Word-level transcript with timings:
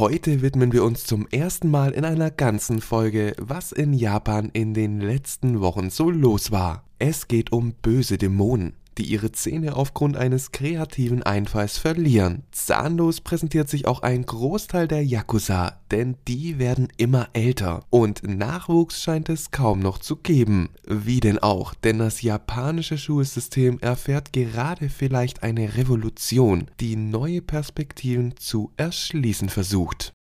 Heute 0.00 0.40
widmen 0.40 0.72
wir 0.72 0.82
uns 0.82 1.04
zum 1.04 1.28
ersten 1.28 1.70
Mal 1.70 1.90
in 1.90 2.06
einer 2.06 2.30
ganzen 2.30 2.80
Folge, 2.80 3.34
was 3.36 3.70
in 3.70 3.92
Japan 3.92 4.48
in 4.54 4.72
den 4.72 4.98
letzten 4.98 5.60
Wochen 5.60 5.90
so 5.90 6.08
los 6.08 6.50
war. 6.50 6.84
Es 6.98 7.28
geht 7.28 7.52
um 7.52 7.74
böse 7.82 8.16
Dämonen 8.16 8.72
die 9.00 9.06
ihre 9.06 9.32
Zähne 9.32 9.76
aufgrund 9.76 10.18
eines 10.18 10.52
kreativen 10.52 11.22
Einfalls 11.22 11.78
verlieren. 11.78 12.42
Zahnlos 12.52 13.22
präsentiert 13.22 13.70
sich 13.70 13.86
auch 13.86 14.02
ein 14.02 14.26
Großteil 14.26 14.88
der 14.88 15.02
Yakuza, 15.02 15.80
denn 15.90 16.16
die 16.28 16.58
werden 16.58 16.88
immer 16.98 17.28
älter 17.32 17.84
und 17.88 18.22
Nachwuchs 18.22 19.02
scheint 19.02 19.30
es 19.30 19.50
kaum 19.52 19.80
noch 19.80 19.98
zu 19.98 20.16
geben. 20.16 20.68
Wie 20.86 21.20
denn 21.20 21.38
auch, 21.38 21.72
denn 21.72 21.98
das 21.98 22.20
japanische 22.20 22.98
Schulsystem 22.98 23.78
erfährt 23.80 24.34
gerade 24.34 24.90
vielleicht 24.90 25.42
eine 25.42 25.76
Revolution, 25.78 26.66
die 26.78 26.96
neue 26.96 27.40
Perspektiven 27.40 28.36
zu 28.36 28.70
erschließen 28.76 29.48
versucht. 29.48 30.12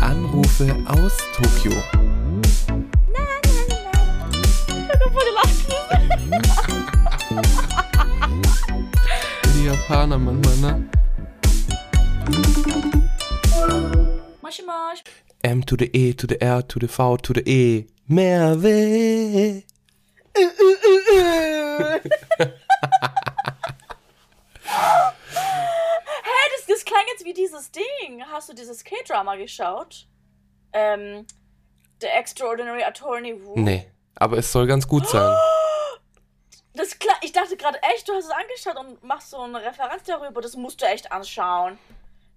Anrufe 0.00 0.74
aus 0.88 1.16
Tokio. 1.36 1.72
Die 9.54 9.66
Japaner 9.66 10.18
manchmal, 10.18 10.56
ne? 10.56 10.90
Moshi 14.42 14.62
Mosh. 14.62 15.02
M 15.42 15.64
to 15.64 15.76
the 15.76 15.90
E 15.92 16.14
to 16.14 16.26
the 16.26 16.40
R 16.40 16.62
to 16.66 16.78
the 16.80 16.86
V 16.88 17.16
to 17.18 17.32
the 17.34 17.40
E. 17.40 17.86
Mehr 18.08 18.62
weh. 18.62 19.62
Hey, 20.34 22.02
das, 26.56 26.66
das 26.68 26.84
klang 26.84 27.02
jetzt 27.12 27.24
wie 27.24 27.32
dieses 27.32 27.70
Ding. 27.70 28.22
Hast 28.30 28.48
du 28.48 28.54
dieses 28.54 28.84
K-Drama 28.84 29.36
geschaut? 29.36 30.06
Ähm, 30.72 31.26
The 32.00 32.08
Extraordinary 32.08 32.82
Attorney 32.82 33.34
Woo. 33.42 33.58
Nee, 33.58 33.86
aber 34.14 34.38
es 34.38 34.52
soll 34.52 34.66
ganz 34.66 34.86
gut 34.86 35.08
sein. 35.08 35.34
Das 36.76 36.98
klang, 36.98 37.16
ich 37.22 37.32
dachte 37.32 37.56
gerade 37.56 37.78
echt, 37.94 38.08
du 38.08 38.12
hast 38.12 38.26
es 38.26 38.30
angeschaut 38.30 38.76
und 38.86 39.02
machst 39.02 39.30
so 39.30 39.38
eine 39.40 39.62
Referenz 39.62 40.02
darüber. 40.04 40.40
Das 40.40 40.56
musst 40.56 40.80
du 40.82 40.86
echt 40.86 41.10
anschauen. 41.10 41.78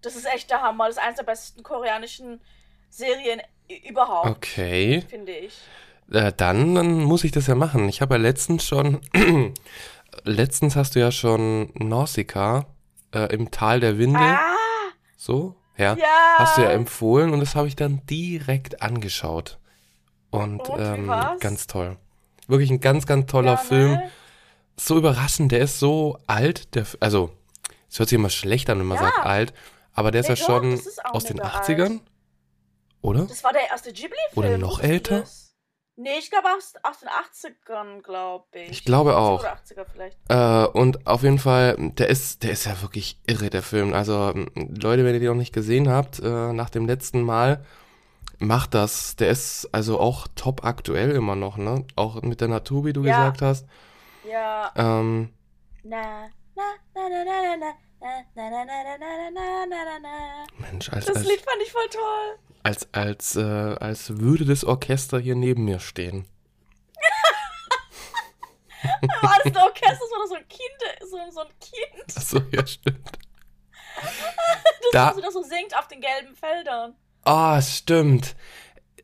Das 0.02 0.16
ist 0.16 0.26
echt 0.26 0.50
der 0.50 0.62
Hammer. 0.62 0.88
Das 0.88 0.96
ist 0.98 1.04
eines 1.04 1.18
der 1.18 1.24
besten 1.24 1.62
koreanischen 1.62 2.40
Serien 2.90 3.42
überhaupt, 3.88 4.28
Okay. 4.30 5.04
finde 5.10 5.34
ich. 5.34 5.58
Äh, 6.12 6.32
dann, 6.36 6.74
dann 6.74 7.04
muss 7.04 7.24
ich 7.24 7.32
das 7.32 7.48
ja 7.48 7.56
machen. 7.56 7.88
Ich 7.90 8.02
habe 8.02 8.16
ja 8.16 8.20
letztens 8.22 8.66
schon, 8.66 9.02
letztens 10.24 10.76
hast 10.76 10.96
du 10.96 11.00
ja 11.00 11.12
schon 11.12 11.72
Nausicaa 11.76 12.66
äh, 13.14 13.34
im 13.34 13.52
Tal 13.52 13.80
der 13.80 13.98
Winde, 13.98 14.20
Ah, 14.20 14.56
so, 15.18 15.56
ja, 15.78 15.96
ja. 15.96 16.06
hast 16.38 16.58
du 16.58 16.62
ja 16.62 16.70
empfohlen 16.72 17.32
und 17.34 17.40
das 17.42 17.56
habe 17.56 17.68
ich 17.68 17.76
dann 17.76 18.06
direkt 18.08 18.82
angeschaut. 18.82 19.60
Und, 20.32 20.68
Und, 20.70 20.80
ähm, 20.80 21.12
ganz 21.40 21.68
toll. 21.68 21.98
Wirklich 22.48 22.70
ein 22.72 22.80
ganz, 22.82 23.06
ganz 23.06 23.30
toller 23.32 23.52
Ja, 23.52 23.58
Film. 23.58 23.92
ne? 23.94 24.12
So 24.80 24.98
überraschend, 24.98 25.52
der 25.52 25.60
ist 25.60 25.80
so 25.80 26.18
alt, 26.26 26.74
der, 26.76 26.86
also, 27.02 27.32
es 27.90 28.00
hört 28.00 28.10
sich 28.10 28.16
immer 28.16 28.30
schlecht 28.30 28.70
an, 28.70 28.80
wenn 28.80 28.88
man 28.88 28.98
Ja. 28.98 29.04
sagt 29.12 29.26
alt, 29.26 29.54
aber 29.94 30.12
der 30.12 30.22
ist 30.22 30.30
ja 30.30 30.36
doch, 30.36 30.46
schon 30.46 30.74
ist 30.74 31.06
aus 31.06 31.26
den 31.26 31.38
mega 31.38 31.50
80ern, 31.50 32.00
oder? 33.02 33.26
Das 33.26 33.44
war 33.44 33.52
der 33.52 33.68
erste 33.70 33.92
Ghibli-Film. 33.92 34.38
Oder 34.38 34.58
noch 34.58 34.80
älter? 34.80 35.20
das? 35.20 35.48
Nee, 35.98 36.18
ich 36.18 36.30
glaube 36.32 36.48
aus, 36.58 36.74
aus 36.84 37.00
den 37.02 37.10
80ern, 37.10 38.02
glaube 38.02 38.46
ich. 38.54 38.70
Ich 38.72 38.86
glaube 38.86 39.18
auch. 39.18 39.42
Oder 39.42 39.56
80er 39.56 39.86
vielleicht. 39.92 40.18
Äh, 40.30 40.66
und 40.78 41.06
auf 41.06 41.24
jeden 41.24 41.40
Fall, 41.40 41.76
der 41.78 42.08
ist, 42.08 42.44
der 42.44 42.52
ist 42.52 42.66
ja 42.66 42.82
wirklich 42.82 43.20
irre, 43.28 43.50
der 43.50 43.62
Film. 43.64 43.94
Also, 43.94 44.34
Leute, 44.56 45.04
wenn 45.04 45.14
ihr 45.14 45.20
den 45.20 45.28
noch 45.28 45.36
nicht 45.36 45.52
gesehen 45.54 45.90
habt, 45.90 46.20
äh, 46.20 46.54
nach 46.54 46.70
dem 46.70 46.86
letzten 46.86 47.22
Mal, 47.22 47.66
macht 48.38 48.76
das. 48.76 49.18
Der 49.18 49.30
ist 49.30 49.68
also 49.74 50.00
auch 50.00 50.28
top 50.36 50.64
aktuell 50.64 51.12
immer 51.12 51.36
noch, 51.36 51.58
ne? 51.58 51.84
Auch 51.98 52.22
mit 52.22 52.40
der 52.40 52.48
Natur, 52.48 52.86
wie 52.86 52.94
du 52.94 53.04
Ja. 53.04 53.10
gesagt 53.10 53.42
hast. 53.42 53.66
Ja. 54.24 54.72
Ähm, 54.76 55.34
na, 55.84 56.30
na, 56.56 56.64
na, 56.96 57.10
na, 57.10 57.26
na, 59.32 59.66
na, 59.68 60.00
na. 60.00 60.46
Mensch, 60.58 60.90
als, 60.90 61.06
das 61.06 61.18
als, 61.18 61.26
Lied 61.26 61.42
fand 61.42 61.62
ich 61.64 61.72
voll 61.72 61.90
toll. 61.90 62.40
Als, 62.64 62.94
als, 62.94 63.36
äh, 63.36 63.42
als 63.80 64.20
würde 64.20 64.46
das 64.46 64.64
Orchester 64.64 65.20
hier 65.20 65.36
neben 65.36 65.66
mir 65.66 65.80
stehen. 65.80 66.26
War 69.22 69.38
das 69.44 69.54
ein 69.54 69.58
Orchester 69.58 70.06
oder 70.18 70.28
so 70.28 70.36
ein 70.36 70.48
Kind? 70.48 70.62
So, 71.02 71.18
so 71.32 71.42
ein 71.42 71.48
Kind? 71.60 72.18
Achso, 72.18 72.42
ja, 72.52 72.66
stimmt. 72.66 73.10
das, 73.96 74.92
da, 74.92 75.08
also, 75.10 75.22
das 75.22 75.34
so 75.34 75.44
singt 75.44 75.78
auf 75.78 75.88
den 75.88 76.02
gelben 76.02 76.36
Feldern. 76.36 76.96
Ah, 77.24 77.58
oh, 77.58 77.62
stimmt. 77.62 78.36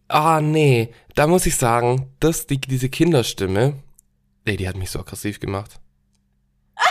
Ah, 0.08 0.38
oh, 0.38 0.42
nee. 0.42 0.94
Da 1.16 1.28
muss 1.28 1.46
ich 1.46 1.56
sagen, 1.56 2.16
dass 2.20 2.48
die, 2.48 2.60
diese 2.60 2.90
Kinderstimme, 2.90 3.82
nee, 4.46 4.58
die 4.58 4.68
hat 4.68 4.76
mich 4.78 4.92
so 4.92 5.00
aggressiv 5.00 5.40
gemacht. 5.40 5.80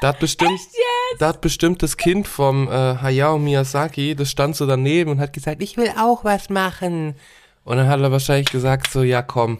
Da 0.00 0.08
hat 0.08 0.18
bestimmt, 0.18 0.52
Echt 0.52 0.70
jetzt? 1.20 1.40
bestimmt 1.42 1.82
das 1.82 1.98
Kind 1.98 2.26
vom 2.26 2.68
äh, 2.68 2.70
Hayao 2.70 3.38
Miyazaki, 3.38 4.14
das 4.14 4.30
stand 4.30 4.56
so 4.56 4.66
daneben 4.66 5.10
und 5.10 5.20
hat 5.20 5.34
gesagt, 5.34 5.62
ich 5.62 5.76
will 5.76 5.92
auch 5.98 6.24
was 6.24 6.48
machen. 6.48 7.16
Und 7.64 7.76
dann 7.76 7.86
hat 7.86 8.00
er 8.00 8.10
wahrscheinlich 8.10 8.50
gesagt 8.50 8.90
so, 8.90 9.02
ja 9.02 9.20
komm, 9.20 9.58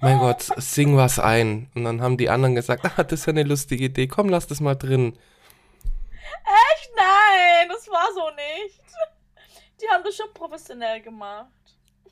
mein 0.00 0.18
Gott, 0.18 0.48
sing 0.56 0.96
was 0.96 1.18
ein. 1.18 1.68
Und 1.74 1.84
dann 1.84 2.00
haben 2.00 2.16
die 2.16 2.30
anderen 2.30 2.54
gesagt, 2.54 2.84
ah, 2.84 3.02
das 3.02 3.20
ist 3.20 3.26
ja 3.26 3.32
eine 3.32 3.42
lustige 3.42 3.84
Idee, 3.84 4.06
komm, 4.06 4.28
lass 4.28 4.46
das 4.46 4.60
mal 4.60 4.76
drin. 4.76 5.18
Echt? 6.22 6.90
Nein, 6.96 7.68
das 7.68 7.88
war 7.88 8.08
so 8.14 8.30
nicht. 8.30 8.80
Die 9.80 9.88
haben 9.88 10.04
das 10.04 10.16
schon 10.16 10.32
professionell 10.32 11.00
gemacht. 11.02 11.48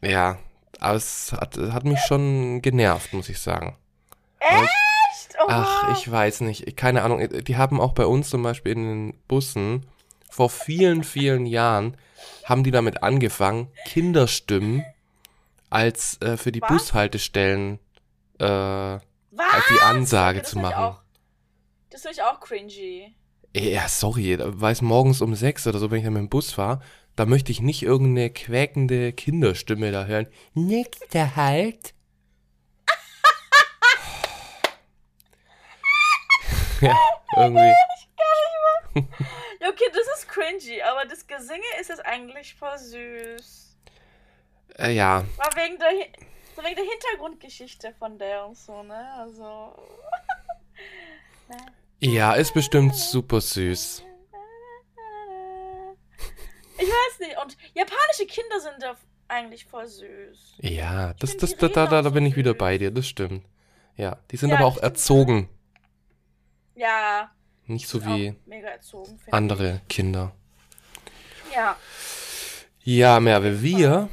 Ja, 0.02 0.38
aber 0.80 0.96
es 0.96 1.32
hat, 1.32 1.56
hat 1.56 1.84
mich 1.84 2.00
schon 2.00 2.62
genervt, 2.62 3.12
muss 3.12 3.28
ich 3.28 3.38
sagen. 3.38 3.76
Echt? 4.40 5.36
Oh, 5.40 5.46
Ach, 5.48 5.98
ich 5.98 6.10
weiß 6.10 6.40
nicht. 6.42 6.76
Keine 6.76 7.02
Ahnung. 7.02 7.26
Die 7.44 7.56
haben 7.56 7.80
auch 7.80 7.92
bei 7.92 8.06
uns 8.06 8.30
zum 8.30 8.42
Beispiel 8.42 8.72
in 8.72 8.82
den 8.84 9.14
Bussen 9.28 9.86
vor 10.30 10.50
vielen, 10.50 11.04
vielen 11.04 11.46
Jahren 11.46 11.96
haben 12.44 12.64
die 12.64 12.70
damit 12.70 13.02
angefangen, 13.02 13.68
Kinderstimmen 13.86 14.84
als 15.70 16.20
äh, 16.22 16.36
für 16.36 16.52
die 16.52 16.62
Was? 16.62 16.68
Bushaltestellen 16.68 17.78
äh, 18.38 18.44
Was? 18.44 19.00
die 19.70 19.80
Ansage 19.82 20.40
Das 20.40 20.50
zu 20.50 20.58
machen. 20.58 20.84
Auch, 20.84 21.00
das 21.90 22.02
finde 22.02 22.16
ich 22.16 22.22
auch 22.22 22.40
cringy. 22.40 23.14
Ja, 23.54 23.88
sorry, 23.88 24.38
weil 24.40 24.72
es 24.72 24.82
morgens 24.82 25.20
um 25.20 25.34
sechs 25.34 25.66
oder 25.66 25.78
so, 25.78 25.90
wenn 25.90 25.98
ich 25.98 26.04
dann 26.04 26.12
mit 26.12 26.22
dem 26.22 26.28
Bus 26.28 26.52
fahre, 26.52 26.80
da 27.16 27.26
möchte 27.26 27.50
ich 27.50 27.60
nicht 27.60 27.82
irgendeine 27.82 28.30
quäkende 28.30 29.12
Kinderstimme 29.12 29.90
da 29.90 30.04
hören. 30.04 30.28
Nächster 30.54 31.34
Halt. 31.34 31.94
ja, 36.86 36.96
irgendwie. 37.36 37.74
Ja, 39.60 39.68
okay, 39.68 39.90
das 39.92 40.18
ist 40.18 40.28
cringy, 40.28 40.82
aber 40.82 41.04
das 41.04 41.26
Gesinge 41.26 41.64
ist 41.80 41.88
jetzt 41.88 42.04
eigentlich 42.04 42.54
voll 42.54 42.78
süß. 42.78 43.76
Äh, 44.78 44.92
ja, 44.92 45.24
War 45.36 45.56
wegen 45.56 45.78
der, 45.78 45.88
so 46.54 46.62
wegen 46.62 46.76
der 46.76 46.84
Hintergrundgeschichte 46.84 47.92
von 47.98 48.18
der 48.18 48.46
und 48.46 48.56
so, 48.56 48.82
ne? 48.82 49.12
Also. 49.18 49.74
ja, 52.00 52.34
ist 52.34 52.54
bestimmt 52.54 52.94
super 52.94 53.40
süß. 53.40 54.04
Ich 56.78 56.88
weiß 56.88 57.18
nicht. 57.20 57.36
Und 57.42 57.56
japanische 57.74 58.26
Kinder 58.26 58.60
sind 58.60 58.80
da 58.80 58.96
eigentlich 59.26 59.66
voll 59.66 59.86
süß. 59.86 60.58
Ja, 60.60 61.14
das, 61.14 61.36
das, 61.36 61.56
da, 61.56 61.68
da, 61.68 61.86
da, 61.86 62.10
bin 62.10 62.24
ich 62.24 62.36
wieder 62.36 62.54
bei 62.54 62.78
dir, 62.78 62.90
das 62.90 63.06
stimmt. 63.08 63.44
Ja, 63.96 64.18
die 64.30 64.36
sind 64.36 64.52
aber 64.52 64.64
auch 64.64 64.78
erzogen, 64.78 65.48
Ja. 66.78 67.30
nicht 67.66 67.88
so 67.88 68.04
wie 68.04 68.34
erzogen, 68.50 69.18
andere 69.30 69.80
Kinder. 69.88 70.32
Ich. 71.48 71.54
Ja. 71.56 71.76
Ja, 72.84 73.20
Merve, 73.20 73.60
wir 73.62 74.08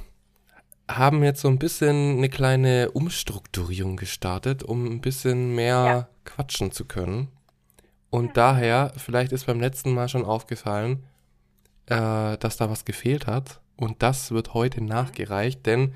haben 0.89 1.23
jetzt 1.23 1.41
so 1.41 1.47
ein 1.47 1.59
bisschen 1.59 2.17
eine 2.17 2.29
kleine 2.29 2.91
Umstrukturierung 2.91 3.95
gestartet, 3.97 4.63
um 4.63 4.85
ein 4.85 5.01
bisschen 5.01 5.55
mehr 5.55 5.85
Ja. 5.85 6.09
quatschen 6.25 6.71
zu 6.71 6.85
können. 6.85 7.29
Und 8.09 8.37
daher, 8.37 8.93
vielleicht 8.97 9.31
ist 9.31 9.45
beim 9.45 9.59
letzten 9.59 9.93
Mal 9.93 10.09
schon 10.09 10.25
aufgefallen, 10.25 11.03
äh, 11.87 12.37
dass 12.37 12.57
da 12.57 12.69
was 12.69 12.85
gefehlt 12.85 13.27
hat. 13.27 13.59
Und 13.77 14.01
das 14.03 14.31
wird 14.31 14.53
heute 14.53 14.83
nachgereicht, 14.83 15.65
denn 15.65 15.93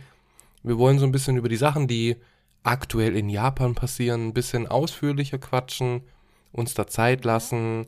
wir 0.64 0.78
wollen 0.78 1.00
so 1.00 1.06
ein 1.06 1.12
bisschen 1.12 1.38
über 1.38 1.50
die 1.50 1.56
Sachen, 1.56 1.88
die 1.88 2.18
aktuell 2.64 3.16
in 3.16 3.30
Japan 3.30 3.74
passieren, 3.74 4.28
ein 4.28 4.34
bisschen 4.34 4.68
ausführlicher 4.68 5.38
quatschen, 5.38 6.02
uns 6.52 6.74
da 6.74 6.88
Zeit 6.88 7.26
lassen. 7.26 7.88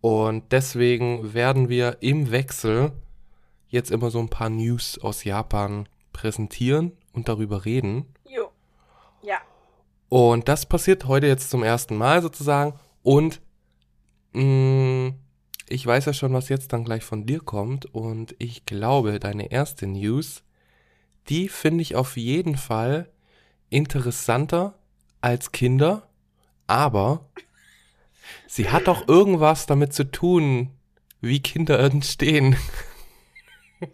Und 0.00 0.52
deswegen 0.52 1.34
werden 1.34 1.68
wir 1.68 1.98
im 2.00 2.30
Wechsel 2.30 2.92
jetzt 3.68 3.90
immer 3.90 4.10
so 4.10 4.20
ein 4.20 4.28
paar 4.28 4.50
News 4.50 4.98
aus 4.98 5.24
Japan 5.24 5.88
präsentieren 6.12 6.92
und 7.12 7.28
darüber 7.28 7.64
reden. 7.64 8.06
Jo. 8.24 8.50
Ja. 9.22 9.38
Und 10.08 10.48
das 10.48 10.66
passiert 10.66 11.06
heute 11.06 11.26
jetzt 11.26 11.50
zum 11.50 11.62
ersten 11.62 11.96
Mal 11.96 12.22
sozusagen. 12.22 12.78
Und 13.02 13.40
mh, 14.32 15.14
ich 15.68 15.86
weiß 15.86 16.04
ja 16.04 16.12
schon, 16.12 16.32
was 16.32 16.48
jetzt 16.48 16.72
dann 16.72 16.84
gleich 16.84 17.04
von 17.04 17.26
dir 17.26 17.40
kommt 17.40 17.86
und 17.94 18.34
ich 18.38 18.66
glaube, 18.66 19.18
deine 19.18 19.50
erste 19.50 19.86
News, 19.86 20.42
die 21.28 21.48
finde 21.48 21.82
ich 21.82 21.96
auf 21.96 22.16
jeden 22.16 22.56
Fall 22.56 23.10
interessanter 23.70 24.78
als 25.20 25.52
Kinder, 25.52 26.08
aber 26.66 27.30
sie 28.46 28.70
hat 28.70 28.86
doch 28.86 29.08
irgendwas 29.08 29.66
damit 29.66 29.92
zu 29.92 30.10
tun, 30.10 30.70
wie 31.20 31.40
Kinder 31.40 31.78
entstehen. 31.78 32.56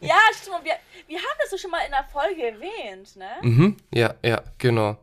ja, 0.00 0.16
stimmt. 0.40 0.64
Wir, 0.64 0.74
wir 1.06 1.18
haben 1.18 1.38
das 1.40 1.50
so 1.50 1.58
schon 1.58 1.70
mal 1.70 1.84
in 1.84 1.90
der 1.90 2.04
Folge 2.04 2.48
erwähnt, 2.48 3.16
ne? 3.16 3.30
Mhm, 3.42 3.76
ja, 3.92 4.14
ja, 4.22 4.42
genau. 4.58 4.96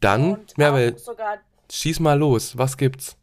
Dann, 0.00 0.34
Und 0.34 0.58
schieß 1.70 2.00
mal 2.00 2.18
los. 2.18 2.56
Was 2.58 2.76
gibt's? 2.76 3.16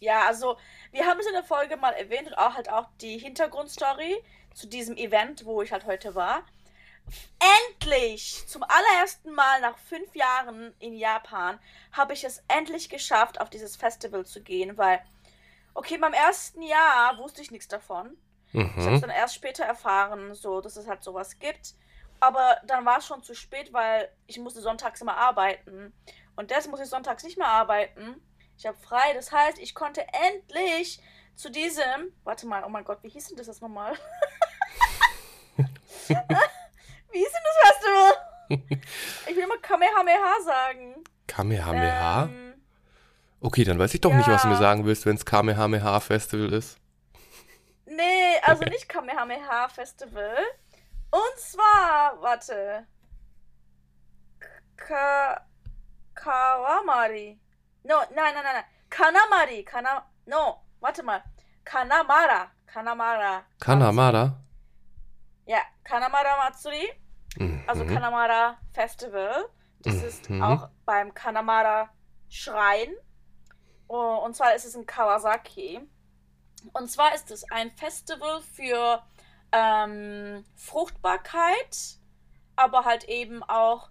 Ja, 0.00 0.26
also 0.26 0.56
wir 0.92 1.06
haben 1.06 1.18
es 1.18 1.26
in 1.26 1.32
der 1.32 1.42
Folge 1.42 1.76
mal 1.76 1.92
erwähnt 1.92 2.28
und 2.28 2.34
auch 2.34 2.54
halt 2.54 2.70
auch 2.70 2.88
die 3.00 3.18
Hintergrundstory 3.18 4.16
zu 4.54 4.68
diesem 4.68 4.96
Event, 4.96 5.44
wo 5.44 5.62
ich 5.62 5.72
halt 5.72 5.86
heute 5.86 6.14
war. 6.14 6.44
Endlich! 7.68 8.44
Zum 8.46 8.62
allerersten 8.62 9.32
Mal 9.32 9.60
nach 9.60 9.76
fünf 9.78 10.14
Jahren 10.14 10.74
in 10.78 10.94
Japan 10.94 11.58
habe 11.92 12.12
ich 12.14 12.24
es 12.24 12.42
endlich 12.48 12.88
geschafft, 12.88 13.40
auf 13.40 13.50
dieses 13.50 13.76
Festival 13.76 14.24
zu 14.24 14.40
gehen, 14.42 14.78
weil, 14.78 15.00
okay, 15.74 15.98
beim 15.98 16.14
ersten 16.14 16.62
Jahr 16.62 17.18
wusste 17.18 17.42
ich 17.42 17.50
nichts 17.50 17.68
davon. 17.68 18.16
Ich 18.52 18.60
habe 18.60 18.80
es 18.80 18.86
Mhm. 18.86 19.00
dann 19.02 19.10
erst 19.10 19.34
später 19.34 19.64
erfahren, 19.64 20.34
so, 20.34 20.60
dass 20.60 20.76
es 20.76 20.86
halt 20.86 21.02
sowas 21.02 21.38
gibt. 21.38 21.74
Aber 22.20 22.56
dann 22.66 22.84
war 22.86 22.98
es 22.98 23.06
schon 23.06 23.22
zu 23.22 23.34
spät, 23.34 23.72
weil 23.72 24.08
ich 24.26 24.38
musste 24.38 24.60
sonntags 24.62 25.00
immer 25.00 25.16
arbeiten. 25.16 25.92
Und 26.36 26.50
jetzt 26.50 26.70
muss 26.70 26.80
ich 26.80 26.88
sonntags 26.88 27.24
nicht 27.24 27.36
mehr 27.36 27.48
arbeiten. 27.48 28.22
Ich 28.56 28.64
habe 28.64 28.78
frei. 28.78 29.12
Das 29.14 29.32
heißt, 29.32 29.58
ich 29.58 29.74
konnte 29.74 30.06
endlich 30.12 31.00
zu 31.34 31.50
diesem. 31.50 32.14
Warte 32.22 32.46
mal, 32.46 32.62
oh 32.64 32.68
mein 32.68 32.84
Gott, 32.84 33.02
wie 33.02 33.08
hieß 33.10 33.26
denn 33.28 33.36
das 33.36 33.48
jetzt 33.48 33.60
nochmal? 33.60 33.98
wie 37.14 37.18
hieß 37.18 37.32
denn 37.32 37.42
das 37.44 37.70
Festival? 37.70 38.12
Ich 39.26 39.36
will 39.36 39.46
mal 39.46 39.58
Kamehameha 39.58 40.40
sagen. 40.44 41.02
Kamehameha? 41.26 42.24
Ähm, 42.24 42.54
Okay, 43.40 43.62
dann 43.64 43.78
weiß 43.78 43.92
ich 43.92 44.00
doch 44.00 44.12
nicht, 44.14 44.26
was 44.26 44.40
du 44.40 44.48
mir 44.48 44.54
ja. 44.54 44.60
sagen 44.60 44.86
willst, 44.86 45.04
wenn 45.04 45.16
es 45.16 45.24
Kamehameha 45.26 46.00
Festival 46.00 46.50
ist. 46.54 46.78
nee, 47.84 48.38
also 48.42 48.64
nicht 48.70 48.88
Kamehameha 48.88 49.68
Festival. 49.68 50.36
Und 51.10 51.38
zwar, 51.38 52.20
warte. 52.22 52.86
Ka 54.76 55.46
Kawamari. 56.14 57.38
No, 57.82 57.96
nein, 58.14 58.32
nein, 58.34 58.44
nein, 58.44 58.54
nein. 58.54 58.64
Kanamari. 58.88 59.62
Kana 59.62 60.06
no, 60.24 60.62
warte 60.80 61.02
mal. 61.02 61.22
Kanamara. 61.64 62.50
Kanamara. 62.66 63.44
Kanamara? 63.60 64.40
Ja, 65.46 65.60
Kanamara 65.84 66.36
Matsuri. 66.44 66.90
Also 67.66 67.84
Mhm. 67.84 67.88
Kanamara 67.88 68.58
Festival. 68.72 69.46
Das 69.80 69.96
ist 70.02 70.30
Mhm. 70.30 70.42
auch 70.42 70.68
beim 70.84 71.12
Kanamara 71.14 71.90
Schrein. 72.28 72.94
Oh, 73.88 74.20
Und 74.24 74.34
zwar 74.34 74.54
ist 74.54 74.64
es 74.64 74.74
in 74.74 74.86
Kawasaki. 74.86 75.80
Und 76.72 76.90
zwar 76.90 77.14
ist 77.14 77.30
es 77.30 77.44
ein 77.50 77.70
Festival 77.72 78.40
für 78.40 79.02
ähm, 79.52 80.44
Fruchtbarkeit, 80.56 81.98
aber 82.56 82.84
halt 82.84 83.04
eben 83.04 83.42
auch 83.44 83.90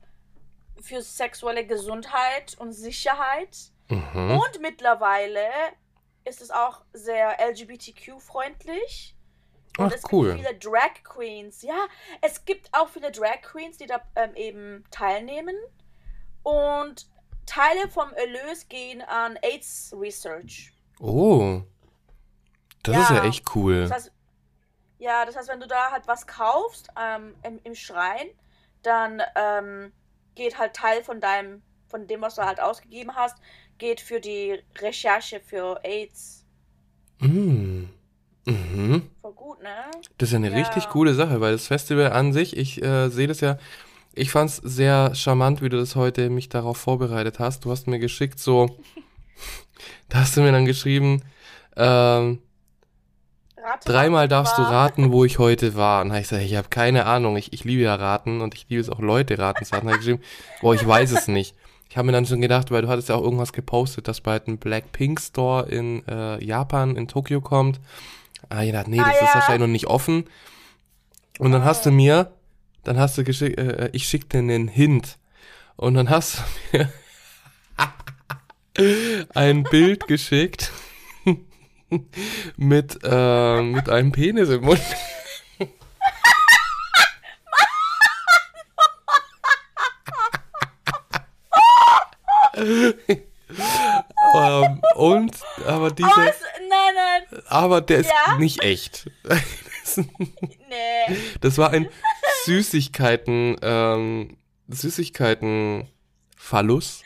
für 0.82 1.02
sexuelle 1.02 1.66
Gesundheit 1.66 2.58
und 2.58 2.74
Sicherheit. 2.74 3.56
Mhm. 3.90 4.32
Und 4.32 4.60
mittlerweile 4.62 5.46
ist 6.26 6.42
es 6.42 6.50
auch 6.52 6.84
sehr 6.94 7.40
LGBTQ-freundlich. 7.40 9.16
Und 9.78 9.88
Ach, 9.88 9.92
es 9.92 10.04
cool. 10.12 10.36
gibt 10.36 10.46
viele 10.46 10.60
Drag 10.60 11.04
Queens. 11.04 11.62
Ja, 11.64 11.88
es 12.22 12.46
gibt 12.46 12.70
auch 12.74 12.90
viele 12.90 13.12
Drag 13.12 13.42
Queens, 13.42 13.78
die 13.78 13.88
da 13.88 14.02
ähm, 14.16 14.36
eben 14.36 14.84
teilnehmen. 14.92 15.56
Und 16.44 17.08
Teile 17.46 17.90
vom 17.90 18.12
Erlös 18.14 18.68
gehen 18.70 19.02
an 19.02 19.38
AIDS 19.42 19.94
Research. 19.98 20.72
Oh. 21.00 21.62
Das 22.84 22.98
ist 22.98 23.10
ja 23.10 23.16
Ja. 23.18 23.26
echt 23.26 23.56
cool. 23.56 23.82
Das 23.82 23.92
heißt, 23.92 24.12
ja, 25.00 25.26
das 25.26 25.36
heißt, 25.36 25.50
wenn 25.50 25.60
du 25.60 25.68
da 25.68 25.92
halt 25.92 26.08
was 26.08 26.28
kaufst 26.28 26.90
ähm, 27.00 27.36
im, 27.44 27.60
im 27.64 27.76
Schrein, 27.76 28.28
dann 28.84 29.22
ähm, 29.36 29.92
geht 30.36 30.58
halt 30.58 30.74
Teil 30.76 31.04
von 31.04 31.20
deinem, 31.20 31.62
von 31.88 32.08
dem, 32.08 32.22
was 32.22 32.36
du 32.36 32.44
halt 32.44 32.60
ausgegeben 32.60 33.16
hast, 33.16 33.38
geht 33.78 34.00
für 34.02 34.20
die 34.20 34.62
Recherche 34.80 35.40
für 35.40 35.80
AIDS. 35.84 36.46
Mm. 37.20 37.86
Mhm. 38.46 39.10
Voll 39.24 39.32
gut, 39.32 39.64
ne? 39.64 39.70
Das 40.18 40.28
ist 40.28 40.34
ja 40.34 40.38
eine 40.38 40.50
Ja. 40.50 40.58
richtig 40.58 40.90
coole 40.90 41.14
Sache, 41.14 41.40
weil 41.40 41.54
das 41.54 41.68
Festival 41.68 42.12
an 42.12 42.34
sich, 42.34 42.58
ich 42.58 42.84
äh, 42.84 43.08
sehe 43.08 43.26
das 43.26 43.40
ja, 43.40 43.58
ich 44.14 44.32
fand 44.32 44.50
es 44.50 44.58
sehr 44.58 45.16
charmant, 45.16 45.62
wie 45.62 45.70
du 45.70 45.78
das 45.78 45.96
heute 45.96 46.30
mich 46.30 46.50
darauf 46.50 46.76
vorbereitet 46.76 47.40
hast. 47.40 47.64
Du 47.64 47.72
hast 47.72 47.88
mir 47.88 48.00
geschickt 48.00 48.38
so, 48.38 48.78
da 50.10 50.20
hast 50.20 50.36
du 50.36 50.42
mir 50.42 50.52
dann 50.52 50.66
geschrieben, 50.66 51.22
ähm, 51.78 52.40
Rate 53.56 53.88
dreimal 53.90 54.24
mal, 54.24 54.28
darfst 54.28 54.58
du 54.58 54.62
raten, 54.62 55.14
wo 55.14 55.24
ich 55.24 55.40
heute 55.40 55.74
war. 55.76 56.02
Und 56.02 56.10
habe 56.12 56.20
ich 56.20 56.28
gesagt, 56.28 56.46
ich 56.46 56.58
habe 56.58 56.68
keine 56.68 57.06
Ahnung, 57.06 57.38
ich, 57.38 57.54
ich 57.54 57.64
liebe 57.64 57.84
ja 57.84 57.96
raten 57.96 58.42
und 58.42 58.56
ich 58.56 58.66
liebe 58.68 58.82
es 58.82 58.90
auch 58.90 59.00
Leute 59.00 59.40
raten 59.40 59.64
zu. 59.64 59.72
Dann 59.72 59.84
habe 59.84 59.92
ich 59.92 60.00
geschrieben, 60.00 60.22
boah, 60.62 60.76
ich 60.76 60.86
weiß 60.86 61.12
es 61.12 61.30
nicht. 61.30 61.56
Ich 61.90 61.96
habe 61.96 62.08
mir 62.08 62.12
dann 62.12 62.26
schon 62.26 62.42
gedacht, 62.42 62.72
weil 62.72 62.82
du 62.82 62.90
hattest 62.90 63.08
ja 63.08 63.16
auch 63.16 63.24
irgendwas 63.24 63.54
gepostet, 63.54 64.10
dass 64.10 64.20
bald 64.20 64.50
ein 64.50 64.58
Blackpink 64.58 65.22
Store 65.22 65.66
in 65.70 66.06
äh, 66.10 66.44
Japan, 66.44 66.98
in 66.98 67.08
Tokio 67.08 67.40
kommt. 67.40 67.80
Ah, 68.54 68.62
ich 68.64 68.72
dachte, 68.72 68.92
nee, 68.92 69.00
Ah, 69.00 69.06
das 69.06 69.16
ist 69.16 69.22
ja. 69.22 69.34
wahrscheinlich 69.34 69.62
noch 69.62 69.72
nicht 69.72 69.88
offen. 69.88 70.26
Und 71.40 71.52
dann 71.52 71.64
hast 71.64 71.88
du 71.88 71.92
mir, 71.92 72.34
dann 72.84 73.00
hast 73.00 73.18
du 73.18 73.24
geschickt, 73.24 73.58
äh, 73.58 73.90
ich 73.94 74.06
schick 74.08 74.30
dir 74.30 74.38
einen 74.40 74.68
Hint. 74.68 75.18
Und 75.76 75.96
dann 75.96 76.10
hast 76.12 76.44
du 76.72 76.78
mir 76.78 76.94
ein 79.34 79.64
Bild 79.64 80.06
geschickt 80.08 80.72
mit, 82.58 83.00
äh, 83.04 83.62
mit 83.64 83.90
einem 83.90 84.12
Penis 84.12 84.50
im 84.50 84.62
Mund. 84.62 84.82
ähm, 94.36 94.82
und, 94.96 95.36
aber 95.66 95.74
Aber 95.76 95.92
dieser, 95.92 96.30
es, 96.30 96.36
nein, 96.96 97.24
nein, 97.32 97.44
aber 97.48 97.82
der 97.82 98.00
ist 98.00 98.10
Ja? 98.28 98.38
nicht 98.38 98.64
echt. 98.64 99.10
nee. 99.96 101.18
Das 101.42 101.58
war 101.58 101.72
ein 101.72 101.90
Süßigkeiten, 102.46 103.58
ähm, 103.62 104.38
Süßigkeiten 104.70 105.88
Phallus. 106.38 107.04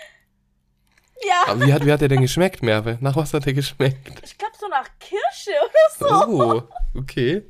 Ja, 1.27 1.51
Aber 1.51 1.65
wie 1.65 1.73
hat, 1.73 1.85
wie 1.85 1.91
hat 1.91 2.01
der 2.01 2.07
denn 2.09 2.21
geschmeckt, 2.21 2.61
Merve? 2.61 2.97
Nach 3.01 3.15
was 3.15 3.33
hat 3.33 3.45
der 3.45 3.53
geschmeckt? 3.53 4.21
ich 4.23 4.37
glaube 4.37 4.53
so 4.59 4.67
nach 4.67 4.87
Kirsche 4.99 5.51
oder 5.63 6.27
so. 6.27 6.63
Oh, 6.95 6.99
okay. 6.99 7.43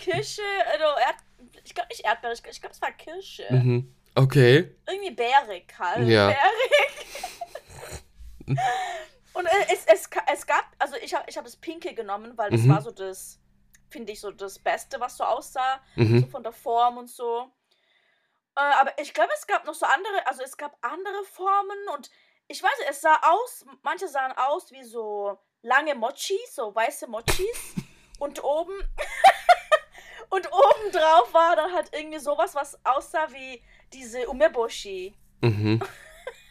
Kirsche, 0.00 0.42
also 0.72 0.84
Erd, 0.84 1.16
ich 1.64 1.74
glaube 1.74 1.88
nicht 1.88 2.04
Erdbeere, 2.04 2.34
ich, 2.34 2.42
ich 2.48 2.60
glaube 2.60 2.74
es 2.74 2.80
war 2.80 2.92
Kirsche. 2.92 3.44
Mhm. 3.50 3.92
Okay. 4.14 4.76
Irgendwie 4.88 5.10
bärig 5.10 5.72
halt. 5.78 6.08
Ja. 6.08 6.28
Bärig. 6.28 6.40
Und 9.40 9.46
äh, 9.46 9.72
es, 9.72 9.86
es, 9.86 10.08
es 10.32 10.46
gab, 10.46 10.64
also 10.78 10.96
ich 10.96 11.14
habe 11.14 11.24
ich 11.28 11.36
hab 11.38 11.44
das 11.44 11.56
Pinke 11.56 11.94
genommen, 11.94 12.36
weil 12.36 12.50
das 12.50 12.60
Mhm. 12.62 12.68
war 12.68 12.82
so 12.82 12.90
das, 12.90 13.40
finde 13.88 14.12
ich, 14.12 14.20
so 14.20 14.30
das 14.30 14.58
Beste, 14.58 15.00
was 15.00 15.16
so 15.16 15.24
aussah. 15.24 15.80
So 15.96 16.02
Mhm. 16.02 16.30
von 16.30 16.42
der 16.42 16.52
Form 16.52 16.98
und 16.98 17.08
so. 17.08 17.50
Äh, 18.56 18.60
aber 18.80 18.92
ich 18.98 19.14
glaube, 19.14 19.30
es 19.34 19.46
gab 19.46 19.64
noch 19.64 19.74
so 19.74 19.86
andere, 19.86 20.26
also 20.26 20.42
es 20.42 20.56
gab 20.58 20.76
andere 20.82 21.24
Formen 21.24 21.78
und 21.94 22.10
ich 22.48 22.62
weiß 22.62 22.78
es 22.90 23.00
sah 23.00 23.18
aus, 23.22 23.64
manche 23.82 24.08
sahen 24.08 24.32
aus 24.36 24.70
wie 24.72 24.84
so 24.84 25.38
lange 25.62 25.94
Mochis, 25.94 26.54
so 26.54 26.74
weiße 26.74 27.06
Mochis. 27.06 27.74
und 28.18 28.44
oben, 28.44 28.74
und 30.30 30.46
oben 30.52 30.92
drauf 30.92 31.32
war 31.32 31.56
dann 31.56 31.72
halt 31.72 31.90
irgendwie 31.94 32.18
sowas, 32.18 32.54
was 32.54 32.78
aussah 32.84 33.32
wie 33.32 33.62
diese 33.92 34.28
Umeboshi. 34.28 35.14
Mhm. 35.40 35.80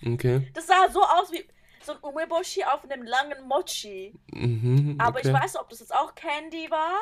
Okay. 0.05 0.49
Das 0.53 0.65
sah 0.67 0.87
so 0.89 1.03
aus 1.03 1.29
wie 1.33 1.45
so 1.85 1.93
ein 1.93 1.99
Umeboshi 1.99 2.63
auf 2.63 2.83
einem 2.83 3.03
langen 3.03 3.47
Mochi. 3.47 4.13
Mhm. 4.31 4.97
Aber 4.99 5.19
okay. 5.19 5.27
ich 5.27 5.33
weiß 5.33 5.53
nicht, 5.53 5.61
ob 5.61 5.69
das 5.69 5.79
jetzt 5.79 5.93
auch 5.93 6.15
Candy 6.15 6.69
war 6.69 6.97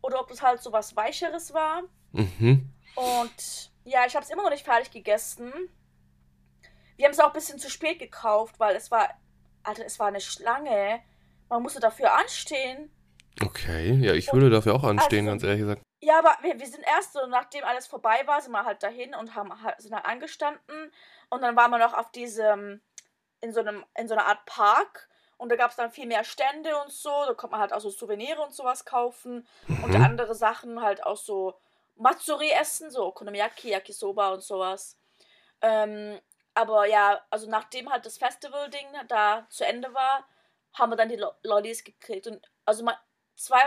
oder 0.00 0.20
ob 0.20 0.28
das 0.28 0.42
halt 0.42 0.62
so 0.62 0.72
was 0.72 0.96
Weicheres 0.96 1.52
war. 1.54 1.82
Mhm. 2.12 2.68
Und 2.94 3.70
ja, 3.84 4.06
ich 4.06 4.14
habe 4.14 4.24
es 4.24 4.30
immer 4.30 4.42
noch 4.42 4.50
nicht 4.50 4.64
fertig 4.64 4.90
gegessen. 4.90 5.52
Wir 6.96 7.06
haben 7.06 7.12
es 7.12 7.20
auch 7.20 7.28
ein 7.28 7.32
bisschen 7.32 7.58
zu 7.58 7.70
spät 7.70 7.98
gekauft, 7.98 8.60
weil 8.60 8.76
es 8.76 8.90
war, 8.90 9.08
Alter, 9.62 9.84
es 9.84 9.98
war 9.98 10.08
eine 10.08 10.20
Schlange. 10.20 11.00
Man 11.48 11.62
musste 11.62 11.80
dafür 11.80 12.14
anstehen. 12.14 12.90
Okay. 13.40 13.94
Ja, 13.94 14.12
ich 14.14 14.32
würde 14.32 14.50
dafür 14.50 14.74
auch 14.74 14.84
anstehen, 14.84 15.26
Also- 15.26 15.30
ganz 15.30 15.42
ehrlich 15.42 15.60
gesagt. 15.60 15.82
Ja, 16.04 16.18
aber 16.18 16.36
wir, 16.42 16.58
wir 16.58 16.66
sind 16.66 16.82
erst 16.84 17.12
so, 17.12 17.24
nachdem 17.28 17.62
alles 17.62 17.86
vorbei 17.86 18.22
war, 18.26 18.42
sind 18.42 18.50
wir 18.50 18.64
halt 18.64 18.82
dahin 18.82 19.14
und 19.14 19.36
haben 19.36 19.52
sind 19.78 19.94
halt 19.94 20.04
angestanden. 20.04 20.92
Und 21.30 21.42
dann 21.42 21.54
waren 21.54 21.70
wir 21.70 21.78
noch 21.78 21.94
auf 21.94 22.10
diesem, 22.10 22.80
in 23.42 23.52
so 23.52 23.60
einem, 23.60 23.84
in 23.96 24.08
so 24.08 24.14
einer 24.14 24.26
Art 24.26 24.44
Park. 24.46 25.08
Und 25.36 25.50
da 25.50 25.56
gab 25.56 25.70
es 25.70 25.76
dann 25.76 25.90
viel 25.90 26.06
mehr 26.06 26.24
Stände 26.24 26.74
und 26.82 26.90
so. 26.90 27.10
Da 27.26 27.34
konnte 27.34 27.52
man 27.52 27.60
halt 27.60 27.72
auch 27.72 27.80
so 27.80 27.90
Souvenire 27.90 28.40
und 28.40 28.54
sowas 28.54 28.84
kaufen. 28.84 29.46
Und 29.68 29.90
Mhm. 29.92 30.02
andere 30.04 30.34
Sachen 30.34 30.80
halt 30.80 31.04
auch 31.04 31.16
so 31.16 31.58
Matsuri 31.96 32.50
essen, 32.50 32.90
so 32.90 33.04
Okonomiyaki, 33.06 33.70
Yakisoba 33.70 34.30
und 34.30 34.42
sowas. 34.42 34.96
Ähm, 35.60 36.18
aber 36.54 36.86
ja, 36.86 37.20
also 37.30 37.48
nachdem 37.48 37.90
halt 37.90 38.06
das 38.06 38.18
Festival-Ding 38.18 38.86
da 39.08 39.46
zu 39.50 39.64
Ende 39.66 39.92
war, 39.94 40.26
haben 40.74 40.90
wir 40.92 40.96
dann 40.96 41.08
die 41.08 41.16
Lo 41.16 41.32
Lollis 41.42 41.84
gekriegt. 41.84 42.26
Und 42.26 42.48
also 42.64 42.84
mein, 42.84 42.96
zwei, 43.34 43.60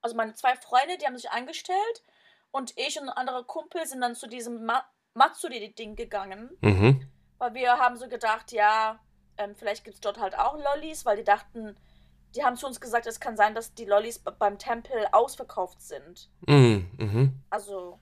also 0.00 0.16
meine 0.16 0.34
zwei 0.34 0.54
Freunde, 0.56 0.98
die 0.98 1.06
haben 1.06 1.16
sich 1.16 1.30
angestellt 1.30 2.02
und 2.50 2.76
ich 2.76 2.98
und 3.00 3.08
ein 3.08 3.16
anderer 3.16 3.44
Kumpel 3.44 3.86
sind 3.86 4.00
dann 4.00 4.14
zu 4.14 4.26
diesem 4.26 4.64
Ma 4.66 4.84
Matsuri-Ding 5.14 5.94
gegangen. 5.94 6.56
Mhm. 6.62 7.08
Weil 7.38 7.54
wir 7.54 7.78
haben 7.78 7.96
so 7.96 8.08
gedacht, 8.08 8.50
ja, 8.52 8.98
ähm, 9.38 9.54
vielleicht 9.54 9.84
gibt 9.84 9.94
es 9.94 10.00
dort 10.00 10.20
halt 10.20 10.38
auch 10.38 10.56
Lollis, 10.56 11.04
weil 11.04 11.16
die 11.16 11.24
dachten, 11.24 11.76
die 12.34 12.44
haben 12.44 12.56
zu 12.56 12.66
uns 12.66 12.80
gesagt, 12.80 13.06
es 13.06 13.20
kann 13.20 13.36
sein, 13.36 13.54
dass 13.54 13.74
die 13.74 13.84
Lollis 13.84 14.18
beim 14.18 14.58
Tempel 14.58 15.06
ausverkauft 15.12 15.80
sind. 15.82 16.30
Mhm. 16.46 16.90
Mhm. 16.96 17.42
Also, 17.50 17.98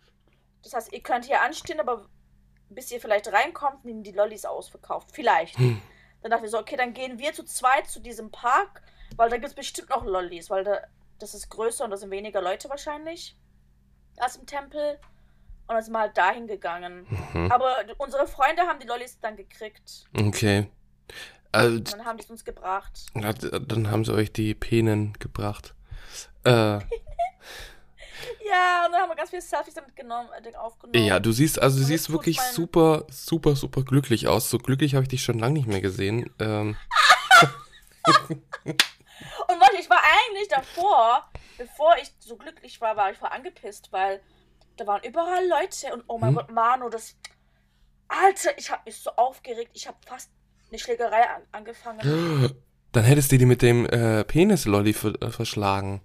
das 0.62 0.74
heißt, 0.74 0.92
ihr 0.92 1.02
könnt 1.02 1.24
hier 1.24 1.42
anstehen, 1.42 1.80
aber 1.80 2.08
bis 2.68 2.90
ihr 2.92 3.00
vielleicht 3.00 3.32
reinkommt, 3.32 3.84
nehmen 3.84 4.02
die 4.02 4.12
Lollis 4.12 4.44
ausverkauft. 4.44 5.10
Vielleicht. 5.12 5.58
Hm. 5.58 5.82
Dann 6.22 6.30
dachten 6.30 6.44
wir 6.44 6.50
so, 6.50 6.58
okay, 6.58 6.76
dann 6.76 6.94
gehen 6.94 7.18
wir 7.18 7.32
zu 7.32 7.44
zweit 7.44 7.88
zu 7.88 8.00
diesem 8.00 8.30
Park, 8.30 8.82
weil 9.16 9.28
da 9.28 9.36
gibt 9.36 9.48
es 9.48 9.54
bestimmt 9.54 9.90
noch 9.90 10.04
Lollis, 10.04 10.50
weil 10.50 10.64
da, 10.64 10.80
das 11.18 11.34
ist 11.34 11.48
größer 11.48 11.84
und 11.84 11.90
da 11.90 11.96
sind 11.96 12.10
weniger 12.10 12.40
Leute 12.40 12.68
wahrscheinlich 12.68 13.36
als 14.18 14.36
im 14.36 14.46
Tempel. 14.46 14.98
Und 15.66 15.74
dann 15.74 15.82
sind 15.82 15.92
wir 15.92 16.00
halt 16.00 16.16
dahin 16.16 16.46
gegangen. 16.46 17.06
Mhm. 17.32 17.50
Aber 17.50 17.76
unsere 17.98 18.26
Freunde 18.26 18.62
haben 18.62 18.80
die 18.80 18.86
Lollis 18.86 19.18
dann 19.20 19.36
gekriegt. 19.36 20.04
Okay. 20.16 20.68
Also, 21.52 21.80
dann 21.80 22.04
haben 22.04 22.18
es 22.18 22.30
uns 22.30 22.44
gebracht. 22.44 22.92
D- 23.14 23.60
dann 23.66 23.90
haben 23.90 24.04
sie 24.04 24.12
euch 24.14 24.32
die 24.32 24.54
Penen 24.54 25.12
gebracht. 25.18 25.74
Äh, 26.44 26.78
Ja, 28.46 28.84
und 28.84 28.92
dann 28.92 29.00
haben 29.02 29.08
wir 29.10 29.16
ganz 29.16 29.30
viele 29.30 29.40
Selfies 29.40 29.74
damit 29.74 29.96
genommen, 29.96 30.28
äh, 30.44 30.54
aufgenommen. 30.56 31.06
ja, 31.06 31.18
du 31.20 31.32
siehst, 31.32 31.58
also 31.60 31.76
du 31.78 31.82
Und 31.82 31.86
siehst 31.88 32.10
wirklich 32.10 32.36
mal- 32.36 32.52
super, 32.52 33.04
super, 33.10 33.56
super 33.56 33.82
glücklich 33.82 34.28
aus. 34.28 34.50
So 34.50 34.58
glücklich 34.58 34.94
habe 34.94 35.04
ich 35.04 35.08
dich 35.08 35.22
schon 35.22 35.38
lange 35.38 35.54
nicht 35.54 35.68
mehr 35.68 35.80
gesehen. 35.80 36.30
Ähm, 36.38 36.76
Und 39.48 39.58
Leute, 39.58 39.76
ich 39.80 39.88
war 39.90 40.00
eigentlich 40.02 40.48
davor, 40.48 41.30
bevor 41.58 41.96
ich 42.00 42.12
so 42.20 42.36
glücklich 42.36 42.80
war, 42.80 42.96
war 42.96 43.10
ich 43.10 43.18
voll 43.18 43.28
angepisst, 43.28 43.92
weil 43.92 44.20
da 44.76 44.86
waren 44.86 45.02
überall 45.02 45.46
Leute 45.48 45.92
und 45.92 46.04
oh 46.06 46.18
mein 46.18 46.30
Hm? 46.30 46.36
Gott, 46.36 46.50
Manu, 46.50 46.88
das. 46.88 47.16
Alter, 48.08 48.56
ich 48.58 48.70
habe 48.70 48.82
mich 48.86 48.96
so 48.96 49.10
aufgeregt. 49.12 49.70
Ich 49.74 49.86
habe 49.86 49.96
fast 50.06 50.30
eine 50.70 50.78
Schlägerei 50.78 51.28
an, 51.28 51.42
angefangen. 51.52 52.54
dann 52.92 53.04
hättest 53.04 53.32
du 53.32 53.38
die 53.38 53.46
mit 53.46 53.62
dem 53.62 53.86
äh, 53.86 54.24
Penis-Lolli 54.24 54.90
äh, 54.90 55.30
verschlagen. 55.30 56.00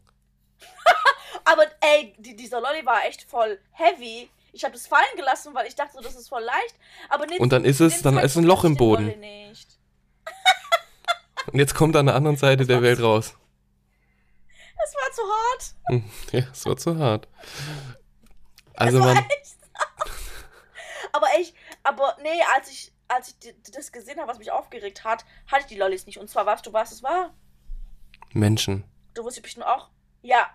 Aber 1.45 1.63
ey, 1.81 2.13
die, 2.17 2.35
dieser 2.35 2.59
Lolli 2.61 2.85
war 2.85 3.05
echt 3.05 3.23
voll 3.23 3.59
heavy. 3.71 4.29
Ich 4.51 4.63
habe 4.63 4.73
das 4.73 4.87
fallen 4.87 5.03
gelassen, 5.17 5.53
weil 5.53 5.67
ich 5.67 5.75
dachte, 5.75 5.97
das 6.01 6.15
ist 6.15 6.29
voll 6.29 6.43
leicht. 6.43 6.75
Aber 7.09 7.25
nicht, 7.25 7.39
Und 7.41 7.51
dann 7.51 7.65
ist 7.65 7.81
es, 7.81 8.01
dann 8.01 8.17
ist 8.17 8.37
ein 8.37 8.45
Loch 8.45 8.63
im 8.63 8.75
Boden. 8.77 9.13
Und 11.51 11.59
jetzt 11.59 11.75
kommt 11.75 11.95
an 11.95 12.07
der 12.07 12.15
anderen 12.15 12.37
Seite 12.37 12.65
der 12.65 12.81
Welt 12.81 13.01
raus. 13.01 13.35
Das 14.77 14.93
war 14.93 15.11
zu 15.13 15.21
hart. 15.23 15.73
Ja, 16.31 16.51
es 16.51 16.65
war 16.67 16.77
zu 16.77 16.97
hart. 16.99 17.27
Also 18.75 18.99
Das 18.99 19.07
man, 19.07 19.17
echt. 19.17 19.57
aber 21.11 21.27
ich, 21.39 21.55
aber 21.81 22.15
nee, 22.21 22.39
als 22.55 22.69
ich, 22.69 22.91
als 23.15 23.29
ich 23.41 23.55
das 23.73 23.91
gesehen 23.91 24.19
habe, 24.19 24.29
was 24.29 24.37
mich 24.39 24.51
aufgeregt 24.51 25.03
hat, 25.03 25.25
hatte 25.47 25.61
ich 25.61 25.67
die 25.67 25.77
Lollis 25.77 26.05
nicht. 26.05 26.19
Und 26.19 26.29
zwar, 26.29 26.45
weißt 26.45 26.65
du, 26.65 26.73
was 26.73 26.91
es 26.91 27.03
war? 27.03 27.33
Menschen. 28.33 28.83
Du 29.13 29.23
wusstest 29.23 29.43
bestimmt 29.43 29.65
auch. 29.65 29.89
Ja. 30.21 30.49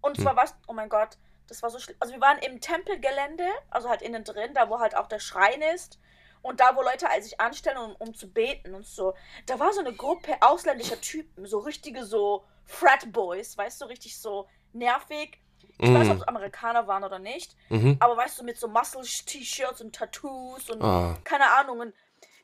Und 0.00 0.16
Hm. 0.18 0.24
zwar 0.24 0.36
was, 0.36 0.54
oh 0.66 0.72
mein 0.72 0.88
Gott, 0.88 1.16
das 1.48 1.62
war 1.62 1.70
so 1.70 1.78
schlimm. 1.78 1.96
Also 2.00 2.14
wir 2.14 2.20
waren 2.20 2.38
im 2.38 2.60
Tempelgelände, 2.60 3.46
also 3.70 3.88
halt 3.88 4.02
innen 4.02 4.24
drin, 4.24 4.54
da 4.54 4.68
wo 4.70 4.78
halt 4.80 4.96
auch 4.96 5.08
der 5.08 5.18
Schrein 5.20 5.62
ist. 5.74 5.98
Und 6.42 6.60
da, 6.60 6.76
wo 6.76 6.82
Leute 6.82 7.06
sich 7.22 7.40
anstellen, 7.40 7.78
um, 7.78 7.96
um 7.96 8.14
zu 8.14 8.30
beten 8.30 8.74
und 8.74 8.86
so. 8.86 9.14
Da 9.46 9.58
war 9.58 9.72
so 9.72 9.80
eine 9.80 9.94
Gruppe 9.94 10.36
ausländischer 10.40 11.00
Typen, 11.00 11.46
so 11.46 11.58
richtige 11.60 12.04
so 12.04 12.44
Frat 12.66 13.10
Boys, 13.12 13.56
weißt 13.56 13.80
du, 13.80 13.86
richtig 13.86 14.18
so 14.18 14.46
nervig. 14.74 15.40
Ich 15.78 15.88
weiß 15.88 15.98
nicht, 15.98 16.10
ob 16.10 16.16
Mhm. 16.16 16.22
es 16.22 16.28
Amerikaner 16.28 16.86
waren 16.86 17.04
oder 17.04 17.18
nicht. 17.18 17.56
Mhm. 17.68 17.96
Aber 18.00 18.16
weißt 18.16 18.38
du, 18.40 18.44
mit 18.44 18.58
so 18.58 18.68
Muscle-T-Shirts 18.68 19.80
und 19.80 19.94
Tattoos 19.94 20.70
und 20.70 20.82
Ah. 20.82 21.16
keine 21.24 21.50
Ahnung. 21.58 21.80
Und 21.80 21.94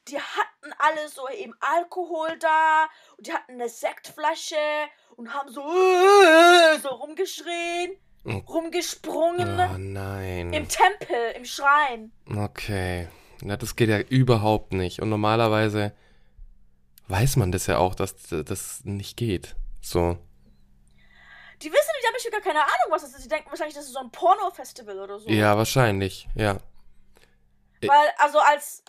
die 0.08 0.16
hatten 0.18 0.72
alle 0.78 1.08
so 1.08 1.28
eben 1.28 1.54
Alkohol 1.60 2.36
da 2.40 2.88
und 3.16 3.26
die 3.26 3.32
hatten 3.32 3.52
eine 3.52 3.68
Sektflasche 3.68 4.56
und 5.16 5.32
haben 5.32 5.48
so, 5.50 5.62
so 6.82 6.88
rumgeschrien, 6.88 7.92
Oh. 8.24 8.42
rumgesprungen. 8.48 9.60
Oh 9.60 9.74
Im 9.76 9.92
nein. 9.92 10.50
Tempel, 10.68 11.32
im 11.36 11.44
Schrein. 11.44 12.12
Okay. 12.36 13.08
Na, 13.42 13.56
das 13.56 13.76
geht 13.76 13.88
ja 13.88 13.98
überhaupt 14.00 14.72
nicht. 14.72 15.00
Und 15.00 15.08
normalerweise 15.08 15.92
weiß 17.08 17.36
man 17.36 17.52
das 17.52 17.66
ja 17.66 17.78
auch, 17.78 17.94
dass 17.94 18.14
das 18.28 18.84
nicht 18.84 19.16
geht. 19.16 19.56
So. 19.80 20.18
Die 21.62 21.70
wissen 21.70 21.90
nicht, 21.94 22.04
da 22.04 22.08
habe 22.08 22.18
ich 22.18 22.30
gar 22.30 22.40
keine 22.40 22.62
Ahnung, 22.62 22.90
was 22.90 23.02
das 23.02 23.14
ist. 23.14 23.24
Die 23.24 23.28
denken 23.28 23.50
wahrscheinlich, 23.50 23.74
das 23.74 23.84
ist 23.86 23.92
so 23.92 24.00
ein 24.00 24.10
Porno-Festival 24.10 24.98
oder 24.98 25.18
so. 25.18 25.28
Ja, 25.28 25.56
wahrscheinlich. 25.56 26.28
Ja. 26.34 26.56
Weil, 27.82 28.12
also 28.18 28.38
als 28.38 28.82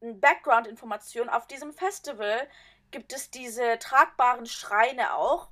Background-Information, 0.00 1.28
auf 1.28 1.46
diesem 1.46 1.72
Festival 1.72 2.48
gibt 2.90 3.12
es 3.12 3.30
diese 3.30 3.78
tragbaren 3.78 4.46
Schreine 4.46 5.14
auch. 5.16 5.48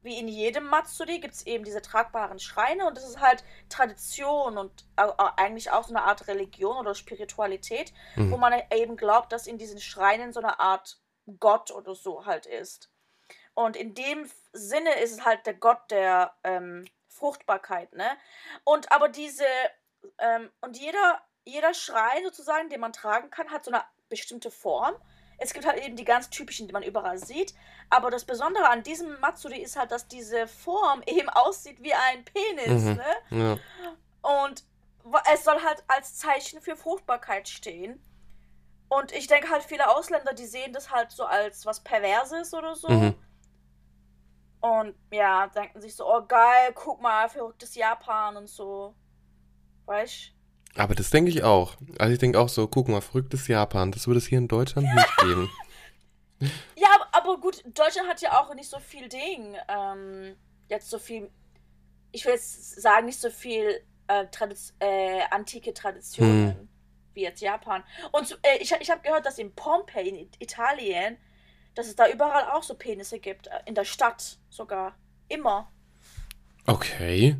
Wie 0.00 0.16
in 0.18 0.28
jedem 0.28 0.64
Matsuri 0.64 1.18
gibt 1.18 1.34
es 1.34 1.46
eben 1.46 1.64
diese 1.64 1.82
tragbaren 1.82 2.38
Schreine 2.38 2.86
und 2.86 2.96
das 2.96 3.04
ist 3.04 3.20
halt 3.20 3.42
Tradition 3.68 4.56
und 4.56 4.86
äh, 4.96 5.02
äh, 5.02 5.12
eigentlich 5.36 5.72
auch 5.72 5.84
so 5.84 5.94
eine 5.94 6.04
Art 6.04 6.28
Religion 6.28 6.76
oder 6.76 6.94
Spiritualität, 6.94 7.92
Hm. 8.14 8.30
wo 8.30 8.36
man 8.36 8.54
eben 8.72 8.96
glaubt, 8.96 9.32
dass 9.32 9.48
in 9.48 9.58
diesen 9.58 9.80
Schreinen 9.80 10.32
so 10.32 10.38
eine 10.40 10.60
Art 10.60 11.00
Gott 11.40 11.72
oder 11.72 11.94
so 11.96 12.26
halt 12.26 12.46
ist. 12.46 12.90
Und 13.58 13.74
in 13.74 13.92
dem 13.92 14.30
Sinne 14.52 15.00
ist 15.00 15.10
es 15.10 15.24
halt 15.24 15.44
der 15.44 15.54
Gott 15.54 15.90
der 15.90 16.32
ähm, 16.44 16.84
Fruchtbarkeit, 17.08 17.92
ne? 17.92 18.06
Und 18.62 18.92
aber 18.92 19.08
diese, 19.08 19.42
ähm, 20.18 20.48
und 20.60 20.76
jeder, 20.78 21.20
jeder 21.44 21.74
Schrein 21.74 22.22
sozusagen, 22.22 22.68
den 22.68 22.78
man 22.78 22.92
tragen 22.92 23.30
kann, 23.30 23.50
hat 23.50 23.64
so 23.64 23.72
eine 23.72 23.82
bestimmte 24.08 24.52
Form. 24.52 24.94
Es 25.38 25.52
gibt 25.54 25.66
halt 25.66 25.84
eben 25.84 25.96
die 25.96 26.04
ganz 26.04 26.30
typischen, 26.30 26.68
die 26.68 26.72
man 26.72 26.84
überall 26.84 27.18
sieht. 27.18 27.52
Aber 27.90 28.12
das 28.12 28.24
Besondere 28.24 28.68
an 28.68 28.84
diesem 28.84 29.18
Matsuri 29.18 29.60
ist 29.60 29.76
halt, 29.76 29.90
dass 29.90 30.06
diese 30.06 30.46
Form 30.46 31.02
eben 31.06 31.28
aussieht 31.28 31.82
wie 31.82 31.94
ein 31.94 32.24
Penis, 32.24 32.84
Mhm. 32.84 32.94
ne? 32.94 33.16
Ja. 33.30 33.58
Und 34.22 34.62
es 35.32 35.42
soll 35.42 35.60
halt 35.64 35.82
als 35.88 36.16
Zeichen 36.16 36.60
für 36.60 36.76
Fruchtbarkeit 36.76 37.48
stehen. 37.48 38.00
Und 38.88 39.10
ich 39.10 39.26
denke 39.26 39.50
halt, 39.50 39.64
viele 39.64 39.88
Ausländer, 39.96 40.32
die 40.32 40.46
sehen 40.46 40.72
das 40.72 40.92
halt 40.92 41.10
so 41.10 41.24
als 41.24 41.66
was 41.66 41.82
Perverses 41.82 42.54
oder 42.54 42.76
so. 42.76 42.88
Mhm. 42.88 43.16
Und 44.60 44.94
ja, 45.12 45.46
denken 45.48 45.80
sich 45.80 45.94
so, 45.94 46.06
oh 46.06 46.22
geil, 46.26 46.72
guck 46.74 47.00
mal, 47.00 47.28
verrücktes 47.28 47.74
Japan 47.74 48.36
und 48.36 48.48
so. 48.48 48.94
Weißt 49.86 50.32
Aber 50.76 50.94
das 50.94 51.10
denke 51.10 51.30
ich 51.30 51.42
auch. 51.44 51.76
Also 51.98 52.12
ich 52.12 52.18
denke 52.18 52.40
auch 52.40 52.48
so, 52.48 52.66
guck 52.66 52.88
mal, 52.88 53.00
verrücktes 53.00 53.46
Japan. 53.48 53.92
Das 53.92 54.06
würde 54.06 54.18
es 54.18 54.26
hier 54.26 54.38
in 54.38 54.48
Deutschland 54.48 54.88
nicht 54.92 55.16
geben. 55.18 55.50
Ja, 56.76 56.88
aber, 57.12 57.38
gut, 57.38 57.62
Deutschland 57.66 58.08
hat 58.08 58.20
ja 58.20 58.40
auch 58.40 58.52
nicht 58.54 58.68
so 58.68 58.78
viel 58.78 59.08
Ding. 59.08 59.56
Ähm, 59.68 60.36
jetzt 60.68 60.90
so 60.90 60.98
viel, 60.98 61.30
ich 62.12 62.24
will 62.24 62.32
jetzt 62.32 62.80
sagen, 62.80 63.06
nicht 63.06 63.20
so 63.20 63.30
viel 63.30 63.80
äh, 64.08 64.26
Tradiz 64.26 64.74
äh, 64.80 65.20
antike 65.30 65.72
Traditionen 65.74 66.68
wie 67.14 67.22
jetzt 67.22 67.40
Japan. 67.40 67.82
Und 68.12 68.38
äh, 68.42 68.58
ich, 68.58 68.72
ich 68.72 68.90
habe 68.90 69.02
gehört, 69.02 69.26
dass 69.26 69.38
in 69.38 69.52
Pompeji, 69.54 70.08
in 70.10 70.16
It- 70.16 70.36
Italien, 70.40 71.16
dass 71.78 71.86
es 71.86 71.94
da 71.94 72.08
überall 72.08 72.50
auch 72.50 72.64
so 72.64 72.74
Penisse 72.74 73.20
gibt. 73.20 73.46
Äh, 73.46 73.60
in 73.66 73.76
der 73.76 73.84
Stadt 73.84 74.38
sogar. 74.50 74.96
Immer. 75.28 75.70
Okay. 76.66 77.36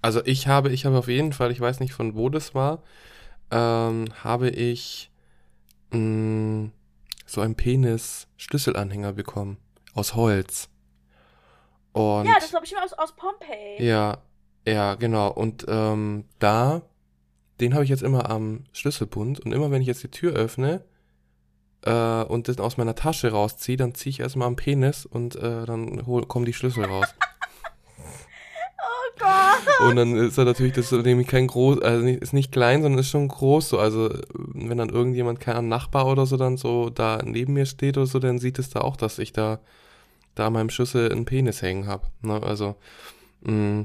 Also 0.00 0.24
ich 0.24 0.46
habe, 0.46 0.70
ich 0.70 0.86
habe 0.86 0.96
auf 0.96 1.08
jeden 1.08 1.32
Fall, 1.32 1.50
ich 1.50 1.60
weiß 1.60 1.80
nicht 1.80 1.92
von 1.92 2.14
wo 2.14 2.28
das 2.28 2.54
war, 2.54 2.84
ähm, 3.50 4.06
habe 4.22 4.48
ich 4.48 5.10
mh, 5.90 6.70
so 7.26 7.40
einen 7.40 7.56
Penis-Schlüsselanhänger 7.56 9.12
bekommen. 9.12 9.58
Aus 9.94 10.14
Holz. 10.14 10.68
Und 11.92 12.26
ja, 12.26 12.34
das 12.38 12.50
glaube 12.50 12.66
ich 12.66 12.72
immer 12.72 12.84
aus, 12.84 12.92
aus 12.92 13.16
Pompeji. 13.16 13.84
ja, 13.84 14.18
ja, 14.64 14.94
genau. 14.94 15.32
Und 15.32 15.64
ähm, 15.66 16.26
da, 16.38 16.82
den 17.58 17.74
habe 17.74 17.82
ich 17.82 17.90
jetzt 17.90 18.04
immer 18.04 18.30
am 18.30 18.66
Schlüsselbund. 18.70 19.40
Und 19.40 19.50
immer 19.52 19.72
wenn 19.72 19.82
ich 19.82 19.88
jetzt 19.88 20.04
die 20.04 20.12
Tür 20.12 20.32
öffne 20.34 20.84
äh, 21.82 22.22
und 22.24 22.48
das 22.48 22.58
aus 22.58 22.76
meiner 22.76 22.94
Tasche 22.94 23.30
rausziehe, 23.30 23.76
dann 23.76 23.94
ziehe 23.94 24.10
ich 24.10 24.20
erstmal 24.20 24.48
am 24.48 24.56
Penis 24.56 25.06
und 25.06 25.36
äh, 25.36 25.64
dann 25.64 26.06
hol, 26.06 26.26
kommen 26.26 26.44
die 26.44 26.52
Schlüssel 26.52 26.84
raus. 26.84 27.06
Oh 28.82 29.18
Gott. 29.18 29.88
Und 29.90 29.96
dann 29.96 30.16
ist 30.16 30.38
er 30.38 30.46
natürlich, 30.46 30.72
das 30.72 30.90
ist 30.90 31.04
nämlich 31.04 31.26
kein 31.26 31.46
groß, 31.46 31.82
also 31.82 32.02
nicht, 32.02 32.22
ist 32.22 32.32
nicht 32.32 32.52
klein, 32.52 32.80
sondern 32.80 33.00
ist 33.00 33.10
schon 33.10 33.28
groß 33.28 33.68
so. 33.68 33.78
Also 33.78 34.08
wenn 34.32 34.78
dann 34.78 34.88
irgendjemand, 34.88 35.40
kein 35.40 35.68
Nachbar 35.68 36.06
oder 36.06 36.24
so 36.24 36.38
dann 36.38 36.56
so 36.56 36.88
da 36.88 37.20
neben 37.22 37.52
mir 37.52 37.66
steht 37.66 37.98
oder 37.98 38.06
so, 38.06 38.18
dann 38.18 38.38
sieht 38.38 38.58
es 38.58 38.70
da 38.70 38.80
auch, 38.80 38.96
dass 38.96 39.18
ich 39.18 39.34
da, 39.34 39.60
da 40.34 40.46
an 40.46 40.54
meinem 40.54 40.70
Schüssel 40.70 41.12
einen 41.12 41.26
Penis 41.26 41.60
hängen 41.60 41.86
habe. 41.86 42.06
Ne? 42.22 42.42
Also, 42.42 42.76
mh, 43.42 43.84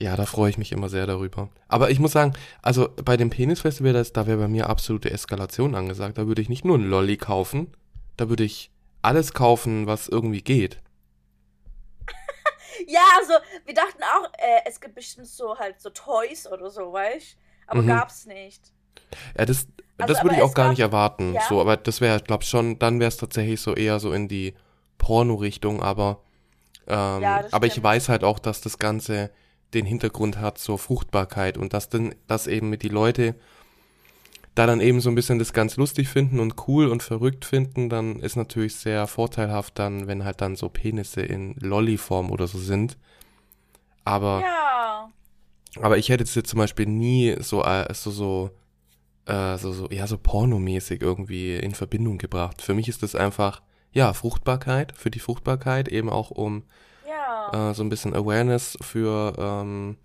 ja, 0.00 0.16
da 0.16 0.26
freue 0.26 0.50
ich 0.50 0.58
mich 0.58 0.72
immer 0.72 0.88
sehr 0.88 1.06
darüber. 1.06 1.48
Aber 1.68 1.90
ich 1.90 1.98
muss 2.00 2.12
sagen, 2.12 2.32
also 2.62 2.88
bei 3.04 3.16
dem 3.16 3.30
Penisfestival, 3.30 3.92
das, 3.92 4.12
da 4.12 4.26
wäre 4.26 4.38
bei 4.38 4.48
mir 4.48 4.68
absolute 4.68 5.10
Eskalation 5.10 5.74
angesagt. 5.74 6.18
Da 6.18 6.26
würde 6.26 6.42
ich 6.42 6.48
nicht 6.48 6.64
nur 6.64 6.76
einen 6.76 6.88
Lolli 6.90 7.16
kaufen, 7.16 7.68
da 8.16 8.28
würde 8.28 8.44
ich 8.44 8.70
alles 9.02 9.32
kaufen, 9.34 9.86
was 9.86 10.08
irgendwie 10.08 10.42
geht. 10.42 10.80
Ja, 12.88 13.02
also 13.18 13.34
wir 13.66 13.74
dachten 13.74 14.02
auch, 14.02 14.24
äh, 14.36 14.60
es 14.66 14.80
gibt 14.80 14.94
bestimmt 14.96 15.28
so 15.28 15.56
halt 15.56 15.80
so 15.80 15.90
Toys 15.90 16.46
oder 16.50 16.70
so, 16.70 16.92
weißt 16.92 17.36
Aber 17.68 17.82
Mhm. 17.82 17.86
gab's 17.88 18.26
nicht. 18.26 18.72
Ja, 19.38 19.46
das, 19.46 19.68
Also, 19.96 20.12
das 20.12 20.22
würde 20.24 20.36
ich 20.36 20.42
auch 20.42 20.54
gar 20.54 20.64
gab- 20.66 20.70
nicht 20.70 20.80
erwarten. 20.80 21.34
ja. 21.34 21.40
So, 21.48 21.60
aber 21.60 21.76
das 21.76 22.00
wäre, 22.00 22.20
glaube 22.20 22.44
schon, 22.44 22.78
dann 22.80 22.98
wäre 23.00 23.08
es 23.08 23.16
tatsächlich 23.16 23.60
so 23.60 23.74
eher 23.74 24.00
so 24.00 24.12
in 24.12 24.26
die 24.28 24.54
Porno-Richtung, 24.98 25.82
aber, 25.82 26.20
ähm, 26.88 27.22
Ja, 27.22 27.44
aber 27.52 27.66
ich 27.68 27.80
weiß 27.80 28.08
halt 28.08 28.24
auch, 28.24 28.38
dass 28.40 28.60
das 28.60 28.78
Ganze 28.78 29.30
den 29.74 29.86
Hintergrund 29.86 30.38
hat 30.38 30.58
zur 30.58 30.78
Fruchtbarkeit 30.78 31.58
und 31.58 31.72
dass 31.72 31.88
dann, 31.88 32.14
dass 32.26 32.46
eben 32.46 32.70
mit 32.70 32.82
die 32.82 32.88
Leute 32.88 33.34
da 34.54 34.66
dann 34.66 34.80
eben 34.80 35.00
so 35.00 35.08
ein 35.08 35.16
bisschen 35.16 35.40
das 35.40 35.52
ganz 35.52 35.76
lustig 35.76 36.08
finden 36.08 36.38
und 36.38 36.68
cool 36.68 36.86
und 36.86 37.02
verrückt 37.02 37.44
finden, 37.44 37.88
dann 37.88 38.20
ist 38.20 38.36
natürlich 38.36 38.76
sehr 38.76 39.06
vorteilhaft 39.08 39.78
dann, 39.78 40.06
wenn 40.06 40.24
halt 40.24 40.40
dann 40.40 40.54
so 40.54 40.68
Penisse 40.68 41.22
in 41.22 41.54
Lolli-Form 41.58 42.30
oder 42.30 42.46
so 42.46 42.58
sind. 42.58 42.96
Aber 44.04 44.42
Ja. 44.42 45.10
aber 45.80 45.98
ich 45.98 46.08
hätte 46.08 46.22
es 46.22 46.34
jetzt 46.36 46.50
zum 46.50 46.58
Beispiel 46.58 46.86
nie 46.86 47.34
so, 47.40 47.64
äh, 47.64 47.92
so, 47.94 48.12
so, 48.12 48.50
äh, 49.26 49.58
so, 49.58 49.72
so, 49.72 49.88
ja, 49.90 50.06
so 50.06 50.18
pornomäßig 50.18 51.02
irgendwie 51.02 51.56
in 51.56 51.74
Verbindung 51.74 52.18
gebracht. 52.18 52.62
Für 52.62 52.74
mich 52.74 52.88
ist 52.88 53.02
das 53.02 53.16
einfach, 53.16 53.60
ja, 53.92 54.12
Fruchtbarkeit, 54.12 54.92
für 54.96 55.10
die 55.10 55.18
Fruchtbarkeit, 55.18 55.88
eben 55.88 56.10
auch 56.10 56.30
um 56.30 56.62
Ja. 57.52 57.70
äh, 57.70 57.74
so 57.74 57.82
ein 57.82 57.88
bisschen 57.88 58.14
Awareness 58.14 58.76
für 58.80 59.34
ähm, 59.38 59.96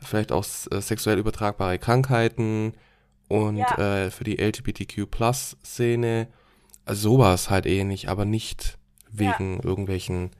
vielleicht 0.00 0.32
auch 0.32 0.44
äh, 0.70 0.80
sexuell 0.80 1.18
übertragbare 1.18 1.78
Krankheiten 1.78 2.74
und 3.28 3.58
Ja. 3.58 4.04
äh, 4.06 4.10
für 4.10 4.24
die 4.24 4.38
LGBTQ-Plus-Szene. 4.38 6.28
Also 6.84 7.10
sowas 7.10 7.50
halt 7.50 7.66
ähnlich, 7.66 8.08
aber 8.08 8.24
nicht 8.24 8.78
Ja. 9.12 9.32
wegen 9.38 9.60
irgendwelchen, 9.60 10.30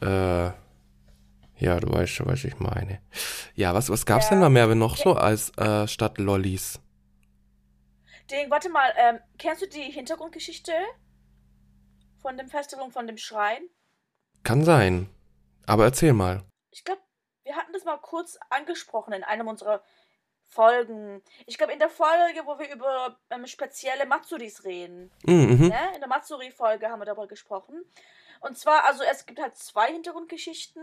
äh, 0.00 0.50
ja, 1.56 1.80
du 1.80 1.90
weißt 1.92 2.12
schon, 2.12 2.26
was 2.26 2.44
ich 2.44 2.58
meine. 2.58 3.00
Ja, 3.54 3.72
was, 3.74 3.88
was 3.88 4.04
gab's 4.06 4.26
Ja. 4.26 4.30
denn 4.30 4.40
da 4.40 4.48
mehr 4.48 4.66
noch 4.74 4.96
so 4.96 5.14
als 5.14 5.50
äh, 5.56 5.86
statt 5.88 6.18
Lollis? 6.18 6.80
Ding, 8.30 8.50
warte 8.50 8.70
mal, 8.70 8.90
ähm, 8.98 9.18
kennst 9.38 9.62
du 9.62 9.68
die 9.68 9.90
Hintergrundgeschichte 9.92 10.72
von 12.20 12.36
dem 12.36 12.48
Festival 12.48 12.84
und 12.86 12.92
von 12.92 13.06
dem 13.06 13.18
Schrein? 13.18 13.62
Kann 14.42 14.64
sein. 14.64 15.08
Aber 15.66 15.84
erzähl 15.84 16.12
mal. 16.12 16.44
Ich 16.70 16.84
glaube, 16.84 17.02
wir 17.44 17.56
hatten 17.56 17.72
das 17.72 17.84
mal 17.84 17.98
kurz 17.98 18.38
angesprochen 18.50 19.12
in 19.12 19.24
einem 19.24 19.48
unserer 19.48 19.82
Folgen. 20.46 21.22
Ich 21.46 21.58
glaube, 21.58 21.72
in 21.72 21.78
der 21.78 21.88
Folge, 21.88 22.42
wo 22.44 22.58
wir 22.58 22.70
über 22.72 23.18
ähm, 23.30 23.46
spezielle 23.46 24.06
Matsuris 24.06 24.64
reden. 24.64 25.10
Mhm, 25.24 25.58
mhm. 25.58 25.68
Ne? 25.68 25.92
In 25.94 26.00
der 26.00 26.08
Matsuri-Folge 26.08 26.88
haben 26.88 27.00
wir 27.00 27.06
darüber 27.06 27.26
gesprochen. 27.26 27.84
Und 28.40 28.58
zwar, 28.58 28.84
also 28.84 29.02
es 29.04 29.26
gibt 29.26 29.40
halt 29.40 29.56
zwei 29.56 29.92
Hintergrundgeschichten. 29.92 30.82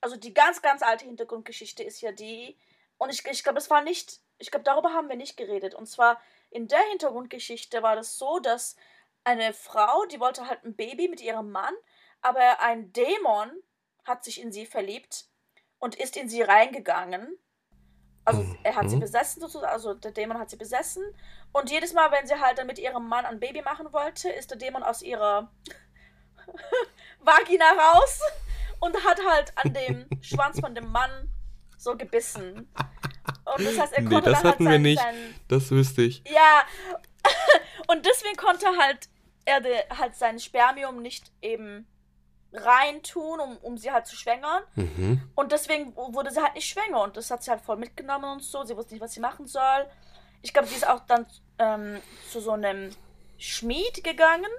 Also 0.00 0.16
die 0.16 0.34
ganz, 0.34 0.62
ganz 0.62 0.82
alte 0.82 1.04
Hintergrundgeschichte 1.04 1.82
ist 1.82 2.00
ja 2.00 2.12
die. 2.12 2.56
Und 2.98 3.10
ich, 3.10 3.24
ich 3.26 3.42
glaube, 3.42 3.58
es 3.58 3.70
war 3.70 3.82
nicht. 3.82 4.20
Ich 4.38 4.50
glaube, 4.50 4.64
darüber 4.64 4.92
haben 4.92 5.08
wir 5.08 5.16
nicht 5.16 5.36
geredet. 5.36 5.74
Und 5.74 5.86
zwar 5.86 6.20
in 6.50 6.68
der 6.68 6.82
Hintergrundgeschichte 6.90 7.82
war 7.82 7.96
das 7.96 8.18
so, 8.18 8.38
dass 8.40 8.76
eine 9.24 9.52
Frau, 9.52 10.06
die 10.06 10.20
wollte 10.20 10.48
halt 10.48 10.64
ein 10.64 10.74
Baby 10.74 11.08
mit 11.08 11.20
ihrem 11.20 11.50
Mann, 11.50 11.74
aber 12.20 12.60
ein 12.60 12.92
Dämon 12.92 13.50
hat 14.08 14.24
sich 14.24 14.40
in 14.40 14.50
sie 14.52 14.66
verliebt 14.66 15.26
und 15.78 15.94
ist 15.94 16.16
in 16.16 16.28
sie 16.28 16.42
reingegangen. 16.42 17.36
Also 18.24 18.44
er 18.62 18.74
hat 18.76 18.90
sie 18.90 18.96
Mhm. 18.96 19.00
besessen 19.00 19.40
sozusagen, 19.40 19.72
also 19.72 19.94
der 19.94 20.10
Dämon 20.10 20.38
hat 20.38 20.50
sie 20.50 20.56
besessen. 20.56 21.02
Und 21.52 21.70
jedes 21.70 21.94
Mal, 21.94 22.10
wenn 22.12 22.26
sie 22.26 22.38
halt 22.38 22.58
dann 22.58 22.66
mit 22.66 22.78
ihrem 22.78 23.08
Mann 23.08 23.24
ein 23.24 23.40
Baby 23.40 23.62
machen 23.62 23.90
wollte, 23.92 24.28
ist 24.28 24.50
der 24.50 24.58
Dämon 24.58 24.82
aus 24.82 25.00
ihrer 25.00 25.50
Vagina 27.20 27.64
raus 27.72 28.20
und 28.80 29.02
hat 29.04 29.20
halt 29.24 29.52
an 29.56 29.72
dem 29.72 30.06
Schwanz 30.22 30.60
von 30.60 30.74
dem 30.74 30.90
Mann 30.92 31.30
so 31.76 31.96
gebissen. 31.96 32.70
Und 33.56 33.64
das 33.64 33.78
heißt, 33.78 33.92
er 33.94 34.02
Nee, 34.02 34.08
konnte 34.10 34.30
das 34.30 34.42
dann 34.42 34.52
hatten 34.52 34.66
halt 34.68 34.74
wir 34.74 34.78
nicht. 34.78 35.00
sein 35.00 35.34
Das 35.48 35.70
wüsste 35.70 36.02
ich. 36.02 36.22
ja, 36.28 36.62
und 37.88 38.04
deswegen 38.04 38.36
konnte 38.36 38.66
halt 38.78 39.08
er 39.44 39.60
de, 39.60 39.74
halt 39.96 40.14
sein 40.16 40.38
Spermium 40.38 41.00
nicht 41.00 41.32
eben 41.40 41.86
reintun, 42.52 43.40
um, 43.40 43.56
um 43.58 43.78
sie 43.78 43.90
halt 43.90 44.06
zu 44.06 44.16
schwängern. 44.16 44.62
Mhm. 44.74 45.30
Und 45.34 45.52
deswegen 45.52 45.94
wurde 45.96 46.30
sie 46.30 46.42
halt 46.42 46.54
nicht 46.54 46.68
schwanger. 46.68 47.02
Und 47.02 47.16
das 47.16 47.30
hat 47.30 47.42
sie 47.42 47.50
halt 47.50 47.60
voll 47.60 47.76
mitgenommen 47.76 48.30
und 48.32 48.42
so. 48.42 48.64
Sie 48.64 48.76
wusste 48.76 48.94
nicht, 48.94 49.02
was 49.02 49.12
sie 49.12 49.20
machen 49.20 49.46
soll. 49.46 49.86
Ich 50.42 50.52
glaube, 50.52 50.68
sie 50.68 50.76
ist 50.76 50.86
auch 50.86 51.00
dann 51.00 51.26
ähm, 51.58 52.00
zu 52.30 52.40
so 52.40 52.52
einem 52.52 52.90
Schmied 53.38 54.02
gegangen 54.04 54.50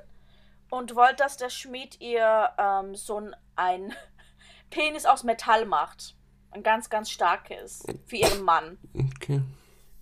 und 0.69 0.95
wollte, 0.95 1.17
dass 1.17 1.37
der 1.37 1.49
Schmied 1.49 1.99
ihr 1.99 2.49
ähm, 2.57 2.95
so 2.95 3.21
ein, 3.55 3.95
Penis 4.69 5.05
aus 5.05 5.23
Metall 5.23 5.65
macht. 5.65 6.15
Ein 6.51 6.63
ganz, 6.63 6.89
ganz 6.89 7.09
starkes. 7.09 7.83
Für 8.05 8.15
ihren 8.15 8.43
Mann. 8.43 8.77
Okay. 8.93 9.41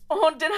Und 0.07 0.41
den, 0.41 0.51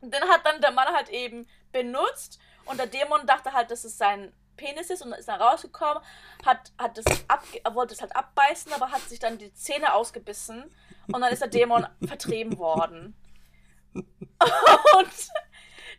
den 0.10 0.22
hat 0.22 0.44
dann 0.44 0.60
der 0.60 0.70
Mann 0.70 0.88
halt 0.88 1.08
eben 1.08 1.46
benutzt 1.72 2.38
und 2.66 2.78
der 2.78 2.86
Dämon 2.86 3.26
dachte 3.26 3.52
halt, 3.52 3.70
dass 3.70 3.84
es 3.84 3.98
sein 3.98 4.32
Penis 4.56 4.90
ist 4.90 5.02
und 5.02 5.12
ist 5.12 5.28
dann 5.28 5.40
rausgekommen, 5.40 6.02
hat, 6.44 6.72
hat 6.78 6.98
das 6.98 7.04
er 7.64 7.74
wollte 7.74 7.94
es 7.94 8.00
halt 8.00 8.14
abbeißen, 8.14 8.72
aber 8.72 8.90
hat 8.90 9.02
sich 9.02 9.18
dann 9.18 9.38
die 9.38 9.52
Zähne 9.54 9.94
ausgebissen 9.94 10.64
und 11.12 11.20
dann 11.20 11.32
ist 11.32 11.40
der 11.40 11.48
Dämon 11.48 11.86
vertrieben 12.06 12.58
worden. 12.58 13.14
Und 13.94 15.30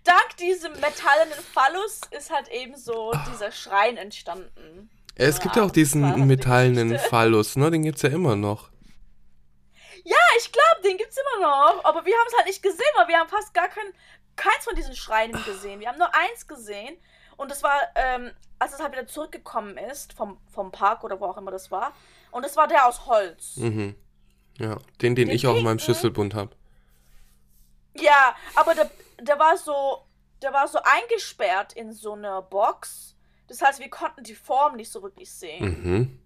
dank 0.04 0.38
diesem 0.39 0.74
metallenen 0.74 1.39
Phallus 1.54 2.02
ist 2.12 2.32
halt 2.32 2.50
eben 2.50 2.78
so 2.78 3.12
dieser 3.32 3.52
Schrein 3.52 3.98
entstanden. 3.98 4.89
Es 5.15 5.39
gibt 5.39 5.56
ja 5.56 5.63
auch 5.63 5.72
diesen 5.72 6.13
die 6.15 6.22
metallenen. 6.22 7.00
Phallus, 7.00 7.56
ne? 7.56 7.72
Den 7.72 7.84
gibt's 7.84 8.02
ja 8.02 8.10
immer 8.10 8.36
noch. 8.36 8.70
Ja, 10.04 10.18
ich 10.38 10.52
glaube, 10.52 10.82
den 10.84 10.98
gibt's 10.98 11.18
immer 11.18 11.48
noch. 11.48 11.86
Aber 11.86 12.06
wir 12.06 12.13
haben 12.13 12.28
es 12.28 12.36
halt 12.36 12.48
nicht 12.48 12.62
gesehen, 12.62 12.86
weil 12.98 13.08
wir 13.08 13.18
haben 13.18 13.30
fast 13.30 13.54
gar 13.54 13.70
kein, 13.70 13.86
keins 14.36 14.65
von 14.65 14.76
diesen 14.76 14.96
Schreinen 14.96 15.41
gesehen. 15.46 15.80
Wir 15.80 15.88
haben 15.88 15.98
nur 15.98 16.13
eins 16.13 16.48
gesehen. 16.48 16.98
Und 17.38 17.52
das 17.52 17.63
war, 17.63 17.80
ähm, 17.95 18.32
als 18.60 18.74
es 18.74 18.80
halt 18.80 18.93
wieder 18.93 19.08
zurückgekommen 19.08 19.78
ist, 19.78 20.13
vom, 20.13 20.39
vom 20.48 20.71
Park 20.71 21.04
oder 21.04 21.19
wo 21.19 21.26
auch 21.26 21.38
immer 21.38 21.52
das 21.52 21.71
war. 21.71 21.93
Und 22.32 22.43
das 22.43 22.56
war 22.58 22.67
der 22.67 22.88
aus 22.88 23.06
Holz. 23.06 23.58
Mhm. 23.58 23.95
Ja, 24.58 24.78
den, 25.02 25.15
den, 25.15 25.28
Den 25.28 25.30
ich 25.30 25.48
auch 25.48 25.56
in 25.56 25.63
meinem 25.63 25.78
pinken? 25.78 25.86
Schlüsselbund 25.86 26.34
habe. 26.34 26.56
Ja, 27.98 28.36
aber 28.56 28.76
der, 28.76 28.89
der 29.21 29.39
war 29.39 29.58
so, 29.58 30.06
der 30.41 30.54
war 30.54 30.67
so 30.67 30.80
eingesperrt 30.84 31.74
in 31.74 31.93
so 31.93 32.13
einer 32.13 32.41
Box. 32.41 33.15
Das 33.48 33.62
heißt, 33.62 33.80
wir 33.80 33.89
konnten 33.89 34.24
die 34.24 34.36
Form 34.36 34.76
nicht 34.76 34.91
so 34.91 35.02
wirklich 35.04 35.32
sehen. 35.32 35.65
Mhm. 35.65 36.19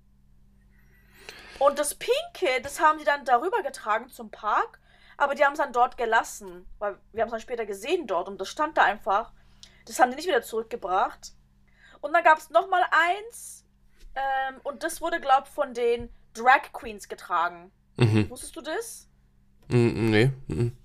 Und 1.59 1.77
das 1.77 1.93
Pinke, 1.95 2.61
das 2.63 2.79
haben 2.79 2.99
die 2.99 3.05
dann 3.05 3.25
darüber 3.25 3.61
getragen 3.61 4.09
zum 4.09 4.31
Park, 4.31 4.79
aber 5.17 5.35
die 5.35 5.43
haben 5.43 5.53
es 5.53 5.59
dann 5.59 5.73
dort 5.73 5.97
gelassen, 5.97 6.65
weil 6.79 6.97
wir 7.11 7.21
haben 7.21 7.27
es 7.27 7.31
dann 7.31 7.41
später 7.41 7.65
gesehen 7.65 8.07
dort 8.07 8.29
und 8.29 8.39
das 8.39 8.47
stand 8.47 8.77
da 8.77 8.83
einfach. 8.83 9.33
Das 9.89 9.99
haben 9.99 10.11
die 10.11 10.17
nicht 10.17 10.27
wieder 10.27 10.43
zurückgebracht. 10.43 11.33
Und 11.99 12.13
dann 12.13 12.23
gab 12.23 12.37
es 12.37 12.51
nochmal 12.51 12.83
eins 12.91 13.65
ähm, 14.13 14.61
und 14.63 14.83
das 14.83 15.01
wurde, 15.01 15.19
glaub 15.19 15.47
von 15.47 15.73
den 15.73 16.13
Drag 16.35 16.71
Queens 16.71 17.09
getragen. 17.09 17.71
Mhm. 17.97 18.29
Wusstest 18.29 18.55
du 18.55 18.61
das? 18.61 19.09
Mhm. 19.67 20.11
Nee. 20.11 20.31
Mhm. 20.47 20.77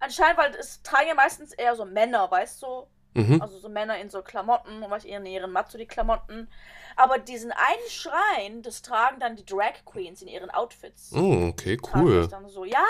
Anscheinend, 0.00 0.38
weil 0.38 0.54
es 0.54 0.82
tragen 0.82 1.08
ja 1.08 1.14
meistens 1.14 1.52
eher 1.52 1.76
so 1.76 1.84
Männer, 1.84 2.30
weißt 2.30 2.62
du? 2.62 2.86
Mhm. 3.12 3.42
Also 3.42 3.58
so 3.58 3.68
Männer 3.68 3.98
in 3.98 4.08
so 4.08 4.22
Klamotten 4.22 4.82
und 4.82 4.90
was 4.90 5.04
in 5.04 5.26
ihren 5.26 5.52
Matsuri-Klamotten. 5.52 6.50
Aber 6.96 7.18
diesen 7.18 7.52
einen 7.52 7.90
Schrein, 7.90 8.62
das 8.62 8.80
tragen 8.80 9.20
dann 9.20 9.36
die 9.36 9.44
Drag 9.44 9.84
Queens 9.84 10.22
in 10.22 10.28
ihren 10.28 10.50
Outfits. 10.50 11.12
Oh, 11.12 11.48
okay, 11.48 11.78
cool. 11.94 12.22
Ich 12.22 12.30
dann 12.30 12.48
so, 12.48 12.64
ja, 12.64 12.86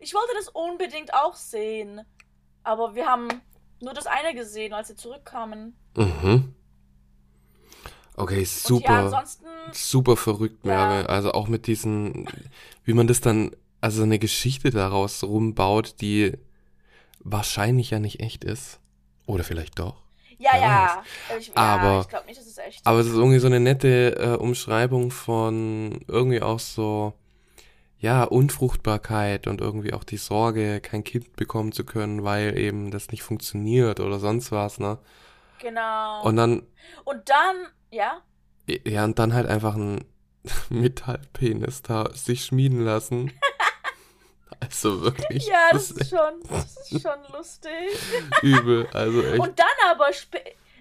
ich 0.00 0.14
wollte 0.14 0.32
das 0.34 0.48
unbedingt 0.48 1.12
auch 1.12 1.34
sehen. 1.34 2.06
Aber 2.62 2.94
wir 2.94 3.04
haben 3.06 3.28
nur 3.80 3.92
das 3.94 4.06
eine 4.06 4.34
gesehen, 4.34 4.72
als 4.72 4.88
sie 4.88 4.96
zurückkamen. 4.96 5.74
Mhm. 5.96 6.54
Okay, 8.16 8.38
Und 8.38 8.42
ja, 8.84 9.08
super. 9.10 9.24
Super 9.72 10.16
verrückt, 10.16 10.64
Ja. 10.64 10.86
Merve. 10.88 11.08
Also 11.08 11.32
auch 11.32 11.48
mit 11.48 11.66
diesen, 11.66 12.28
wie 12.84 12.92
man 12.94 13.06
das 13.06 13.20
dann, 13.20 13.50
also 13.80 14.02
eine 14.04 14.18
Geschichte 14.18 14.70
daraus 14.70 15.24
rumbaut, 15.24 15.96
die 16.00 16.32
wahrscheinlich 17.20 17.90
ja 17.90 17.98
nicht 17.98 18.20
echt 18.20 18.44
ist. 18.44 18.78
Oder 19.26 19.42
vielleicht 19.42 19.78
doch. 19.78 20.02
ja, 20.38 20.50
wer 20.52 20.60
ja. 20.60 21.02
Ich, 21.38 21.48
ja, 21.48 21.54
Aber- 21.56 22.00
ich 22.02 22.08
glaube 22.08 22.26
nicht, 22.26 22.38
dass 22.38 22.46
es 22.46 22.58
echt 22.58 22.86
Aber 22.86 22.98
es 23.00 23.06
ist 23.06 23.14
irgendwie 23.14 23.38
so 23.38 23.46
eine 23.46 23.60
nette 23.60 24.16
äh, 24.16 24.36
Umschreibung 24.36 25.10
von 25.10 26.04
irgendwie 26.06 26.42
auch 26.42 26.60
so 26.60 27.14
ja, 28.04 28.24
Unfruchtbarkeit 28.24 29.46
und 29.46 29.62
irgendwie 29.62 29.94
auch 29.94 30.04
die 30.04 30.18
Sorge, 30.18 30.82
kein 30.82 31.04
Kind 31.04 31.36
bekommen 31.36 31.72
zu 31.72 31.84
können, 31.86 32.22
weil 32.22 32.58
eben 32.58 32.90
das 32.90 33.08
nicht 33.08 33.22
funktioniert 33.22 33.98
oder 33.98 34.18
sonst 34.18 34.52
was, 34.52 34.78
ne? 34.78 34.98
Genau. 35.58 36.22
Und 36.22 36.36
dann, 36.36 36.66
Und 37.04 37.30
dann, 37.30 37.56
ja, 37.90 38.20
ja, 38.66 39.04
und 39.04 39.18
dann 39.18 39.32
halt 39.32 39.46
einfach 39.46 39.74
ein 39.74 40.04
Metallpenis 40.68 41.80
da 41.80 42.10
sich 42.12 42.44
schmieden 42.44 42.84
lassen. 42.84 43.32
Also 44.60 45.02
wirklich, 45.02 45.46
ja, 45.46 45.70
das 45.72 45.90
ist 45.90 46.10
schon, 46.10 46.40
das 46.48 46.90
ist 46.90 47.02
schon 47.02 47.32
lustig. 47.32 47.72
übel. 48.42 48.86
Also 48.94 49.22
echt. 49.22 49.40
Und 49.40 49.58
dann 49.58 49.90
aber, 49.90 50.10
spä 50.12 50.38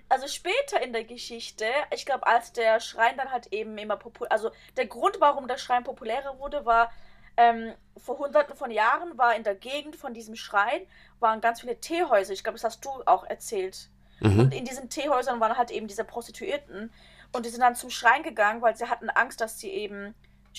also 0.07 0.27
später 0.27 0.81
in 0.81 0.93
der 0.93 1.03
Geschichte, 1.03 1.65
ich 1.93 2.05
glaube, 2.05 2.27
als 2.27 2.53
der 2.53 2.79
Schrein 2.79 3.17
dann 3.17 3.31
halt 3.31 3.47
eben 3.51 3.75
immer 3.77 3.97
populär, 3.97 4.31
also 4.31 4.51
der 4.77 4.85
Grund, 4.85 5.19
warum 5.19 5.47
der 5.47 5.57
Schrein 5.57 5.83
populärer 5.83 6.37
wurde, 6.37 6.65
war, 6.65 6.91
ähm, 7.37 7.73
vor 7.97 8.19
hunderten 8.19 8.55
von 8.55 8.71
Jahren 8.71 9.17
war 9.17 9.35
in 9.35 9.43
der 9.43 9.55
Gegend 9.55 9.95
von 9.95 10.13
diesem 10.13 10.35
Schrein, 10.35 10.81
waren 11.19 11.41
ganz 11.41 11.61
viele 11.61 11.79
Teehäuser. 11.79 12.33
Ich 12.33 12.43
glaube, 12.43 12.57
das 12.57 12.63
hast 12.63 12.85
du 12.85 12.89
auch 13.05 13.23
erzählt. 13.23 13.89
Mhm. 14.19 14.39
Und 14.39 14.53
in 14.53 14.65
diesen 14.65 14.89
Teehäusern 14.89 15.39
waren 15.39 15.57
halt 15.57 15.71
eben 15.71 15.87
diese 15.87 16.03
Prostituierten. 16.03 16.91
Und 17.31 17.45
die 17.45 17.49
sind 17.49 17.61
dann 17.61 17.75
zum 17.75 17.89
Schrein 17.89 18.23
gegangen, 18.23 18.61
weil 18.61 18.75
sie 18.75 18.85
hatten 18.85 19.09
Angst, 19.09 19.41
dass 19.41 19.59
sie 19.59 19.69
eben 19.69 20.13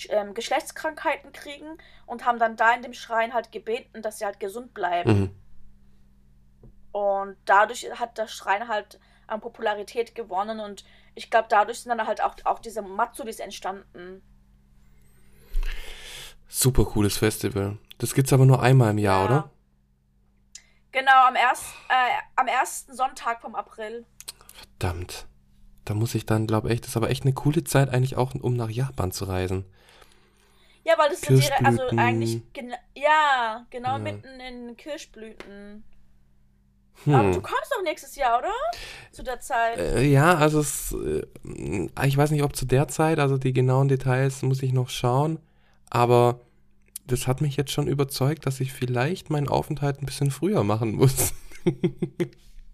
ähm, 0.09 0.33
Geschlechtskrankheiten 0.33 1.31
kriegen 1.31 1.77
und 2.05 2.25
haben 2.25 2.39
dann 2.39 2.57
da 2.57 2.73
in 2.73 2.81
dem 2.81 2.93
Schrein 2.93 3.33
halt 3.33 3.51
gebeten, 3.51 4.01
dass 4.01 4.19
sie 4.19 4.25
halt 4.25 4.39
gesund 4.39 4.73
bleiben. 4.73 5.19
Mhm. 5.19 5.35
Und 6.91 7.37
dadurch 7.45 7.89
hat 7.99 8.17
der 8.17 8.27
Schrein 8.27 8.67
halt 8.67 8.99
an 9.27 9.41
Popularität 9.41 10.15
gewonnen 10.15 10.59
und 10.59 10.85
ich 11.15 11.31
glaube, 11.31 11.47
dadurch 11.49 11.79
sind 11.79 11.89
dann 11.89 12.05
halt 12.07 12.21
auch, 12.21 12.35
auch 12.43 12.59
diese 12.59 12.81
Matsuris 12.81 13.39
entstanden. 13.39 14.21
Super 16.47 16.85
cooles 16.85 17.17
Festival. 17.17 17.77
Das 17.97 18.13
gibt's 18.13 18.33
aber 18.33 18.45
nur 18.45 18.61
einmal 18.61 18.91
im 18.91 18.97
Jahr, 18.97 19.19
Ja. 19.19 19.25
oder? 19.25 19.49
Genau, 20.91 21.25
am, 21.27 21.35
erst, 21.35 21.63
äh, 21.89 22.21
am 22.37 22.47
ersten 22.47 22.95
Sonntag 22.95 23.41
vom 23.41 23.55
April. 23.55 24.05
Verdammt. 24.79 25.25
Da 25.83 25.93
muss 25.93 26.15
ich 26.15 26.25
dann, 26.25 26.47
glaube 26.47 26.73
ich, 26.73 26.81
das 26.81 26.91
ist 26.91 26.97
aber 26.97 27.09
echt 27.09 27.23
eine 27.23 27.33
coole 27.33 27.63
Zeit 27.63 27.89
eigentlich 27.89 28.15
auch, 28.15 28.33
um 28.33 28.55
nach 28.55 28.69
Japan 28.69 29.11
zu 29.11 29.25
reisen. 29.25 29.65
Ja, 30.83 30.97
weil 30.97 31.09
das 31.09 31.21
sind 31.21 31.41
ihre, 31.41 31.65
also 31.65 31.81
eigentlich, 31.97 32.41
ja, 32.95 33.65
genau 33.71 33.93
Ja. 33.93 33.97
mitten 33.99 34.39
in 34.39 34.77
Kirschblüten. 34.77 35.83
Aber 37.07 37.29
du 37.29 37.35
Hm. 37.35 37.41
kommst 37.43 37.71
doch 37.75 37.83
nächstes 37.83 38.15
Jahr, 38.15 38.39
oder? 38.39 38.53
Zu 39.11 39.21
der 39.23 39.39
Zeit. 39.41 39.77
Äh, 39.77 40.03
ja, 40.03 40.35
also 40.37 40.59
es, 40.61 40.93
äh, 40.93 41.23
ich 42.05 42.15
weiß 42.17 42.31
nicht, 42.31 42.43
ob 42.43 42.55
zu 42.55 42.65
der 42.65 42.87
Zeit, 42.87 43.19
also 43.19 43.37
die 43.37 43.51
genauen 43.51 43.89
Details 43.89 44.41
muss 44.43 44.63
ich 44.63 44.71
noch 44.73 44.89
schauen, 44.89 45.39
aber 45.89 46.39
das 47.07 47.27
hat 47.27 47.41
mich 47.41 47.55
jetzt 47.55 47.71
schon 47.71 47.87
überzeugt, 47.87 48.45
dass 48.45 48.59
ich 48.59 48.73
vielleicht 48.73 49.29
meinen 49.29 49.47
Aufenthalt 49.47 50.01
ein 50.01 50.05
bisschen 50.05 50.31
früher 50.31 50.63
machen 50.63 50.95
muss. 50.95 51.33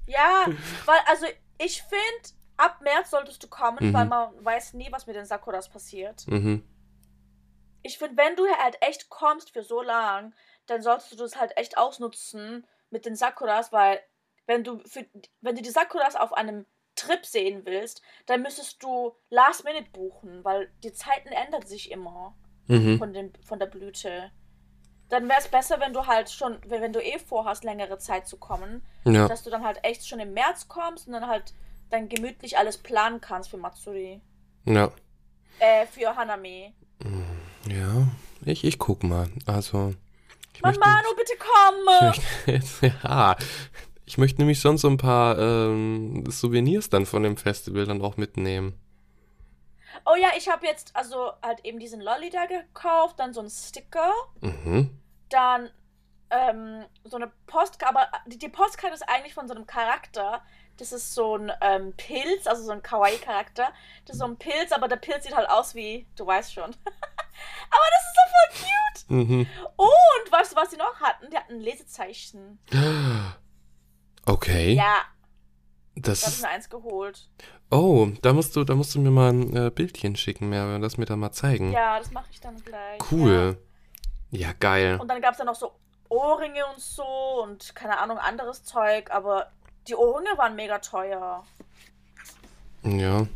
Ja, 0.08 0.46
weil, 0.86 1.00
also 1.08 1.26
ich 1.58 1.82
finde, 1.84 2.36
ab 2.58 2.82
März 2.82 3.12
solltest 3.12 3.42
du 3.44 3.48
kommen, 3.48 3.78
Mhm. 3.80 3.94
weil 3.94 4.06
man 4.06 4.44
weiß 4.44 4.74
nie, 4.74 4.92
was 4.92 5.08
mit 5.08 5.16
den 5.16 5.26
Sakuras 5.26 5.70
passiert. 5.70 6.28
mhm. 6.28 6.64
Ich 7.84 7.98
finde, 7.98 8.18
wenn 8.18 8.36
du 8.36 8.44
halt 8.62 8.78
echt 8.82 9.10
kommst 9.10 9.52
für 9.52 9.64
so 9.64 9.82
lang, 9.82 10.34
dann 10.68 10.82
solltest 10.82 11.14
du 11.14 11.16
das 11.16 11.40
halt 11.40 11.56
echt 11.58 11.78
ausnutzen 11.78 12.68
mit 12.90 13.06
den 13.06 13.16
Sakuras, 13.16 13.72
weil 13.72 14.00
wenn 14.46 14.64
du 14.64 14.80
für, 14.86 15.06
wenn 15.40 15.56
du 15.56 15.62
die 15.62 15.70
Sakuras 15.70 16.16
auf 16.16 16.34
einem 16.34 16.66
Trip 16.96 17.26
sehen 17.26 17.62
willst, 17.66 18.02
dann 18.26 18.42
müsstest 18.44 18.84
du 18.84 19.16
Last 19.30 19.64
Minute 19.64 19.90
buchen, 19.92 20.44
weil 20.44 20.70
die 20.84 20.92
Zeiten 20.92 21.30
ändern 21.30 21.66
sich 21.66 21.90
immer 21.90 22.36
Mhm. 22.68 22.98
von, 22.98 23.14
dem, 23.14 23.32
von 23.46 23.60
der 23.60 23.66
Blüte. 23.68 24.32
Dann 25.10 25.28
wäre 25.28 25.40
es 25.40 25.48
besser, 25.50 25.80
wenn 25.80 25.92
du 25.94 26.06
halt 26.08 26.30
schon, 26.30 26.58
wenn, 26.68 26.82
wenn 26.82 26.94
du 26.94 27.04
eh 27.04 27.20
vorhast, 27.20 27.64
längere 27.64 27.98
Zeit 27.98 28.28
zu 28.28 28.38
kommen, 28.38 28.82
Ja. 29.04 29.28
dass 29.28 29.44
du 29.44 29.50
dann 29.50 29.64
halt 29.64 29.80
echt 29.84 30.08
schon 30.08 30.20
im 30.20 30.34
März 30.34 30.68
kommst 30.70 31.08
und 31.08 31.14
dann 31.14 31.28
halt 31.28 31.54
dann 31.90 32.08
gemütlich 32.08 32.58
alles 32.58 32.78
planen 32.78 33.20
kannst 33.20 33.50
für 33.50 33.58
Matsuri. 33.58 34.22
Ja. 34.66 34.92
Äh, 35.60 35.86
für 35.88 36.16
Hanami. 36.16 36.74
Ja. 37.68 38.08
Ich, 38.46 38.64
ich 38.64 38.80
guck 38.80 39.04
mal. 39.04 39.28
Also. 39.46 39.94
Ich 40.54 40.62
möchte, 40.62 40.80
Mamano, 40.80 41.08
bitte 41.18 41.34
ich 41.34 41.40
komm! 41.40 42.08
möchte 42.08 42.52
jetzt, 42.52 42.82
ja. 43.04 43.36
Ich 44.06 44.18
möchte 44.18 44.40
nämlich 44.42 44.60
sonst 44.62 44.82
so 44.82 44.90
ein 44.90 44.98
paar 44.98 45.38
ähm, 45.40 46.24
Souvenirs 46.30 46.90
dann 46.90 47.06
von 47.06 47.24
dem 47.24 47.38
Festival 47.38 47.86
dann 47.86 48.02
auch 48.02 48.18
mitnehmen. 48.18 48.74
Oh 50.06 50.16
ja, 50.16 50.30
ich 50.38 50.50
habe 50.50 50.66
jetzt 50.66 50.96
also 50.96 51.32
halt 51.42 51.64
eben 51.66 51.80
diesen 51.80 52.02
Lolli 52.02 52.30
da 52.30 52.46
gekauft, 52.46 53.20
dann 53.20 53.34
so 53.34 53.40
einen 53.42 53.50
Sticker, 53.50 54.14
Mhm. 54.42 54.98
dann 55.30 55.70
ähm, 56.30 56.86
so 57.04 57.18
eine 57.18 57.28
Postkarte, 57.48 57.88
aber 57.94 58.08
die, 58.26 58.38
die 58.38 58.48
Postkarte 58.50 58.94
ist 58.96 59.08
eigentlich 59.10 59.34
von 59.34 59.48
so 59.48 59.54
einem 59.54 59.66
Charakter. 59.68 60.42
Das 60.78 60.94
ist 60.94 61.14
so 61.14 61.36
ein 61.38 61.52
ähm, 61.62 61.94
Pilz, 61.98 62.48
also 62.48 62.64
so 62.64 62.72
ein 62.72 62.82
Kawaii-Charakter. 62.82 63.72
Das 64.06 64.16
ist 64.16 64.20
so 64.20 64.26
ein 64.26 64.38
Pilz, 64.38 64.72
aber 64.72 64.88
der 64.88 64.96
Pilz 64.96 65.26
sieht 65.26 65.36
halt 65.36 65.50
aus 65.50 65.76
wie, 65.76 66.08
du 66.16 66.26
weißt 66.26 66.54
schon. 66.54 66.64
aber 67.70 67.88
das 67.92 68.06
ist 68.06 68.16
so 68.16 68.32
voll 68.32 68.66
cute. 68.66 69.10
Mhm. 69.30 69.48
Und 69.76 70.32
weißt 70.32 70.54
du, 70.54 70.56
was 70.56 70.72
sie 70.72 70.78
noch 70.78 71.00
hatten? 71.02 71.30
Die 71.30 71.38
hatten 71.38 71.60
Lesezeichen. 71.60 72.60
Okay. 74.26 74.74
Ja, 74.74 75.02
Das 75.96 76.22
da 76.22 76.28
habe 76.28 76.36
ich 76.36 76.42
mir 76.44 76.50
eins 76.50 76.70
geholt. 76.70 77.28
Oh, 77.72 78.10
da 78.22 78.34
musst 78.34 78.56
du, 78.56 78.64
da 78.64 78.76
musst 78.76 78.94
du 78.96 79.00
mir 79.00 79.12
mal 79.12 79.32
ein 79.32 79.56
äh, 79.56 79.72
Bildchen 79.74 80.16
schicken, 80.16 80.50
mehr, 80.50 80.80
das 80.80 80.98
mir 80.98 81.06
da 81.06 81.16
mal 81.16 81.32
zeigen. 81.32 81.72
Ja, 81.72 81.98
das 81.98 82.12
mache 82.12 82.28
ich 82.32 82.40
dann 82.40 82.56
gleich. 82.64 83.00
Cool. 83.12 83.58
Ja, 84.32 84.54
geil. 84.60 84.98
Und 85.02 85.08
dann 85.08 85.22
gab 85.22 85.34
es 85.34 85.40
ja 85.40 85.46
noch 85.46 85.56
so 85.56 85.72
Ohrringe 86.10 86.66
und 86.74 86.80
so 86.82 87.04
und 87.44 87.74
keine 87.76 88.00
Ahnung, 88.00 88.18
anderes 88.18 88.64
Zeug, 88.64 89.10
aber 89.12 89.48
die 89.88 89.96
Ohrringe 89.96 90.38
waren 90.38 90.56
mega 90.56 90.80
teuer. 90.80 91.44
Ja. 92.84 93.28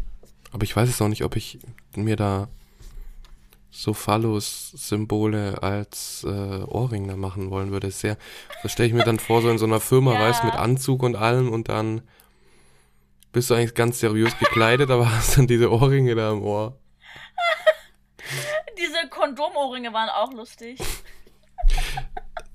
Aber 0.51 0.63
ich 0.63 0.75
weiß 0.75 0.89
es 0.89 1.01
auch 1.01 1.07
nicht, 1.07 1.23
ob 1.23 1.35
ich 1.35 1.59
mir 1.95 2.15
da 2.15 2.47
so 3.71 3.93
Phallus-Symbole 3.93 5.61
als 5.61 6.23
äh, 6.23 6.63
Ohrring 6.63 7.07
da 7.07 7.17
machen 7.17 7.49
wollen 7.49 7.71
würde. 7.71 7.91
Sehr, 7.91 8.17
das 8.63 8.71
stelle 8.71 8.87
ich 8.87 8.93
mir 8.93 9.03
dann 9.03 9.19
vor, 9.19 9.41
so 9.41 9.49
in 9.49 9.57
so 9.57 9.65
einer 9.65 9.81
Firma, 9.81 10.13
Ja. 10.15 10.19
weißt 10.21 10.43
mit 10.45 10.55
Anzug 10.55 11.03
und 11.03 11.15
allem 11.15 11.51
und 11.51 11.67
dann 11.67 12.01
bist 13.35 13.49
du 13.49 13.53
eigentlich 13.53 13.73
ganz 13.75 13.99
seriös 13.99 14.37
gekleidet, 14.39 14.89
aber 14.89 15.11
hast 15.13 15.37
dann 15.37 15.45
diese 15.45 15.69
Ohrringe 15.69 16.15
da 16.15 16.31
im 16.31 16.41
Ohr. 16.41 16.79
Diese 18.77 19.09
Kondomohrringe 19.09 19.91
waren 19.91 20.07
auch 20.09 20.31
lustig. 20.31 20.79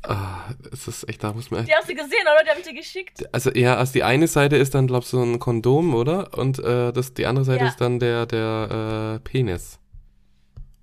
Ah, 0.03 0.55
es 0.73 0.89
ist 0.89 1.07
echt, 1.07 1.23
da 1.23 1.35
muss 1.35 1.51
man 1.51 1.67
Die 1.67 1.75
hast 1.75 1.89
du 1.89 1.95
gesehen, 1.95 2.23
oder? 2.23 2.43
Die 2.45 2.51
habe 2.51 2.61
ich 2.61 2.67
dir 2.67 2.75
geschickt. 2.75 3.29
Also 3.33 3.51
ja, 3.53 3.77
also 3.77 3.93
die 3.93 4.03
eine 4.05 4.27
Seite 4.27 4.57
ist 4.57 4.75
dann, 4.75 4.87
glaub 4.87 5.05
so 5.05 5.23
ein 5.23 5.39
Kondom, 5.39 5.95
oder? 5.95 6.33
Und 6.37 6.59
äh, 6.59 6.93
das, 6.93 7.13
die 7.13 7.27
andere 7.27 7.45
Seite 7.45 7.65
Ja. 7.65 7.71
ist 7.71 7.81
dann 7.81 7.99
der, 7.99 8.25
der 8.25 9.17
äh, 9.17 9.21
Penis. 9.21 9.79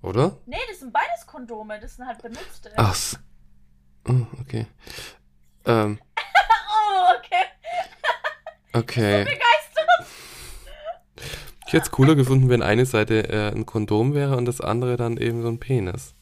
Oder? 0.00 0.38
Nee, 0.46 0.56
das 0.70 0.78
sind 0.78 0.92
beides 0.92 1.26
Kondome, 1.26 1.80
das 1.80 1.96
sind 1.96 2.06
halt 2.06 2.22
benutzte. 2.22 2.70
Ach, 2.76 2.96
oh, 4.08 4.26
okay. 4.40 4.66
Ähm, 5.66 5.98
Oh, 6.90 7.14
okay. 7.18 7.44
okay. 8.74 9.24
Begeistert. 9.24 9.57
Ich 11.68 11.74
hätte 11.74 11.84
es 11.84 11.90
cooler 11.90 12.14
gefunden, 12.14 12.48
wenn 12.48 12.62
eine 12.62 12.86
Seite 12.86 13.28
äh, 13.28 13.50
ein 13.54 13.66
Kondom 13.66 14.14
wäre 14.14 14.36
und 14.38 14.46
das 14.46 14.60
andere 14.62 14.96
dann 14.96 15.18
eben 15.18 15.42
so 15.42 15.48
ein 15.48 15.60
Penis. 15.60 16.14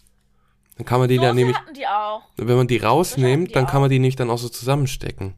Dann 0.77 0.85
kann 0.85 0.99
man 0.99 1.09
die 1.09 1.17
So 1.17 1.23
dann 1.23 1.37
nämlich, 1.37 1.57
die 1.77 1.87
auch. 1.87 2.23
wenn 2.37 2.57
man 2.57 2.67
die 2.67 2.79
rausnimmt, 2.79 3.51
die 3.51 3.53
dann 3.53 3.67
kann 3.67 3.77
auch. 3.77 3.81
man 3.83 3.91
die 3.91 4.01
nämlich 4.01 4.17
dann 4.17 4.29
auch 4.29 4.39
so 4.39 4.49
zusammenstecken. 4.49 5.35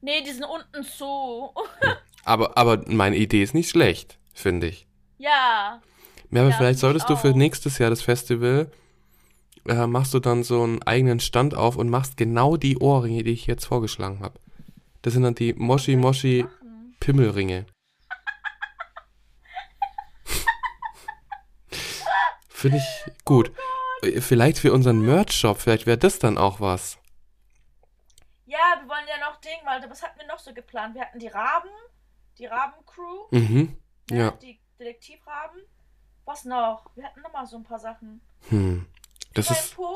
Nee, 0.00 0.20
die 0.26 0.32
sind 0.32 0.44
unten 0.44 0.84
zu. 0.84 1.50
Aber, 2.24 2.58
aber 2.58 2.82
meine 2.88 3.14
Idee 3.16 3.44
ist 3.44 3.54
nicht 3.54 3.70
schlecht, 3.70 4.18
finde 4.34 4.66
ich. 4.66 4.88
ja. 5.18 5.80
Ja, 6.32 6.40
aber 6.40 6.50
Ja, 6.50 6.56
vielleicht 6.56 6.80
solltest 6.80 7.08
du 7.08 7.14
für 7.14 7.28
nächstes 7.30 7.78
Jahr 7.78 7.88
das 7.88 8.02
Festival, 8.02 8.68
äh, 9.68 9.86
machst 9.86 10.12
du 10.12 10.18
dann 10.18 10.42
so 10.42 10.60
einen 10.64 10.82
eigenen 10.82 11.20
Stand 11.20 11.54
auf 11.54 11.76
und 11.76 11.88
machst 11.88 12.16
genau 12.16 12.56
die 12.56 12.78
Ohrringe, 12.78 13.22
die 13.22 13.30
ich 13.30 13.46
jetzt 13.46 13.64
vorgeschlagen 13.66 14.18
habe. 14.22 14.40
Das 15.02 15.12
sind 15.12 15.22
dann 15.22 15.36
die 15.36 15.54
Moshi 15.54 15.94
Moshi. 15.94 16.44
Pimmelringe. 16.98 17.66
Finde 22.56 22.78
ich 22.78 23.12
gut. 23.26 23.52
Äh, 24.02 24.20
Vielleicht 24.22 24.58
für 24.58 24.72
unseren 24.72 25.00
Merch-Shop, 25.02 25.58
vielleicht 25.60 25.84
wäre 25.84 25.98
das 25.98 26.18
dann 26.18 26.38
auch 26.38 26.58
was. 26.60 26.96
Ja, 28.46 28.56
wir 28.80 28.88
wollen 28.88 29.04
ja 29.08 29.18
noch 29.28 29.38
Ding, 29.42 29.58
weil 29.66 29.82
was 29.90 30.02
hatten 30.02 30.18
wir 30.18 30.26
noch 30.26 30.38
so 30.38 30.54
geplant? 30.54 30.94
Wir 30.94 31.02
hatten 31.02 31.18
die 31.18 31.28
Raben, 31.28 31.68
die 32.38 32.46
Raben-Crew, 32.46 33.26
Mhm. 33.30 33.76
ne, 34.10 34.18
Ja. 34.18 34.30
die 34.30 34.58
Detektivraben. 34.78 35.60
Was 36.24 36.44
noch? 36.46 36.86
Wir 36.94 37.04
hatten 37.04 37.20
noch 37.20 37.32
mal 37.32 37.46
so 37.46 37.56
ein 37.56 37.62
paar 37.64 37.78
Sachen. 37.78 38.20
Hm. 38.48 38.86
Das 39.34 39.48
Dein 39.48 39.56
ist 39.58 39.74
Po? 39.74 39.92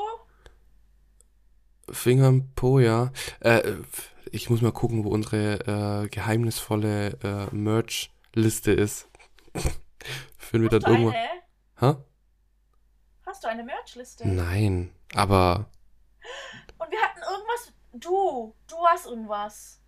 Finger 1.91 2.29
im 2.29 2.53
Po, 2.55 2.79
ja. 2.79 3.11
Äh, 3.41 3.73
ich 4.33 4.51
muss 4.51 4.61
mal 4.61 4.71
gucken, 4.73 5.05
wo 5.05 5.09
unsere 5.11 6.05
äh, 6.05 6.09
geheimnisvolle 6.09 7.19
äh, 7.23 7.55
Merch-Liste 7.55 8.73
ist. 8.73 9.09
Führen 10.37 10.63
wir 10.63 10.69
dann 10.69 10.83
irgendwann. 10.83 11.15
eine? 11.77 12.05
Ha? 13.31 13.35
Hast 13.35 13.45
du 13.45 13.49
eine 13.49 13.63
Merchliste? 13.63 14.29
Nein, 14.29 14.93
aber 15.15 15.67
Und 16.79 16.91
wir 16.91 17.01
hatten 17.01 17.21
irgendwas. 17.21 17.73
Du, 17.93 18.55
du 18.69 18.77
hast 18.87 19.07
irgendwas. 19.07 19.81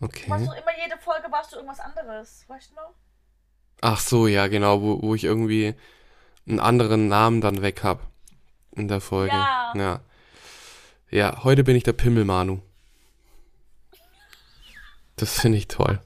Du 0.00 0.06
warst 0.06 0.24
okay. 0.26 0.46
doch 0.46 0.56
immer 0.56 0.78
jede 0.82 0.98
Folge 0.98 1.30
warst 1.30 1.52
du 1.52 1.56
irgendwas 1.56 1.80
anderes. 1.80 2.44
Weißt 2.48 2.70
du 2.70 2.74
noch? 2.76 2.94
Ach 3.80 4.00
so, 4.00 4.26
ja, 4.26 4.46
genau, 4.48 4.82
wo, 4.82 5.02
wo 5.02 5.14
ich 5.14 5.24
irgendwie 5.24 5.74
einen 6.48 6.60
anderen 6.60 7.08
Namen 7.08 7.40
dann 7.40 7.62
weg 7.62 7.82
hab 7.84 8.00
in 8.72 8.88
der 8.88 9.00
Folge. 9.00 9.34
Ja. 9.34 9.72
Ja. 9.74 10.00
Ja, 11.10 11.42
heute 11.42 11.64
bin 11.64 11.74
ich 11.74 11.84
der 11.84 11.92
Pimmelmanu. 11.92 12.60
Das 15.16 15.40
finde 15.40 15.58
ich 15.58 15.68
toll. 15.68 16.00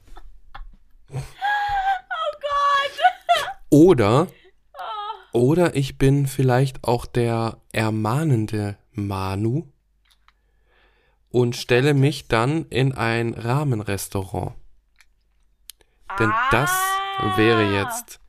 Oh 2.15 2.35
Gott! 2.41 3.51
Oder, 3.69 4.27
oder 5.33 5.75
ich 5.75 5.97
bin 5.97 6.27
vielleicht 6.27 6.83
auch 6.83 7.05
der 7.05 7.57
ermahnende 7.71 8.77
Manu 8.93 9.63
und 11.29 11.55
stelle 11.55 11.93
mich 11.93 12.27
dann 12.27 12.65
in 12.69 12.93
ein 12.93 13.33
Rahmenrestaurant. 13.33 14.53
Denn 16.19 16.31
das 16.51 16.69
Ah. 17.17 17.37
wäre 17.37 17.73
jetzt 17.73 18.19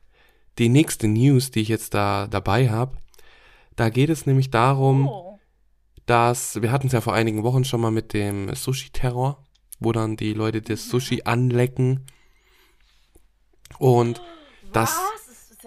die 0.57 0.69
nächste 0.69 1.07
News, 1.07 1.51
die 1.51 1.61
ich 1.61 1.67
jetzt 1.67 1.93
da 1.93 2.27
dabei 2.27 2.69
habe. 2.69 2.97
Da 3.75 3.89
geht 3.89 4.09
es 4.09 4.25
nämlich 4.25 4.49
darum, 4.49 5.07
Oh. 5.07 5.39
dass 6.07 6.61
wir 6.61 6.71
hatten 6.71 6.87
es 6.87 6.93
ja 6.93 7.01
vor 7.01 7.13
einigen 7.13 7.43
Wochen 7.43 7.65
schon 7.65 7.81
mal 7.81 7.91
mit 7.91 8.13
dem 8.13 8.53
Sushi-Terror, 8.55 9.43
wo 9.79 9.91
dann 9.91 10.15
die 10.17 10.33
Leute 10.33 10.61
das 10.61 10.85
Mhm. 10.85 10.89
Sushi 10.89 11.21
anlecken. 11.25 12.05
Und 13.77 14.21
das, 14.71 14.97
Was? 14.97 15.21
Ist, 15.21 15.24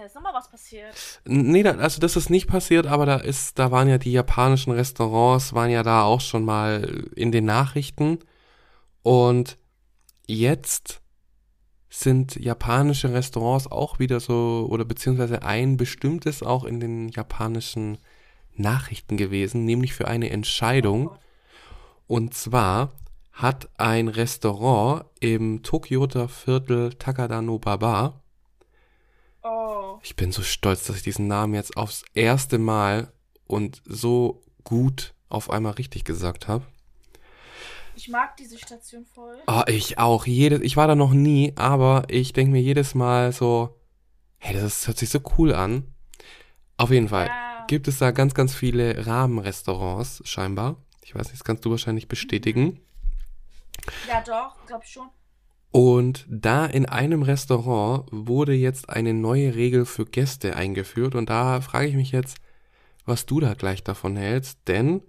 ist 0.08 0.14
nochmal 0.14 0.34
was 0.34 0.50
passiert? 0.50 0.94
nee, 1.24 1.62
da- 1.62 1.76
also 1.76 2.00
das 2.00 2.16
ist 2.16 2.30
nicht 2.30 2.48
passiert, 2.48 2.86
aber 2.86 3.06
da 3.06 3.16
ist, 3.16 3.58
da 3.58 3.70
waren 3.70 3.88
ja 3.88 3.98
die 3.98 4.12
japanischen 4.12 4.72
Restaurants, 4.72 5.52
waren 5.54 5.70
ja 5.70 5.82
da 5.82 6.02
auch 6.02 6.20
schon 6.20 6.44
mal 6.44 7.06
in 7.14 7.32
den 7.32 7.44
Nachrichten. 7.44 8.18
Und 9.02 9.58
jetzt 10.26 11.00
sind 11.90 12.36
japanische 12.36 13.12
Restaurants 13.12 13.70
auch 13.70 13.98
wieder 13.98 14.20
so, 14.20 14.66
oder 14.70 14.84
beziehungsweise 14.84 15.42
ein 15.42 15.76
bestimmtes 15.76 16.42
auch 16.42 16.64
in 16.64 16.80
den 16.80 17.08
japanischen 17.08 17.98
Nachrichten 18.54 19.16
gewesen, 19.16 19.64
nämlich 19.64 19.94
für 19.94 20.08
eine 20.08 20.30
Entscheidung. 20.30 21.08
Oh. 21.08 21.16
Und 22.06 22.34
zwar 22.34 22.92
hat 23.32 23.68
ein 23.78 24.08
Restaurant 24.08 25.04
im 25.20 25.62
Tokioter 25.62 26.28
Viertel 26.28 26.92
Takada 26.94 27.40
no 27.40 27.58
Baba, 27.58 28.20
Oh. 29.42 29.98
ich 30.02 30.16
bin 30.16 30.32
so 30.32 30.42
stolz, 30.42 30.84
dass 30.84 30.96
ich 30.96 31.02
diesen 31.02 31.26
Namen 31.28 31.54
jetzt 31.54 31.76
aufs 31.76 32.04
erste 32.14 32.58
Mal 32.58 33.12
und 33.46 33.82
so 33.84 34.42
gut 34.64 35.14
auf 35.28 35.50
einmal 35.50 35.72
richtig 35.72 36.04
gesagt 36.04 36.48
habe. 36.48 36.64
Ich 37.94 38.08
mag 38.08 38.36
diese 38.36 38.58
Station 38.58 39.04
voll. 39.06 39.38
Oh, 39.46 39.62
ich 39.66 39.98
auch. 39.98 40.26
Jedes, 40.26 40.60
ich 40.60 40.76
war 40.76 40.86
da 40.86 40.94
noch 40.94 41.12
nie, 41.12 41.52
aber 41.56 42.04
ich 42.08 42.32
denke 42.32 42.52
mir 42.52 42.60
jedes 42.62 42.94
Mal 42.94 43.32
so, 43.32 43.76
hey, 44.38 44.54
das 44.54 44.86
hört 44.86 44.98
sich 44.98 45.10
so 45.10 45.20
cool 45.36 45.52
an. 45.54 45.92
Auf 46.76 46.90
jeden 46.90 47.08
Fall 47.08 47.26
Ja. 47.26 47.64
gibt 47.66 47.88
es 47.88 47.98
da 47.98 48.12
ganz, 48.12 48.34
ganz 48.34 48.54
viele 48.54 49.04
Rahmenrestaurants, 49.06 50.22
scheinbar. 50.24 50.76
Ich 51.02 51.14
weiß 51.14 51.24
nicht, 51.28 51.34
das 51.40 51.44
kannst 51.44 51.64
du 51.64 51.70
wahrscheinlich 51.70 52.06
bestätigen. 52.06 52.80
Ja, 54.06 54.20
doch, 54.20 54.54
glaub 54.66 54.84
ich 54.84 54.90
schon. 54.90 55.08
Und 55.70 56.26
da 56.28 56.64
in 56.66 56.86
einem 56.86 57.22
Restaurant 57.22 58.06
wurde 58.10 58.54
jetzt 58.54 58.88
eine 58.88 59.12
neue 59.12 59.54
Regel 59.54 59.84
für 59.84 60.06
Gäste 60.06 60.56
eingeführt 60.56 61.14
und 61.14 61.28
da 61.28 61.60
frage 61.60 61.88
ich 61.88 61.94
mich 61.94 62.12
jetzt, 62.12 62.38
was 63.04 63.26
du 63.26 63.40
da 63.40 63.54
gleich 63.54 63.84
davon 63.84 64.16
hältst, 64.16 64.60
denn 64.66 65.02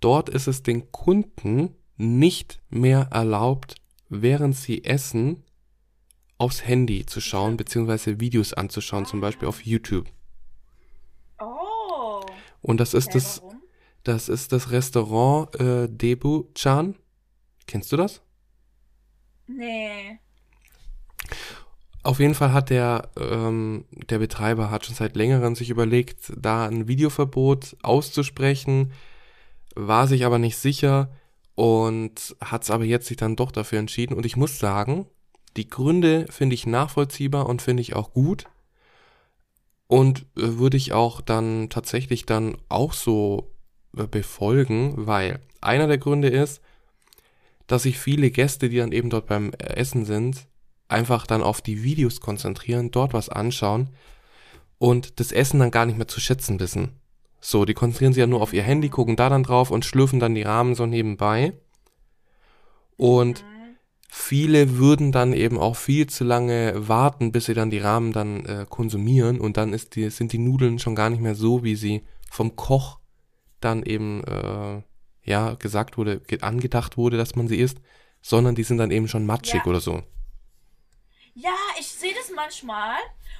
dort 0.00 0.28
ist 0.28 0.48
es 0.48 0.62
den 0.62 0.90
Kunden 0.90 1.76
nicht 1.96 2.60
mehr 2.68 3.08
erlaubt, 3.12 3.76
während 4.08 4.56
sie 4.56 4.84
essen, 4.84 5.44
aufs 6.38 6.66
Handy 6.66 7.06
zu 7.06 7.20
schauen, 7.20 7.56
beziehungsweise 7.56 8.18
Videos 8.18 8.52
anzuschauen, 8.52 9.06
zum 9.06 9.20
Beispiel 9.20 9.46
auf 9.46 9.64
YouTube. 9.64 10.08
Oh. 11.38 12.20
Und 12.60 12.80
das 12.80 12.94
ist 12.94 13.14
das, 13.14 13.42
das 14.02 14.28
ist 14.28 14.50
das 14.50 14.72
Restaurant 14.72 15.54
äh, 15.60 15.88
Debu-chan. 15.88 16.96
Kennst 17.68 17.92
du 17.92 17.96
das? 17.96 18.22
Nee. 19.56 20.18
Auf 22.02 22.18
jeden 22.18 22.34
Fall 22.34 22.52
hat 22.52 22.70
der, 22.70 23.10
ähm, 23.16 23.84
der 24.10 24.18
Betreiber 24.18 24.70
hat 24.70 24.86
schon 24.86 24.96
seit 24.96 25.14
längerem 25.14 25.54
sich 25.54 25.70
überlegt, 25.70 26.32
da 26.36 26.66
ein 26.66 26.88
Videoverbot 26.88 27.76
auszusprechen, 27.82 28.92
war 29.74 30.08
sich 30.08 30.24
aber 30.24 30.38
nicht 30.38 30.56
sicher 30.56 31.10
und 31.54 32.36
hat 32.40 32.64
es 32.64 32.70
aber 32.70 32.84
jetzt 32.84 33.06
sich 33.06 33.16
dann 33.16 33.36
doch 33.36 33.52
dafür 33.52 33.78
entschieden. 33.78 34.14
Und 34.14 34.26
ich 34.26 34.36
muss 34.36 34.58
sagen, 34.58 35.06
die 35.56 35.68
Gründe 35.68 36.26
finde 36.30 36.54
ich 36.54 36.66
nachvollziehbar 36.66 37.46
und 37.48 37.62
finde 37.62 37.82
ich 37.82 37.94
auch 37.94 38.12
gut. 38.12 38.46
Und 39.86 40.22
äh, 40.36 40.58
würde 40.58 40.76
ich 40.76 40.92
auch 40.92 41.20
dann 41.20 41.68
tatsächlich 41.68 42.26
dann 42.26 42.56
auch 42.68 42.94
so 42.94 43.52
äh, 43.96 44.06
befolgen, 44.06 44.94
weil 45.06 45.40
einer 45.60 45.86
der 45.86 45.98
Gründe 45.98 46.28
ist, 46.28 46.62
dass 47.66 47.84
sich 47.84 47.98
viele 47.98 48.30
Gäste, 48.30 48.68
die 48.68 48.78
dann 48.78 48.92
eben 48.92 49.10
dort 49.10 49.26
beim 49.26 49.52
Essen 49.52 50.04
sind, 50.04 50.46
einfach 50.88 51.26
dann 51.26 51.42
auf 51.42 51.60
die 51.60 51.82
Videos 51.82 52.20
konzentrieren, 52.20 52.90
dort 52.90 53.14
was 53.14 53.28
anschauen 53.28 53.90
und 54.78 55.20
das 55.20 55.32
Essen 55.32 55.60
dann 55.60 55.70
gar 55.70 55.86
nicht 55.86 55.96
mehr 55.96 56.08
zu 56.08 56.20
schätzen 56.20 56.60
wissen. 56.60 57.00
So, 57.40 57.64
die 57.64 57.74
konzentrieren 57.74 58.12
sich 58.12 58.20
ja 58.20 58.26
nur 58.26 58.42
auf 58.42 58.52
ihr 58.52 58.62
Handy, 58.62 58.88
gucken 58.88 59.16
da 59.16 59.28
dann 59.28 59.42
drauf 59.42 59.70
und 59.70 59.84
schlürfen 59.84 60.20
dann 60.20 60.34
die 60.34 60.42
Rahmen 60.42 60.74
so 60.74 60.86
nebenbei. 60.86 61.54
Und 62.96 63.44
viele 64.08 64.76
würden 64.78 65.10
dann 65.10 65.32
eben 65.32 65.58
auch 65.58 65.76
viel 65.76 66.06
zu 66.06 66.22
lange 66.22 66.88
warten, 66.88 67.32
bis 67.32 67.46
sie 67.46 67.54
dann 67.54 67.70
die 67.70 67.78
Rahmen 67.78 68.12
dann 68.12 68.44
äh, 68.44 68.66
konsumieren 68.68 69.40
und 69.40 69.56
dann 69.56 69.72
ist 69.72 69.96
die, 69.96 70.10
sind 70.10 70.32
die 70.32 70.38
Nudeln 70.38 70.78
schon 70.78 70.94
gar 70.94 71.10
nicht 71.10 71.22
mehr 71.22 71.34
so, 71.34 71.64
wie 71.64 71.74
sie 71.74 72.02
vom 72.30 72.54
Koch 72.54 72.98
dann 73.60 73.82
eben 73.82 74.22
äh, 74.24 74.82
ja 75.24 75.54
gesagt 75.54 75.96
wurde, 75.98 76.20
ge- 76.20 76.40
angedacht 76.42 76.96
wurde, 76.96 77.16
dass 77.16 77.34
man 77.36 77.48
sie 77.48 77.58
isst, 77.58 77.78
sondern 78.20 78.54
die 78.54 78.64
sind 78.64 78.78
dann 78.78 78.90
eben 78.90 79.08
schon 79.08 79.26
matschig 79.26 79.60
Ja. 79.64 79.66
oder 79.66 79.80
so. 79.80 80.02
Ja, 81.34 81.54
ich 81.80 81.88
sehe 81.88 82.12
das 82.14 82.30
manchmal. 82.34 82.96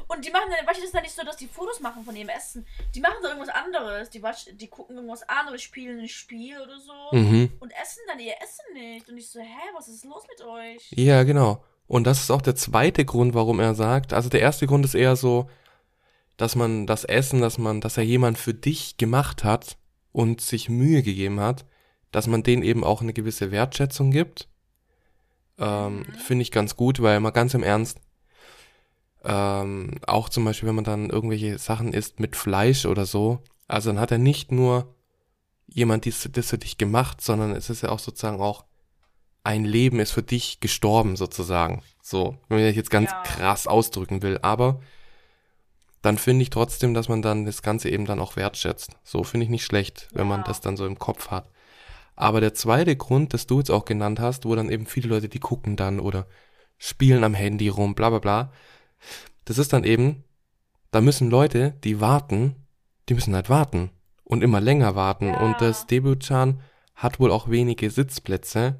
Und 0.08 0.24
die 0.24 0.30
machen 0.30 0.46
dann, 0.50 0.66
weißt 0.66 0.78
du, 0.78 0.80
das 0.82 0.88
ist 0.88 0.94
dann 0.94 1.02
nicht 1.02 1.14
so, 1.14 1.24
dass 1.24 1.36
die 1.36 1.46
Fotos 1.46 1.80
machen 1.80 2.04
von 2.04 2.16
ihrem 2.16 2.28
Essen. 2.30 2.66
Die 2.94 3.00
machen 3.00 3.16
da 3.22 3.28
irgendwas 3.28 3.54
anderes. 3.54 4.08
Die, 4.10 4.22
die 4.54 4.68
gucken 4.68 4.96
irgendwas 4.96 5.22
an 5.28 5.48
oder 5.48 5.58
spielen 5.58 6.00
ein 6.00 6.08
Spiel 6.08 6.58
oder 6.60 6.78
so. 6.80 7.16
Mhm. 7.16 7.52
Und 7.60 7.70
essen 7.82 8.00
dann 8.08 8.18
ihr 8.18 8.34
Essen 8.42 8.64
nicht. 8.74 9.08
Und 9.08 9.18
ich 9.18 9.28
so, 9.28 9.40
hä, 9.40 9.46
was 9.74 9.88
ist 9.88 10.04
los 10.04 10.22
mit 10.28 10.46
euch? 10.46 10.90
Ja, 10.92 11.22
genau. 11.22 11.62
Und 11.86 12.04
das 12.06 12.20
ist 12.20 12.30
auch 12.30 12.42
der 12.42 12.54
zweite 12.56 13.04
Grund, 13.04 13.34
warum 13.34 13.60
er 13.60 13.74
sagt. 13.74 14.12
Also 14.14 14.28
der 14.30 14.40
erste 14.40 14.66
Grund 14.66 14.84
ist 14.86 14.94
eher 14.94 15.14
so, 15.16 15.48
dass 16.38 16.56
man 16.56 16.86
das 16.86 17.04
Essen, 17.04 17.40
dass 17.42 17.58
man, 17.58 17.80
dass 17.82 17.98
er 17.98 18.04
jemand 18.04 18.38
für 18.38 18.54
dich 18.54 18.96
gemacht 18.96 19.44
hat 19.44 19.76
und 20.12 20.40
sich 20.40 20.68
Mühe 20.70 21.02
gegeben 21.02 21.40
hat, 21.40 21.66
dass 22.12 22.26
man 22.28 22.42
denen 22.44 22.62
eben 22.62 22.84
auch 22.84 23.02
eine 23.02 23.12
gewisse 23.12 23.50
Wertschätzung 23.50 24.10
gibt. 24.10 24.48
Ähm, 25.58 25.98
Mhm. 25.98 26.14
Finde 26.14 26.42
ich 26.42 26.50
ganz 26.50 26.76
gut, 26.76 27.02
weil 27.02 27.18
mal 27.20 27.30
ganz 27.30 27.54
im 27.54 27.62
Ernst, 27.62 27.98
ähm, 29.24 29.92
auch 30.06 30.28
zum 30.28 30.44
Beispiel, 30.44 30.68
wenn 30.68 30.74
man 30.74 30.84
dann 30.84 31.10
irgendwelche 31.10 31.58
Sachen 31.58 31.92
isst 31.92 32.20
mit 32.20 32.36
Fleisch 32.36 32.86
oder 32.86 33.06
so, 33.06 33.40
also 33.68 33.90
dann 33.90 34.00
hat 34.00 34.10
er 34.10 34.18
nicht 34.18 34.50
nur 34.52 34.94
jemand 35.68 36.04
dies, 36.04 36.28
das 36.32 36.50
für 36.50 36.58
dich 36.58 36.76
gemacht, 36.76 37.20
sondern 37.20 37.52
es 37.52 37.70
ist 37.70 37.82
ja 37.82 37.90
auch 37.90 37.98
sozusagen 37.98 38.40
auch 38.40 38.64
ein 39.44 39.64
Leben 39.64 39.98
ist 40.00 40.12
für 40.12 40.22
dich 40.22 40.60
gestorben 40.60 41.16
sozusagen. 41.16 41.82
So, 42.02 42.36
wenn 42.48 42.64
ich 42.66 42.76
jetzt 42.76 42.90
ganz 42.90 43.10
Ja. 43.10 43.22
krass 43.22 43.66
ausdrücken 43.66 44.22
will, 44.22 44.38
aber 44.42 44.80
dann 46.00 46.18
finde 46.18 46.42
ich 46.42 46.50
trotzdem, 46.50 46.94
dass 46.94 47.08
man 47.08 47.22
dann 47.22 47.46
das 47.46 47.62
Ganze 47.62 47.88
eben 47.88 48.06
dann 48.06 48.20
auch 48.20 48.34
wertschätzt. 48.36 48.90
So 49.04 49.22
finde 49.22 49.44
ich 49.44 49.50
nicht 49.50 49.64
schlecht, 49.64 50.08
wenn 50.12 50.26
man 50.26 50.42
das 50.44 50.60
dann 50.60 50.76
so 50.76 50.84
im 50.84 50.98
Kopf 50.98 51.30
hat. 51.30 51.48
Aber 52.14 52.40
der 52.40 52.54
zweite 52.54 52.96
Grund, 52.96 53.34
das 53.34 53.46
du 53.46 53.58
jetzt 53.58 53.70
auch 53.70 53.84
genannt 53.84 54.20
hast, 54.20 54.44
wo 54.44 54.54
dann 54.54 54.70
eben 54.70 54.86
viele 54.86 55.08
Leute, 55.08 55.28
die 55.28 55.40
gucken 55.40 55.76
dann 55.76 56.00
oder 56.00 56.26
spielen 56.78 57.24
am 57.24 57.34
Handy 57.34 57.68
rum, 57.68 57.94
bla 57.94 58.10
bla 58.10 58.18
bla, 58.18 58.52
das 59.44 59.58
ist 59.58 59.72
dann 59.72 59.84
eben, 59.84 60.24
da 60.90 61.00
müssen 61.00 61.30
Leute, 61.30 61.74
die 61.84 62.00
warten, 62.00 62.56
die 63.08 63.14
müssen 63.14 63.34
halt 63.34 63.48
warten 63.48 63.90
und 64.24 64.42
immer 64.42 64.60
länger 64.60 64.94
warten. 64.94 65.26
Ja. 65.26 65.40
Und 65.40 65.60
das 65.60 65.86
Debutan 65.86 66.60
hat 66.94 67.18
wohl 67.18 67.30
auch 67.30 67.48
wenige 67.48 67.90
Sitzplätze 67.90 68.78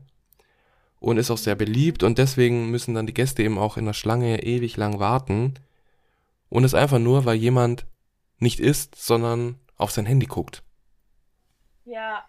und 1.01 1.17
ist 1.17 1.31
auch 1.31 1.39
sehr 1.39 1.57
beliebt 1.57 2.03
und 2.03 2.19
deswegen 2.19 2.71
müssen 2.71 2.95
dann 2.95 3.07
die 3.07 3.15
Gäste 3.15 3.43
eben 3.43 3.59
auch 3.59 3.77
in 3.77 3.87
der 3.87 3.93
Schlange 3.93 4.43
ewig 4.45 4.77
lang 4.77 5.01
warten. 5.01 5.55
Und 6.49 6.65
es 6.65 6.75
einfach 6.75 6.99
nur, 6.99 7.25
weil 7.25 7.37
jemand 7.37 7.87
nicht 8.39 8.61
isst, 8.61 8.95
sondern 8.97 9.59
auf 9.77 9.91
sein 9.91 10.07
Handy 10.07 10.27
guckt. 10.27 10.63
Ja. 11.85 12.25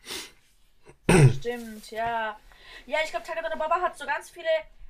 Stimmt, 1.09 1.91
ja. 1.91 2.37
Ja, 2.85 2.97
ich 3.03 3.11
glaube, 3.11 3.25
Takadana 3.25 3.55
Baba 3.55 3.81
hat 3.81 3.97
so 3.97 4.05
ganz 4.05 4.29
viele 4.29 4.47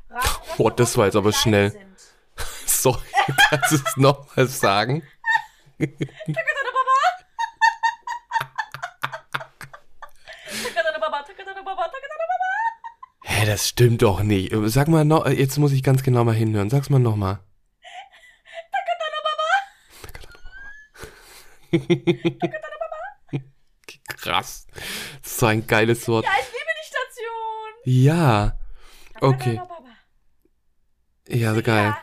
Rahmen. 0.10 0.24
Boah, 0.58 0.72
das 0.72 0.98
war 0.98 1.06
jetzt 1.06 1.16
aber 1.16 1.34
schnell. 1.34 1.72
Sind. 1.72 1.98
Sorry, 2.66 3.02
kannst 3.50 3.72
du 3.72 3.76
es 3.76 3.98
nochmal 3.98 4.48
sagen? 4.48 5.04
Takadana 5.80 6.72
Baba! 6.74 6.98
Takadana 10.64 11.00
Baba, 11.00 11.24
Takadana 11.24 11.62
Baba, 11.62 11.84
Takadana 11.84 12.26
Baba! 12.32 12.52
Hä, 13.24 13.46
das 13.46 13.68
stimmt 13.68 14.02
doch 14.02 14.22
nicht. 14.24 14.54
Sag 14.66 14.88
mal 14.88 15.06
noch, 15.06 15.28
jetzt 15.28 15.58
muss 15.58 15.72
ich 15.72 15.84
ganz 15.84 16.04
genau 16.04 16.24
mal 16.24 16.36
hinhören. 16.36 16.70
Sag's 16.70 16.90
mal 16.90 17.00
nochmal. 17.00 17.40
Takadana 18.72 19.20
Baba! 19.24 19.50
Takadana 20.04 20.40
Baba! 22.42 22.80
ist 24.10 24.68
so 25.40 25.46
ein 25.48 25.66
geiles 25.68 26.08
Wort. 26.08 26.26
Ja, 26.26 26.32
ich 26.40 26.48
liebe 26.48 26.72
die 26.82 26.88
Station. 26.88 27.74
Ja. 27.86 28.58
Okay. 29.22 29.60
Ja, 31.28 31.60
geil. 31.62 31.96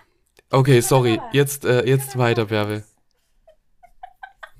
Okay, 0.50 0.80
sorry. 0.80 1.20
Jetzt, 1.32 1.64
äh, 1.64 1.84
jetzt 1.86 2.16
weiter, 2.18 2.46
Bärbel. 2.46 2.82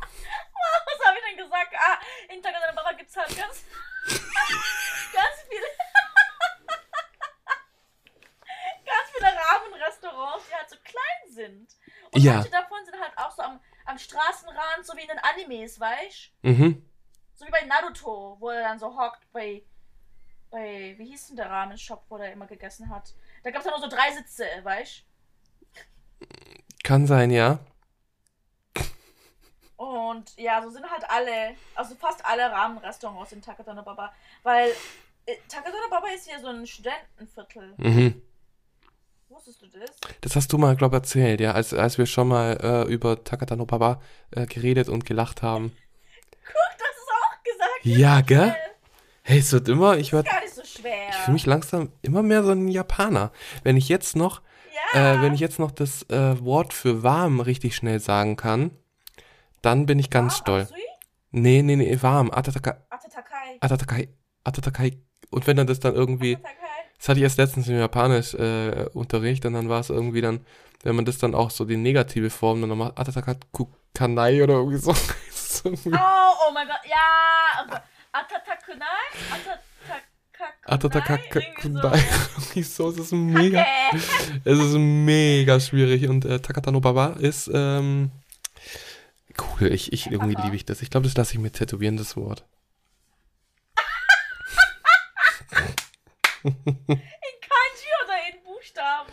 Was 0.01 1.07
habe 1.07 1.17
ich 1.19 1.25
denn 1.37 1.45
gesagt? 1.45 1.75
Ah, 1.77 1.99
in 2.33 2.43
Takadonobaba 2.43 2.93
gibt 2.93 3.11
es 3.11 3.17
halt 3.17 3.29
ganz, 3.37 3.65
ganz 4.07 5.37
viele, 5.49 5.67
ganz 8.85 9.11
viele 9.15 9.27
Rahmenrestaurants, 9.27 10.45
die 10.49 10.55
halt 10.55 10.71
so 10.71 10.77
klein 10.85 11.31
sind. 11.35 11.77
Und 12.13 12.23
Ja. 12.23 12.35
manche 12.35 12.51
davon 12.51 12.85
sind 12.85 13.01
halt 13.01 13.13
auch 13.17 13.31
so 13.35 13.43
am, 13.43 13.61
am 13.87 13.99
Straßenrand, 13.99 14.85
so 14.85 14.95
wie 14.97 15.03
in 15.03 15.09
den 15.09 15.19
Animes, 15.19 15.81
weißt 15.81 16.31
Mhm. 16.43 16.87
So 17.41 17.47
wie 17.47 17.51
bei 17.51 17.63
Naruto, 17.63 18.37
wo 18.39 18.51
er 18.51 18.61
dann 18.61 18.79
so 18.79 18.95
hockt 18.95 19.33
bei, 19.33 19.63
bei, 20.51 20.95
wie 20.99 21.07
hieß 21.07 21.29
denn 21.29 21.37
der 21.37 21.49
Ramen-Shop, 21.49 22.05
wo 22.11 22.19
er 22.19 22.35
immer 22.35 22.47
gegessen 22.47 22.91
hat? 22.91 23.15
Da 23.43 23.51
gab 23.51 23.61
es 23.61 23.65
ja 23.65 23.71
nur 23.71 23.81
so 23.81 23.89
drei 23.89 24.13
Sitze, 24.13 24.45
weißt 24.63 25.05
Kann 26.85 27.07
sein, 27.07 27.31
ja. 27.31 27.61
Und 29.77 30.37
ja, 30.37 30.61
so 30.61 30.69
sind 30.69 30.85
halt 30.85 31.09
alle, 31.09 31.57
also 31.75 31.95
fast 31.95 32.23
alle 32.27 32.43
Rahmenrestaurants 32.43 33.33
in 33.33 33.41
Takadonobaba. 33.41 34.13
Weil 34.43 34.73
äh, 35.25 35.37
Takadonobaba 35.49 36.09
ist 36.15 36.29
hier 36.29 36.41
so 36.41 36.49
ein 36.49 36.67
Studentenviertel. 36.67 37.73
Mhm. 37.79 38.23
Wusstest 39.31 39.63
du 39.63 39.67
das? 39.67 39.97
Das 40.21 40.37
hast 40.37 40.53
du 40.53 40.59
mal, 40.59 40.77
glaub 40.77 40.93
erzählt, 40.93 41.41
ja, 41.41 41.53
als, 41.53 41.73
als 41.73 41.97
wir 41.97 42.05
schon 42.05 42.29
mal 42.29 42.59
äh, 42.63 42.93
über 42.93 43.25
Takatano 43.25 43.65
Baba 43.65 44.03
äh, 44.31 44.45
geredet 44.45 44.91
und 44.91 45.07
gelacht 45.07 45.41
haben. 45.41 45.75
Guck, 46.45 46.81
gesagt. 46.81 46.90
Ja, 47.83 48.21
gell? 48.21 48.55
Hey, 49.23 49.39
es 49.39 49.53
wird 49.53 49.69
immer, 49.69 49.97
ich 49.99 50.13
werd, 50.13 50.27
Gar 50.27 50.41
nicht 50.41 50.55
so 50.55 50.63
schwer. 50.65 51.09
ich 51.11 51.17
fühle 51.17 51.35
mich 51.35 51.47
langsam 51.47 51.91
immer 52.03 52.23
mehr 52.23 52.43
so 52.43 52.51
ein 52.51 52.69
Japaner. 52.69 53.33
Wenn 53.63 53.77
ich 53.77 53.89
jetzt 53.89 54.17
noch, 54.17 54.43
ja. 54.95 55.15
äh, 55.15 55.23
wenn 55.23 55.35
ich 55.35 55.41
jetzt 55.41 55.59
noch 55.59 55.71
das 55.71 56.03
äh, 56.11 56.43
Wort 56.45 56.73
für 56.73 57.03
warm 57.03 57.41
richtig 57.41 57.77
schnell 57.77 58.01
sagen 58.01 58.37
kann, 58.37 58.71
dann 59.63 59.87
bin 59.87 59.99
ich 59.99 60.11
ganz 60.11 60.35
Ah, 60.35 60.37
stolz. 60.37 60.71
Matsui? 60.71 60.85
Nee, 61.33 61.63
nee, 61.63 61.77
nee, 61.77 61.99
warm. 62.01 62.31
Atataka, 62.33 62.79
Atatakai. 62.91 63.57
Atatakai, 63.61 64.09
Atatakai. 64.45 64.99
Und 65.31 65.47
wenn 65.47 65.57
dann 65.57 65.67
das 65.67 65.79
dann 65.81 65.95
irgendwie, 65.95 66.35
Atatakai. 66.37 66.57
das 66.99 67.09
hatte 67.09 67.21
ich 67.21 67.25
erst 67.25 67.39
letztens 67.39 67.69
im 67.69 67.79
Japanisch 67.79 68.35
äh, 68.35 68.87
Unterricht 68.95 69.45
und 69.47 69.53
dann 69.53 69.69
war 69.69 69.81
es 69.81 69.91
irgendwie 69.91 70.23
dann, 70.23 70.41
wenn 70.83 70.97
man 70.97 71.05
das 71.05 71.19
dann 71.19 71.35
auch 71.35 71.51
so 71.51 71.65
die 71.65 71.77
negative 71.77 72.31
Form 72.31 72.61
dann 72.61 72.71
nochmal 72.71 72.93
Atatakai 72.97 73.37
Kanai 73.95 74.43
oder 74.43 74.55
irgendwie 74.55 74.79
so. 74.79 74.95
Irgendwie- 75.65 75.91
Oh, 75.93 76.33
oh 76.49 76.53
mein 76.53 76.67
Gott, 76.67 76.81
ja. 76.89 77.63
aber 77.65 77.83
Atatakunai? 78.13 78.87
Atatakunai? 80.65 81.99
Irgendwie 82.37 82.63
so, 82.63 82.89
es 82.91 82.99
ist 82.99 83.13
mega, 83.13 83.65
es 84.45 84.59
ist 84.59 84.75
mega 84.79 85.61
schwierig 85.61 86.09
und 86.09 86.25
äh, 86.25 86.41
Takatano 86.41 86.81
Baba 86.81 87.17
ist, 87.19 87.51
ähm, 87.53 88.11
cool, 89.39 89.73
ich, 89.73 89.93
ich, 89.93 90.07
irgendwie 90.11 90.41
liebe 90.43 90.57
ich 90.57 90.65
das. 90.65 90.83
Ich 90.83 90.91
glaube, 90.91 91.07
das 91.07 91.17
lasse 91.17 91.35
ich 91.35 91.39
mir 91.41 91.53
tätowieren, 91.53 91.97
das 91.97 92.17
Wort. 92.17 92.45
In 96.43 96.55
Kanji 96.65 97.91
oder 98.05 98.17
in 98.33 98.43
Buchstaben? 98.45 99.13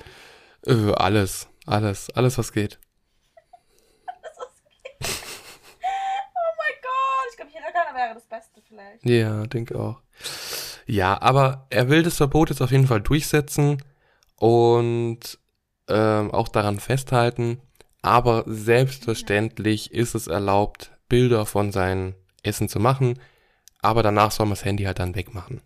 Äh, 0.65 0.93
alles, 0.95 1.47
alles, 1.65 2.09
alles, 2.11 2.37
was 2.37 2.51
geht. 2.53 2.79
Oh 4.39 6.53
mein 6.57 6.75
Gott, 6.81 7.27
ich 7.31 7.37
glaube, 7.37 7.51
Hiragana 7.51 7.93
wäre 8.07 8.15
das 8.15 8.25
Beste 8.25 8.61
vielleicht. 8.61 9.05
Ja, 9.05 9.45
denke 9.47 9.77
auch. 9.77 10.01
Ja, 10.85 11.21
aber 11.21 11.67
er 11.69 11.89
will 11.89 12.03
das 12.03 12.17
Verbot 12.17 12.49
jetzt 12.49 12.61
auf 12.61 12.71
jeden 12.71 12.87
Fall 12.87 13.01
durchsetzen 13.01 13.83
und 14.37 15.37
ähm, 15.89 16.31
auch 16.31 16.47
daran 16.47 16.79
festhalten. 16.79 17.61
Aber 18.01 18.43
selbstverständlich 18.45 19.93
ist 19.93 20.15
es 20.15 20.27
erlaubt, 20.27 20.91
Bilder 21.09 21.45
von 21.45 21.71
seinem 21.71 22.15
Essen 22.43 22.69
zu 22.69 22.79
machen. 22.79 23.19
Aber 23.81 24.03
danach 24.03 24.31
soll 24.31 24.45
man 24.45 24.55
das 24.55 24.65
Handy 24.65 24.85
halt 24.85 24.99
dann 24.99 25.15
wegmachen. 25.15 25.61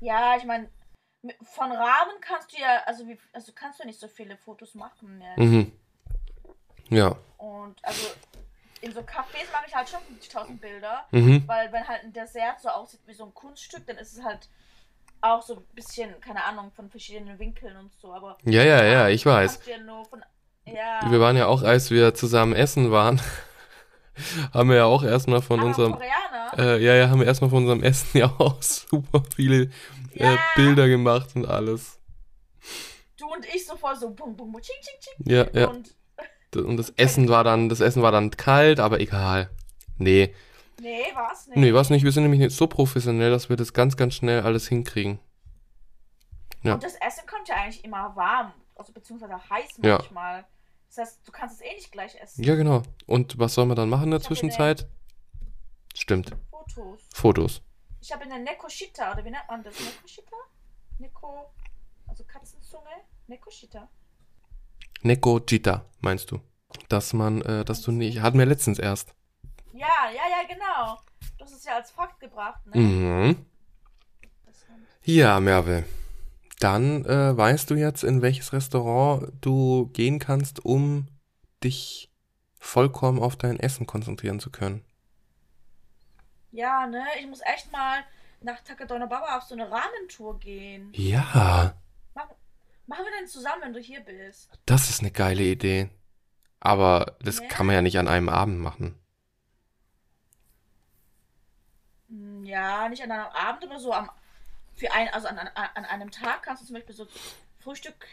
Ja, 0.00 0.36
ich 0.36 0.44
meine, 0.44 0.68
von 1.42 1.72
Rahmen 1.72 2.20
kannst 2.20 2.52
du 2.52 2.60
ja, 2.60 2.82
also, 2.86 3.08
wie, 3.08 3.18
also 3.32 3.52
kannst 3.52 3.80
du 3.80 3.86
nicht 3.86 3.98
so 3.98 4.06
viele 4.06 4.36
Fotos 4.36 4.74
machen. 4.74 5.20
Jetzt. 5.20 5.38
Mhm. 5.38 5.72
Ja. 6.90 7.16
Und 7.38 7.76
also 7.82 8.06
in 8.80 8.92
so 8.92 9.00
Cafés 9.00 9.50
mache 9.52 9.64
ich 9.66 9.74
halt 9.74 9.88
schon 9.88 10.00
50.000 10.20 10.60
Bilder, 10.60 11.04
Mhm. 11.10 11.42
weil 11.46 11.72
wenn 11.72 11.86
halt 11.86 12.04
ein 12.04 12.12
Dessert 12.12 12.60
so 12.60 12.68
aussieht 12.68 13.00
wie 13.06 13.14
so 13.14 13.24
ein 13.24 13.34
Kunststück, 13.34 13.86
dann 13.86 13.96
ist 13.98 14.16
es 14.16 14.24
halt 14.24 14.48
auch 15.20 15.42
so 15.42 15.56
ein 15.56 15.64
bisschen, 15.74 16.20
keine 16.20 16.44
Ahnung, 16.44 16.70
von 16.76 16.88
verschiedenen 16.90 17.38
Winkeln 17.38 17.76
und 17.76 17.92
so. 18.00 18.12
Aber 18.14 18.38
Ja, 18.44 18.62
ja, 18.62 18.84
ja, 18.84 19.08
ich 19.08 19.26
weiß. 19.26 19.60
ja 19.66 19.78
nur 19.78 20.04
von, 20.04 20.22
ja, 20.64 21.00
Wir 21.10 21.18
waren 21.20 21.36
ja 21.36 21.46
auch, 21.46 21.62
als 21.62 21.90
wir 21.90 22.14
zusammen 22.14 22.52
essen 22.54 22.92
waren, 22.92 23.20
haben 24.54 24.68
wir 24.68 24.76
ja 24.76 24.84
auch 24.84 25.02
erstmal 25.02 25.42
von 25.42 25.58
aber 25.60 25.68
unserem, 25.68 25.92
Koreaner. 25.92 26.52
äh, 26.58 26.84
ja, 26.84 26.94
ja, 26.94 27.08
haben 27.08 27.18
wir 27.20 27.26
erstmal 27.26 27.50
von 27.50 27.58
unserem 27.64 27.82
Essen 27.82 28.16
ja 28.18 28.26
auch 28.38 28.62
super 28.62 29.22
viele 29.34 29.70
äh, 30.14 30.24
Ja. 30.24 30.38
Bilder 30.56 30.86
gemacht 30.88 31.30
und 31.34 31.46
alles. 31.46 31.98
Du 33.16 33.26
und 33.32 33.44
ich 33.46 33.66
so 33.66 33.76
voll 33.76 33.96
so 33.96 34.10
bum 34.10 34.36
bum 34.36 34.52
bum 34.52 34.60
ching 34.60 34.76
ching 34.80 35.00
ching. 35.00 35.32
Ja, 35.32 35.46
ja. 35.52 35.68
Und 35.68 35.94
Und 36.56 36.76
das 36.76 36.90
Essen 36.90 37.28
war 37.28 37.44
dann, 37.44 37.68
das 37.68 37.80
Essen 37.80 38.02
war 38.02 38.12
dann 38.12 38.30
kalt, 38.30 38.80
aber 38.80 39.00
egal. 39.00 39.50
Nee, 39.98 40.34
nee, 40.80 41.02
war's 41.14 41.46
nicht. 41.48 41.56
nee, 41.58 41.74
was 41.74 41.90
nicht. 41.90 42.04
Wir 42.04 42.12
sind 42.12 42.22
nämlich 42.22 42.40
nicht 42.40 42.56
so 42.56 42.66
professionell, 42.66 43.30
dass 43.30 43.48
wir 43.48 43.56
das 43.56 43.72
ganz, 43.72 43.96
ganz 43.96 44.14
schnell 44.14 44.42
alles 44.42 44.68
hinkriegen. 44.68 45.18
ja. 46.62 46.74
Und 46.74 46.82
das 46.82 46.94
Essen 46.94 47.26
kommt 47.26 47.48
ja 47.48 47.56
eigentlich 47.56 47.84
immer 47.84 48.14
warm, 48.16 48.52
also 48.76 48.92
beziehungsweise 48.92 49.34
heiß 49.50 49.70
Ja. 49.82 49.96
manchmal. 49.98 50.44
Das 50.88 50.98
heißt, 50.98 51.20
du 51.28 51.32
kannst 51.32 51.56
es 51.56 51.60
eh 51.60 51.74
nicht 51.74 51.92
gleich 51.92 52.14
essen. 52.20 52.42
Ja, 52.42 52.54
genau. 52.54 52.82
Und 53.06 53.38
was 53.38 53.54
soll 53.54 53.66
man 53.66 53.76
dann 53.76 53.90
machen 53.90 54.04
in 54.04 54.10
der 54.12 54.20
Zwischenzeit? 54.22 54.88
Stimmt. 55.94 56.30
Fotos. 56.50 57.00
Fotos. 57.12 57.62
Ich 58.00 58.10
habe 58.12 58.22
eine 58.22 58.38
Nekoshita, 58.42 59.12
oder 59.12 59.24
wie 59.24 59.30
nennt 59.30 59.44
man 59.48 59.62
das? 59.62 59.74
Nekoshita? 59.78 60.36
Neko, 60.98 61.50
also 62.06 62.24
Katzenzunge? 62.24 62.88
Nekoshita. 63.26 63.88
Neko 65.02 65.40
Jita, 65.46 65.84
meinst 66.00 66.30
du? 66.30 66.40
Dass 66.88 67.12
man, 67.12 67.42
äh, 67.42 67.64
dass 67.64 67.82
du 67.82 67.92
nicht, 67.92 68.20
hatten 68.20 68.38
wir 68.38 68.46
letztens 68.46 68.78
erst. 68.78 69.14
Ja, 69.72 70.10
ja, 70.12 70.22
ja, 70.28 70.46
genau. 70.48 70.98
Du 71.38 71.44
hast 71.44 71.52
es 71.52 71.64
ja 71.64 71.76
als 71.76 71.90
Fakt 71.90 72.20
gebracht, 72.20 72.66
ne? 72.66 72.80
Mhm. 72.80 73.46
Ja, 75.02 75.40
Merve. 75.40 75.84
Dann 76.60 77.04
äh, 77.04 77.36
weißt 77.36 77.70
du 77.70 77.76
jetzt, 77.76 78.02
in 78.02 78.20
welches 78.20 78.52
Restaurant 78.52 79.32
du 79.40 79.88
gehen 79.92 80.18
kannst, 80.18 80.64
um 80.64 81.06
dich 81.62 82.12
vollkommen 82.58 83.20
auf 83.20 83.36
dein 83.36 83.60
Essen 83.60 83.86
konzentrieren 83.86 84.40
zu 84.40 84.50
können. 84.50 84.84
Ja, 86.50 86.86
ne? 86.86 87.04
Ich 87.20 87.26
muss 87.26 87.40
echt 87.42 87.70
mal 87.70 88.04
nach 88.40 88.60
Takadonobaba 88.60 89.36
auf 89.36 89.44
so 89.44 89.54
eine 89.54 89.70
Ramen-Tour 89.70 90.38
gehen. 90.40 90.92
Ja, 90.94 91.74
Machen, 92.88 93.04
wir 93.04 93.12
denn 93.20 93.28
zusammen, 93.28 93.62
wenn 93.62 93.72
du 93.74 93.80
hier 93.80 94.00
bist? 94.00 94.50
das 94.66 94.88
ist 94.90 95.00
eine 95.00 95.10
geile 95.10 95.42
Idee. 95.42 95.90
Aber 96.58 97.16
das 97.20 97.38
Ja. 97.38 97.46
kann 97.48 97.66
man 97.66 97.74
ja 97.76 97.82
nicht 97.82 97.98
an 97.98 98.08
einem 98.08 98.28
Abend 98.28 98.58
machen. 98.58 98.98
Hm, 102.08 102.44
Ja, 102.44 102.88
nicht 102.88 103.02
an 103.02 103.12
einem 103.12 103.26
Abend, 103.26 103.62
aber 103.64 103.78
so 103.78 103.92
am 103.92 104.10
für 104.74 104.90
ein, 104.92 105.08
also 105.08 105.26
an, 105.28 105.38
an, 105.38 105.50
an 105.54 105.84
einem 105.84 106.10
Tag 106.10 106.44
kannst 106.44 106.62
du 106.62 106.66
zum 106.66 106.74
Beispiel 106.74 106.94
so 106.94 107.06
Frühstück, 107.58 108.06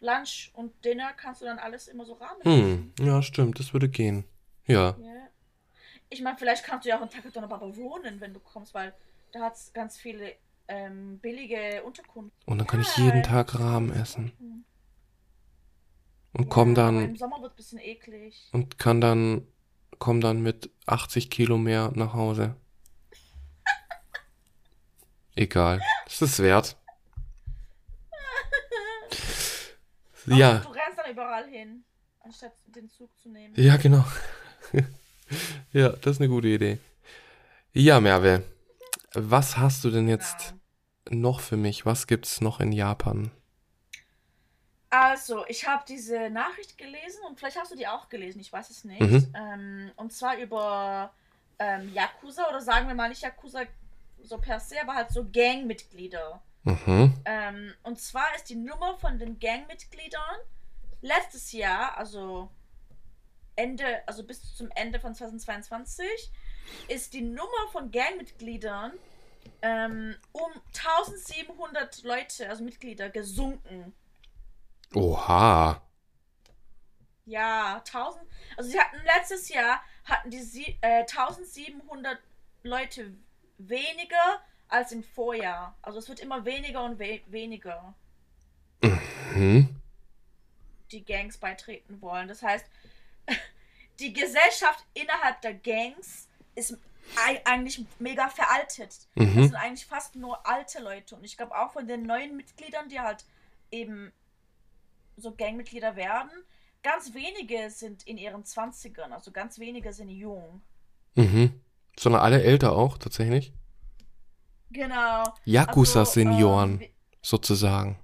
Lunch 0.00 0.50
und 0.54 0.84
Dinner 0.84 1.12
kannst 1.14 1.40
du 1.40 1.46
dann 1.46 1.58
alles 1.58 1.88
immer 1.88 2.04
so 2.04 2.12
Ramen 2.14 2.42
Hm, 2.42 2.92
ja, 3.00 3.22
stimmt, 3.22 3.58
das 3.58 3.72
würde 3.72 3.88
gehen. 3.88 4.24
Ja. 4.66 4.96
Ja. 4.98 5.28
Ich 6.10 6.20
meine, 6.22 6.36
vielleicht 6.38 6.64
kannst 6.64 6.84
du 6.84 6.90
ja 6.90 6.98
auch 6.98 7.02
in 7.02 7.10
Takadonobaba 7.10 7.74
wohnen, 7.76 8.20
wenn 8.20 8.34
du 8.34 8.40
kommst, 8.40 8.74
weil 8.74 8.94
da 9.32 9.40
hat 9.40 9.56
es 9.56 9.72
ganz 9.72 9.96
viele 9.98 10.34
ähm, 10.70 11.18
billige 11.18 11.82
Unterkunft. 11.84 12.34
Und 12.46 12.58
dann 12.58 12.66
kann 12.66 12.80
ich 12.80 12.96
Ja, 12.96 13.04
jeden 13.04 13.18
ja. 13.18 13.22
Tag 13.22 13.58
Rahmen 13.58 13.92
essen. 13.92 14.32
Und 16.32 16.44
Ja, 16.44 16.48
komm 16.48 16.74
dann 16.74 17.04
Im 17.04 17.16
Sommer 17.16 17.42
wird 17.42 17.52
es 17.58 17.72
ein 17.72 17.76
bisschen 17.78 17.78
eklig. 17.80 18.48
und 18.52 18.78
kann 18.78 19.00
dann, 19.00 19.46
komm 19.98 20.20
dann 20.20 20.40
mit 20.42 20.70
80 20.86 21.28
Kilo 21.30 21.58
mehr 21.58 21.90
nach 21.94 22.12
Hause. 22.14 22.56
Egal. 25.34 25.80
Das 26.06 26.22
ist 26.22 26.38
wert. 26.40 26.76
Ja, 30.26 30.58
Du 30.58 30.68
rennst 30.70 30.98
dann 30.98 31.10
überall 31.10 31.48
hin, 31.48 31.82
anstatt 32.20 32.52
den 32.66 32.88
Zug 32.90 33.10
zu 33.18 33.30
nehmen. 33.30 33.54
ja, 33.56 33.76
genau. 33.78 34.04
ja, 35.72 35.88
das 35.90 36.16
ist 36.16 36.20
eine 36.20 36.28
gute 36.28 36.48
Idee. 36.48 36.78
Ja, 37.72 38.00
Merve, 38.00 38.44
was 39.14 39.56
hast 39.56 39.82
du 39.84 39.90
denn 39.90 40.08
jetzt 40.08 40.48
Genau. 40.50 40.59
Noch 41.08 41.40
für 41.40 41.56
mich? 41.56 41.86
Was 41.86 42.06
gibt's 42.06 42.40
noch 42.40 42.60
in 42.60 42.72
Japan? 42.72 43.30
Also, 44.90 45.46
ich 45.46 45.68
habe 45.68 45.84
diese 45.86 46.30
Nachricht 46.30 46.76
gelesen 46.76 47.20
und 47.28 47.38
vielleicht 47.38 47.58
hast 47.58 47.70
du 47.70 47.76
die 47.76 47.86
auch 47.86 48.08
gelesen, 48.08 48.40
ich 48.40 48.52
weiß 48.52 48.70
es 48.70 48.84
nicht. 48.84 49.00
Mhm. 49.00 49.34
Ähm, 49.34 49.90
und 49.96 50.12
zwar 50.12 50.36
über 50.36 51.12
ähm, 51.60 51.92
Yakuza 51.94 52.48
oder 52.48 52.60
sagen 52.60 52.88
wir 52.88 52.94
mal 52.94 53.08
nicht 53.08 53.22
Yakuza 53.22 53.62
so 54.20 54.38
per 54.38 54.58
se, 54.58 54.80
aber 54.82 54.94
halt 54.94 55.10
so 55.12 55.24
Gangmitglieder. 55.30 56.42
Mhm. 56.64 57.14
Ähm, 57.24 57.74
und 57.84 58.00
zwar 58.00 58.34
ist 58.34 58.50
die 58.50 58.56
Nummer 58.56 58.98
von 58.98 59.18
den 59.18 59.38
Gangmitgliedern 59.38 60.40
letztes 61.02 61.52
Jahr, 61.52 61.96
also 61.96 62.50
Ende, 63.56 63.84
also 64.06 64.24
bis 64.24 64.54
zum 64.54 64.70
Ende 64.74 65.00
von 65.00 65.14
2022, 65.14 66.06
ist 66.88 67.14
die 67.14 67.22
Nummer 67.22 67.68
von 67.72 67.90
Gangmitgliedern 67.90 68.92
ähm, 69.62 70.16
um 70.32 70.50
1700 70.68 72.02
Leute, 72.02 72.48
also 72.48 72.64
Mitglieder, 72.64 73.10
gesunken. 73.10 73.92
Oha. 74.94 75.82
Ja, 77.26 77.76
1000. 77.76 78.24
Also 78.56 78.70
sie 78.70 78.80
hatten 78.80 78.98
letztes 79.04 79.48
Jahr 79.48 79.82
hatten 80.04 80.30
die 80.30 80.42
sie, 80.42 80.78
äh, 80.80 81.04
1700 81.06 82.18
Leute 82.62 83.14
weniger 83.58 84.42
als 84.68 84.92
im 84.92 85.04
Vorjahr. 85.04 85.76
Also 85.82 85.98
es 85.98 86.08
wird 86.08 86.20
immer 86.20 86.44
weniger 86.44 86.82
und 86.84 86.98
we 86.98 87.20
weniger, 87.26 87.94
Mhm. 89.34 89.80
die 90.90 91.04
Gangs 91.04 91.38
beitreten 91.38 92.00
wollen. 92.00 92.28
Das 92.28 92.42
heißt, 92.42 92.66
die 94.00 94.12
Gesellschaft 94.12 94.84
innerhalb 94.94 95.40
der 95.42 95.54
Gangs 95.54 96.28
ist 96.54 96.76
eigentlich 97.44 97.84
mega 97.98 98.28
veraltet. 98.28 99.08
Das 99.14 99.26
Mhm. 99.26 99.42
sind 99.44 99.54
eigentlich 99.54 99.86
fast 99.86 100.16
nur 100.16 100.46
alte 100.46 100.80
Leute. 100.82 101.16
Und 101.16 101.24
ich 101.24 101.36
glaube 101.36 101.56
auch 101.58 101.72
von 101.72 101.86
den 101.86 102.04
neuen 102.04 102.36
Mitgliedern, 102.36 102.88
die 102.88 103.00
halt 103.00 103.24
eben 103.70 104.12
so 105.16 105.34
Gangmitglieder 105.34 105.96
werden, 105.96 106.30
ganz 106.82 107.12
wenige 107.14 107.70
sind 107.70 108.04
in 108.06 108.16
ihren 108.16 108.44
20ern. 108.44 109.12
Also 109.12 109.32
ganz 109.32 109.58
wenige 109.58 109.92
sind 109.92 110.08
jung. 110.08 110.62
Mhm. 111.14 111.60
Sondern 111.98 112.22
alle 112.22 112.42
älter 112.42 112.72
auch, 112.72 112.96
tatsächlich. 112.98 113.52
Genau. 114.70 115.24
Yakuza-Senioren, 115.44 116.72
Also, 116.74 116.84
ähm, 116.84 116.90
sozusagen. 117.22 117.98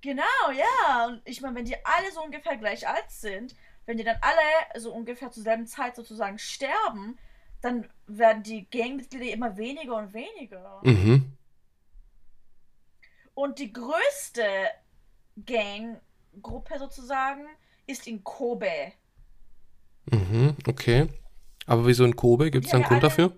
genau, 0.00 0.22
ja. 0.54 1.06
Und 1.06 1.22
ich 1.24 1.40
meine, 1.42 1.56
wenn 1.56 1.64
die 1.66 1.76
alle 1.84 2.10
so 2.12 2.22
ungefähr 2.22 2.56
gleich 2.56 2.88
alt 2.88 3.10
sind, 3.10 3.54
wenn 3.84 3.98
die 3.98 4.04
dann 4.04 4.16
alle 4.22 4.80
so 4.80 4.92
ungefähr 4.92 5.30
zur 5.30 5.42
selben 5.42 5.66
Zeit 5.66 5.94
sozusagen 5.96 6.38
sterben, 6.38 7.18
dann 7.62 7.88
werden 8.06 8.42
die 8.42 8.68
Gangmitglieder 8.70 9.32
immer 9.32 9.56
weniger 9.56 9.96
und 9.96 10.12
weniger. 10.12 10.80
Mhm. 10.84 11.32
Und 13.34 13.58
die 13.58 13.72
größte 13.72 14.44
Ganggruppe 15.46 16.78
sozusagen 16.78 17.46
ist 17.86 18.06
in 18.06 18.22
Kobe. 18.22 18.92
Mhm. 20.10 20.56
Okay. 20.66 21.08
Aber 21.66 21.86
wieso 21.86 22.04
in 22.04 22.16
Kobe? 22.16 22.50
Gibt 22.50 22.66
es 22.66 22.72
Ja, 22.72 22.78
da 22.78 22.84
einen 22.84 22.88
Grund 22.88 23.02
alle- 23.04 23.08
dafür? 23.10 23.36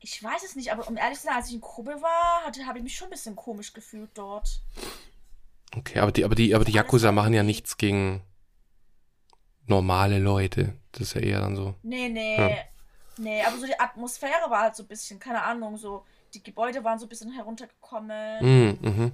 Ich 0.00 0.22
weiß 0.22 0.42
es 0.44 0.56
nicht, 0.56 0.72
aber 0.72 0.86
um 0.88 0.96
ehrlich 0.96 1.18
zu 1.18 1.26
sein, 1.26 1.34
als 1.36 1.48
ich 1.48 1.54
in 1.54 1.60
Kobe 1.60 2.00
war, 2.00 2.44
habe 2.66 2.78
ich 2.78 2.84
mich 2.84 2.96
schon 2.96 3.08
ein 3.08 3.10
bisschen 3.10 3.36
komisch 3.36 3.72
gefühlt 3.72 4.10
dort. 4.14 4.62
Okay, 5.76 5.98
aber 5.98 6.12
die, 6.12 6.24
aber 6.24 6.34
die, 6.34 6.54
aber 6.54 6.64
die 6.64 6.72
Yakuza 6.72 7.12
machen 7.12 7.34
ja 7.34 7.42
nichts 7.42 7.76
gegen 7.76 8.22
normale 9.68 10.18
Leute. 10.18 10.74
Das 10.92 11.02
ist 11.02 11.14
ja 11.14 11.20
eher 11.20 11.40
dann 11.40 11.56
so. 11.56 11.74
Nee, 11.82 12.08
nee. 12.08 12.36
Ja. 12.36 12.56
Nee, 13.18 13.42
aber 13.42 13.58
so 13.58 13.66
die 13.66 13.78
Atmosphäre 13.78 14.48
war 14.48 14.62
halt 14.62 14.76
so 14.76 14.84
ein 14.84 14.88
bisschen, 14.88 15.18
keine 15.18 15.42
Ahnung, 15.42 15.76
so 15.76 16.04
die 16.34 16.42
Gebäude 16.42 16.84
waren 16.84 16.98
so 16.98 17.06
ein 17.06 17.08
bisschen 17.08 17.32
heruntergekommen. 17.32 18.44
Mhm. 18.44 18.78
Mhm. 18.80 19.12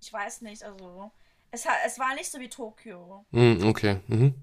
Ich 0.00 0.12
weiß 0.12 0.42
nicht, 0.42 0.62
also 0.62 1.10
es, 1.50 1.66
es 1.84 1.98
war 1.98 2.14
nicht 2.14 2.30
so 2.30 2.38
wie 2.40 2.48
Tokio. 2.48 3.24
Mhm. 3.30 3.66
Okay. 3.68 4.00
Mhm. 4.06 4.34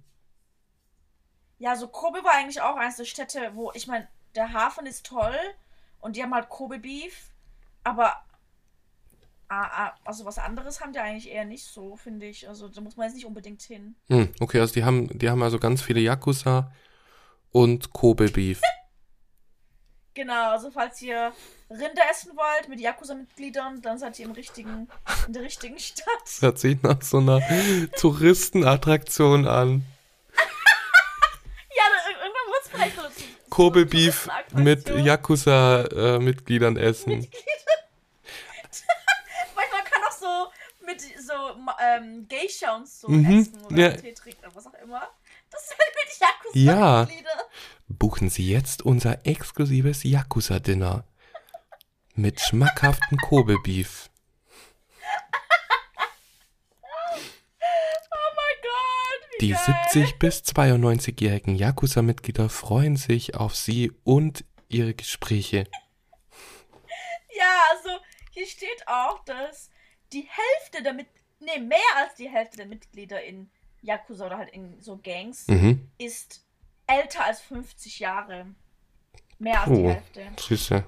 Ja, 1.58 1.76
so 1.76 1.88
Kobe 1.88 2.24
war 2.24 2.34
eigentlich 2.34 2.62
auch 2.62 2.76
eines 2.76 2.98
der 2.98 3.06
Städte, 3.06 3.52
wo 3.54 3.72
ich 3.74 3.88
meine, 3.88 4.08
der 4.36 4.54
Hafen 4.54 4.86
ist 4.86 5.06
toll 5.06 5.38
und 6.02 6.16
die 6.16 6.24
haben 6.24 6.34
halt 6.34 6.50
Kobe 6.50 6.80
Beef, 6.80 7.32
aber 7.84 8.16
also 10.06 10.26
was 10.26 10.38
anderes 10.38 10.82
haben 10.82 10.94
die 10.94 11.00
eigentlich 11.00 11.30
eher 11.30 11.46
nicht 11.46 11.66
so, 11.66 11.96
finde 11.96 12.26
ich. 12.26 12.48
Also 12.48 12.68
da 12.70 12.82
muss 12.82 12.96
man 12.98 13.06
jetzt 13.08 13.16
nicht 13.16 13.26
unbedingt 13.26 13.62
hin. 13.62 13.96
Mhm. 14.08 14.34
Okay, 14.40 14.60
also 14.60 14.74
die 14.74 14.84
haben, 14.84 15.18
die 15.18 15.30
haben 15.30 15.42
also 15.44 15.60
ganz 15.60 15.82
viele 15.82 16.00
Yakuza 16.00 16.72
und 17.52 17.94
Kobe 17.94 18.30
Beef. 18.30 18.62
Genau, 20.16 20.52
also 20.52 20.70
falls 20.70 21.02
ihr 21.02 21.34
Rinder 21.72 22.04
essen 22.12 22.34
wollt 22.38 22.70
mit 22.70 22.80
Yakuza-Mitgliedern, 22.80 23.82
dann 23.82 23.98
seid 23.98 24.20
ihr 24.20 24.26
im 24.28 24.34
richtigen, 24.34 24.88
in 25.26 25.34
der 25.34 25.42
richtigen 25.42 25.80
Stadt. 25.80 26.06
Das 26.24 26.40
hört 26.44 26.60
sich 26.60 26.80
nach 26.84 27.02
so 27.02 27.18
einer 27.18 27.42
Touristenattraktion 28.00 29.48
an. 29.48 29.84
Ja, 31.76 31.84
ir- 31.84 32.18
irgendwann 32.22 32.48
wird 32.52 32.64
es 32.64 32.70
vielleicht 32.70 32.96
so. 32.96 33.02
Kobe 33.50 33.88
Beef 33.88 34.30
mit. 34.54 34.88
Yakuza-Mitgliedern 34.88 36.78
essen. 36.78 37.28
Manchmal 39.56 39.84
kann 39.84 40.04
auch 40.08 40.12
so 40.12 40.52
mit 40.86 41.02
so 41.02 41.56
ma- 41.58 41.73
ähm, 41.84 42.28
Geisha 42.28 42.76
und 42.76 42.88
so 42.88 43.08
Mhm, 43.10 43.40
essen 43.42 43.66
oder 43.66 43.78
ja. 43.78 43.92
Tee 43.98 44.14
trinken 44.14 44.40
oder 44.46 44.56
was 44.56 44.68
auch 44.68 44.74
immer. 44.76 45.08
Das 45.50 45.68
sind 45.68 45.78
mit 45.78 46.56
Ja. 46.56 46.72
Yakuza-Mitglieder. 47.02 47.50
Buchen 47.88 48.30
Sie 48.30 48.50
jetzt 48.50 48.82
unser 48.82 49.26
exklusives 49.26 50.04
Yakuza-Dinner 50.04 51.06
mit 52.16 52.40
schmackhaften 52.42 53.18
Kobe 53.18 53.58
Beef. 53.64 54.10
Oh 58.12 58.32
mein 58.36 58.62
Gott, 58.62 59.30
wie 59.40 59.46
Die 59.48 59.52
geil. 59.52 59.62
70 59.94 60.20
bis 60.20 60.42
92-jährigen 60.44 61.56
Yakuza-Mitglieder 61.56 62.50
freuen 62.50 62.98
sich 62.98 63.36
auf 63.36 63.56
Sie 63.56 63.92
und 64.04 64.44
Ihre 64.70 64.94
Gespräche. 64.94 65.66
Ja, 67.36 67.62
also 67.72 67.90
hier 68.32 68.48
steht 68.48 68.88
auch, 68.88 69.24
dass 69.26 69.70
die 70.12 70.28
Hälfte 70.30 70.84
der 70.84 70.94
Mit 70.94 71.08
nee, 71.46 71.60
mehr 71.62 71.80
als 71.98 72.16
die 72.16 72.30
Hälfte 72.30 72.58
der 72.58 72.66
Mitglieder 72.66 73.22
in 73.24 73.50
Yakuza 73.82 74.26
oder 74.28 74.38
halt 74.38 74.50
in 74.52 74.80
so 74.82 74.98
Gangs 74.98 75.48
Mhm. 75.48 75.90
ist 75.98 76.44
älter 76.88 77.26
als 77.26 77.42
50 77.42 78.00
Jahre. 78.00 78.46
Mehr 79.40 79.62
als 79.62 79.70
die 79.72 79.84
Oh, 79.84 79.90
Hälfte. 79.90 80.22
Süße. 80.40 80.84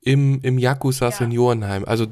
Im, 0.00 0.40
im 0.42 0.58
Yakuza 0.58 1.06
Ja. 1.06 1.10
Seniorenheim. 1.12 1.84
Also 1.86 2.06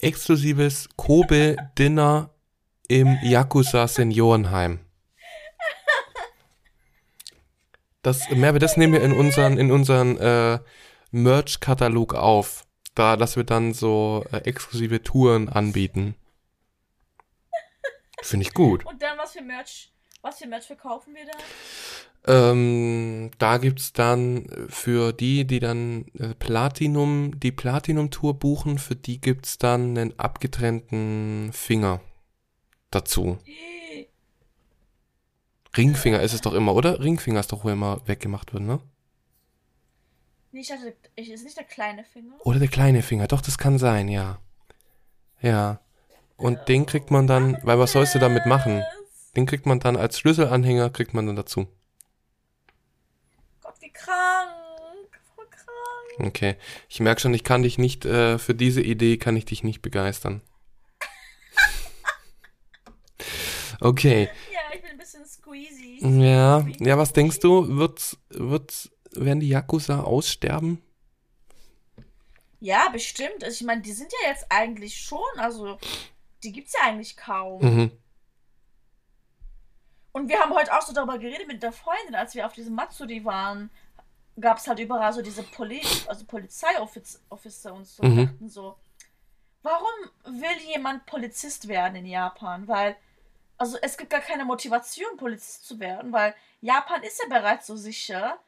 exklusives 0.00 0.88
Kobe-Dinner 0.96 2.30
im 2.88 3.16
Yakuza 3.22 3.86
Seniorenheim. 3.86 4.80
Das, 8.02 8.28
Merve, 8.30 8.58
das 8.58 8.76
nehmen 8.76 8.92
wir 8.92 9.02
in 9.02 9.12
unseren, 9.12 9.56
in 9.56 9.70
unseren 9.70 10.18
äh, 10.18 10.58
Merch-Katalog 11.10 12.14
auf. 12.14 12.66
Da, 12.94 13.16
dass 13.16 13.36
wir 13.36 13.44
dann 13.44 13.72
so 13.72 14.24
äh, 14.30 14.38
exklusive 14.38 15.02
Touren 15.02 15.48
anbieten. 15.48 16.14
Finde 18.24 18.46
ich 18.46 18.54
gut. 18.54 18.86
Und 18.86 19.02
dann 19.02 19.18
was 19.18 19.32
für 19.32 19.42
Merch, 19.42 19.92
was 20.22 20.38
für 20.38 20.48
Merch 20.48 20.66
verkaufen 20.66 21.14
wir 21.14 21.26
dann? 21.26 21.42
Ähm, 22.26 23.30
da 23.38 23.58
gibt's 23.58 23.92
dann 23.92 24.46
für 24.70 25.12
die, 25.12 25.46
die 25.46 25.60
dann 25.60 26.06
äh, 26.18 26.34
Platinum, 26.34 27.38
die 27.38 27.52
Platinum-Tour 27.52 28.38
buchen, 28.38 28.78
für 28.78 28.96
die 28.96 29.20
gibt's 29.20 29.58
dann 29.58 29.90
einen 29.90 30.18
abgetrennten 30.18 31.52
Finger 31.52 32.00
dazu. 32.90 33.38
Ringfinger 35.76 36.22
ist 36.22 36.32
es 36.32 36.40
doch 36.40 36.54
immer, 36.54 36.74
oder? 36.74 37.00
Ringfinger 37.00 37.40
ist 37.40 37.52
doch, 37.52 37.62
wo 37.62 37.68
immer 37.68 38.00
weggemacht 38.06 38.54
wird, 38.54 38.62
ne? 38.62 38.80
Nee, 40.50 40.60
ich 40.60 40.68
dachte, 40.68 40.96
ich, 41.14 41.30
ist 41.30 41.44
nicht 41.44 41.58
der 41.58 41.64
kleine 41.64 42.04
Finger. 42.04 42.36
Oder 42.38 42.58
der 42.58 42.68
kleine 42.68 43.02
Finger, 43.02 43.26
doch, 43.26 43.42
das 43.42 43.58
kann 43.58 43.76
sein, 43.76 44.08
ja. 44.08 44.38
Ja. 45.42 45.83
Und 46.36 46.68
den 46.68 46.86
kriegt 46.86 47.10
man 47.10 47.26
dann, 47.26 47.58
weil 47.62 47.78
was 47.78 47.92
sollst 47.92 48.14
du 48.14 48.18
damit 48.18 48.46
machen? 48.46 48.82
Den 49.36 49.46
kriegt 49.46 49.66
man 49.66 49.80
dann 49.80 49.96
als 49.96 50.18
Schlüsselanhänger, 50.18 50.90
kriegt 50.90 51.14
man 51.14 51.26
dann 51.26 51.36
dazu. 51.36 51.66
Gott, 53.60 53.74
wie 53.80 53.90
krank. 53.90 54.50
Voll 55.34 55.46
krank. 55.46 56.28
Okay. 56.28 56.56
Ich 56.88 57.00
merke 57.00 57.20
schon, 57.20 57.34
ich 57.34 57.44
kann 57.44 57.62
dich 57.62 57.78
nicht, 57.78 58.04
äh, 58.04 58.38
für 58.38 58.54
diese 58.54 58.82
Idee 58.82 59.16
kann 59.16 59.36
ich 59.36 59.44
dich 59.44 59.62
nicht 59.64 59.82
begeistern. 59.82 60.40
Okay. 63.80 64.30
Ja, 64.52 64.60
ich 64.72 64.80
bin 64.80 64.92
ein 64.92 64.98
bisschen 64.98 65.26
squeezy. 65.26 65.98
Ja, 66.00 66.64
ja, 66.78 66.96
was 66.96 67.12
denkst 67.12 67.40
du? 67.40 67.76
Wird, 67.76 68.16
wird, 68.30 68.90
werden 69.10 69.40
die 69.40 69.48
Yakuza 69.48 70.00
aussterben? 70.00 70.80
Ja, 72.60 72.88
bestimmt. 72.90 73.42
Also 73.42 73.56
ich 73.56 73.66
meine, 73.66 73.82
die 73.82 73.92
sind 73.92 74.10
ja 74.22 74.30
jetzt 74.30 74.46
eigentlich 74.48 74.96
schon, 74.96 75.20
also 75.36 75.76
die 76.44 76.52
gibt's 76.52 76.74
ja 76.74 76.80
eigentlich 76.84 77.16
kaum. 77.16 77.62
Mhm. 77.62 77.92
Und 80.12 80.28
wir 80.28 80.38
haben 80.38 80.54
heute 80.54 80.72
auch 80.76 80.82
so 80.82 80.92
darüber 80.92 81.18
geredet 81.18 81.48
mit 81.48 81.62
der 81.62 81.72
Freundin, 81.72 82.14
als 82.14 82.34
wir 82.34 82.46
auf 82.46 82.52
diesem 82.52 82.74
Matsuri 82.74 83.24
waren. 83.24 83.70
gab 84.40 84.58
es 84.58 84.68
halt 84.68 84.78
überall 84.78 85.12
so 85.12 85.22
diese 85.22 85.42
Poli 85.42 85.82
also 86.06 86.24
Polizeiofficer 86.24 87.74
und 87.74 87.86
so. 87.86 88.02
Mhm. 88.04 88.26
dachten 88.26 88.48
so, 88.48 88.76
warum 89.62 89.90
will 90.24 90.56
jemand 90.66 91.06
Polizist 91.06 91.66
werden 91.68 91.96
in 91.96 92.06
Japan? 92.06 92.68
Weil, 92.68 92.96
also 93.58 93.76
es 93.82 93.96
gibt 93.96 94.10
gar 94.10 94.20
keine 94.20 94.44
Motivation, 94.44 95.16
Polizist 95.16 95.66
zu 95.66 95.80
werden, 95.80 96.12
weil 96.12 96.34
Japan 96.60 97.02
ist 97.02 97.20
ja 97.20 97.28
bereits 97.28 97.66
so 97.66 97.76
sicher. 97.76 98.38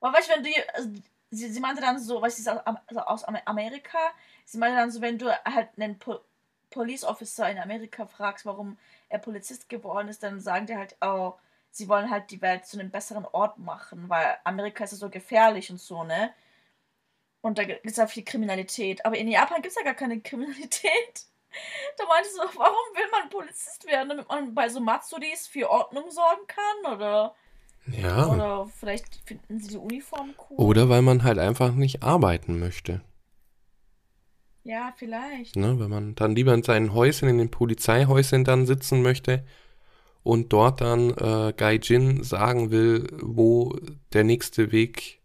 Aber 0.00 0.12
weißt 0.16 0.28
du, 0.28 0.34
wenn 0.34 0.44
du, 0.44 0.50
also, 0.74 0.90
sie, 1.30 1.48
sie 1.50 1.60
meinte 1.60 1.80
dann 1.80 1.98
so, 1.98 2.20
weißt 2.20 2.38
du, 2.38 2.42
sie 2.42 2.50
ist 2.50 2.56
aus 2.56 2.76
also 2.86 3.00
aus 3.00 3.24
Am- 3.24 3.38
Amerika, 3.46 3.98
sie 4.44 4.58
meinte 4.58 4.76
dann 4.76 4.90
so, 4.90 5.00
wenn 5.00 5.18
du 5.18 5.30
halt 5.44 5.70
einen 5.78 5.98
po 5.98 6.20
Police 6.70 7.04
Officer 7.04 7.48
in 7.50 7.58
Amerika 7.58 8.06
fragst, 8.06 8.44
warum 8.46 8.78
er 9.08 9.18
Polizist 9.18 9.68
geworden 9.68 10.08
ist, 10.08 10.22
dann 10.22 10.40
sagen 10.40 10.66
die 10.66 10.76
halt, 10.76 10.96
oh, 11.00 11.34
sie 11.70 11.88
wollen 11.88 12.10
halt 12.10 12.30
die 12.30 12.42
Welt 12.42 12.66
zu 12.66 12.78
einem 12.78 12.90
besseren 12.90 13.26
Ort 13.32 13.58
machen, 13.58 14.08
weil 14.08 14.36
Amerika 14.44 14.84
ist 14.84 14.92
ja 14.92 14.96
so 14.98 15.10
gefährlich 15.10 15.70
und 15.70 15.78
so, 15.78 16.04
ne? 16.04 16.32
Und 17.42 17.58
da 17.58 17.64
gibt 17.64 17.86
es 17.86 17.96
ja 17.96 18.06
viel 18.06 18.24
Kriminalität. 18.24 19.04
Aber 19.06 19.16
in 19.16 19.28
Japan 19.28 19.62
gibt 19.62 19.68
es 19.68 19.76
ja 19.76 19.84
gar 19.84 19.94
keine 19.94 20.20
Kriminalität. 20.28 21.26
Da 21.96 22.04
meinte 22.06 22.28
ich 22.28 22.34
so, 22.34 22.42
warum 22.58 22.74
will 22.94 23.10
man 23.12 23.30
Polizist 23.30 23.86
werden, 23.86 24.08
damit 24.08 24.28
man 24.28 24.54
bei 24.54 24.68
so 24.68 24.80
Matsuris 24.80 25.46
für 25.46 25.70
Ordnung 25.70 26.10
sorgen 26.10 26.46
kann? 26.48 26.94
Oder, 26.94 27.34
Ja. 27.86 28.26
oder 28.26 28.66
vielleicht 28.66 29.14
finden 29.24 29.60
sie 29.60 29.68
die 29.68 29.76
Uniform 29.78 30.34
cool? 30.50 30.56
Oder 30.58 30.88
weil 30.88 31.02
man 31.02 31.22
halt 31.22 31.38
einfach 31.38 31.72
nicht 31.72 32.02
arbeiten 32.02 32.58
möchte. 32.58 33.00
Ja, 34.66 34.92
vielleicht. 34.96 35.54
Ne? 35.54 35.78
Wenn 35.78 35.90
man 35.90 36.14
dann 36.16 36.34
lieber 36.34 36.52
in 36.52 36.64
seinen 36.64 36.92
Häuschen, 36.92 37.28
in 37.28 37.38
den 37.38 37.50
Polizeihäuschen 37.52 38.42
dann 38.42 38.66
sitzen 38.66 39.00
möchte 39.00 39.44
und 40.24 40.52
dort 40.52 40.80
dann 40.80 41.10
äh, 41.10 41.52
Gaijin 41.56 42.24
sagen 42.24 42.72
will, 42.72 43.06
wo 43.22 43.76
der 44.12 44.24
nächste 44.24 44.72
Weg 44.72 45.20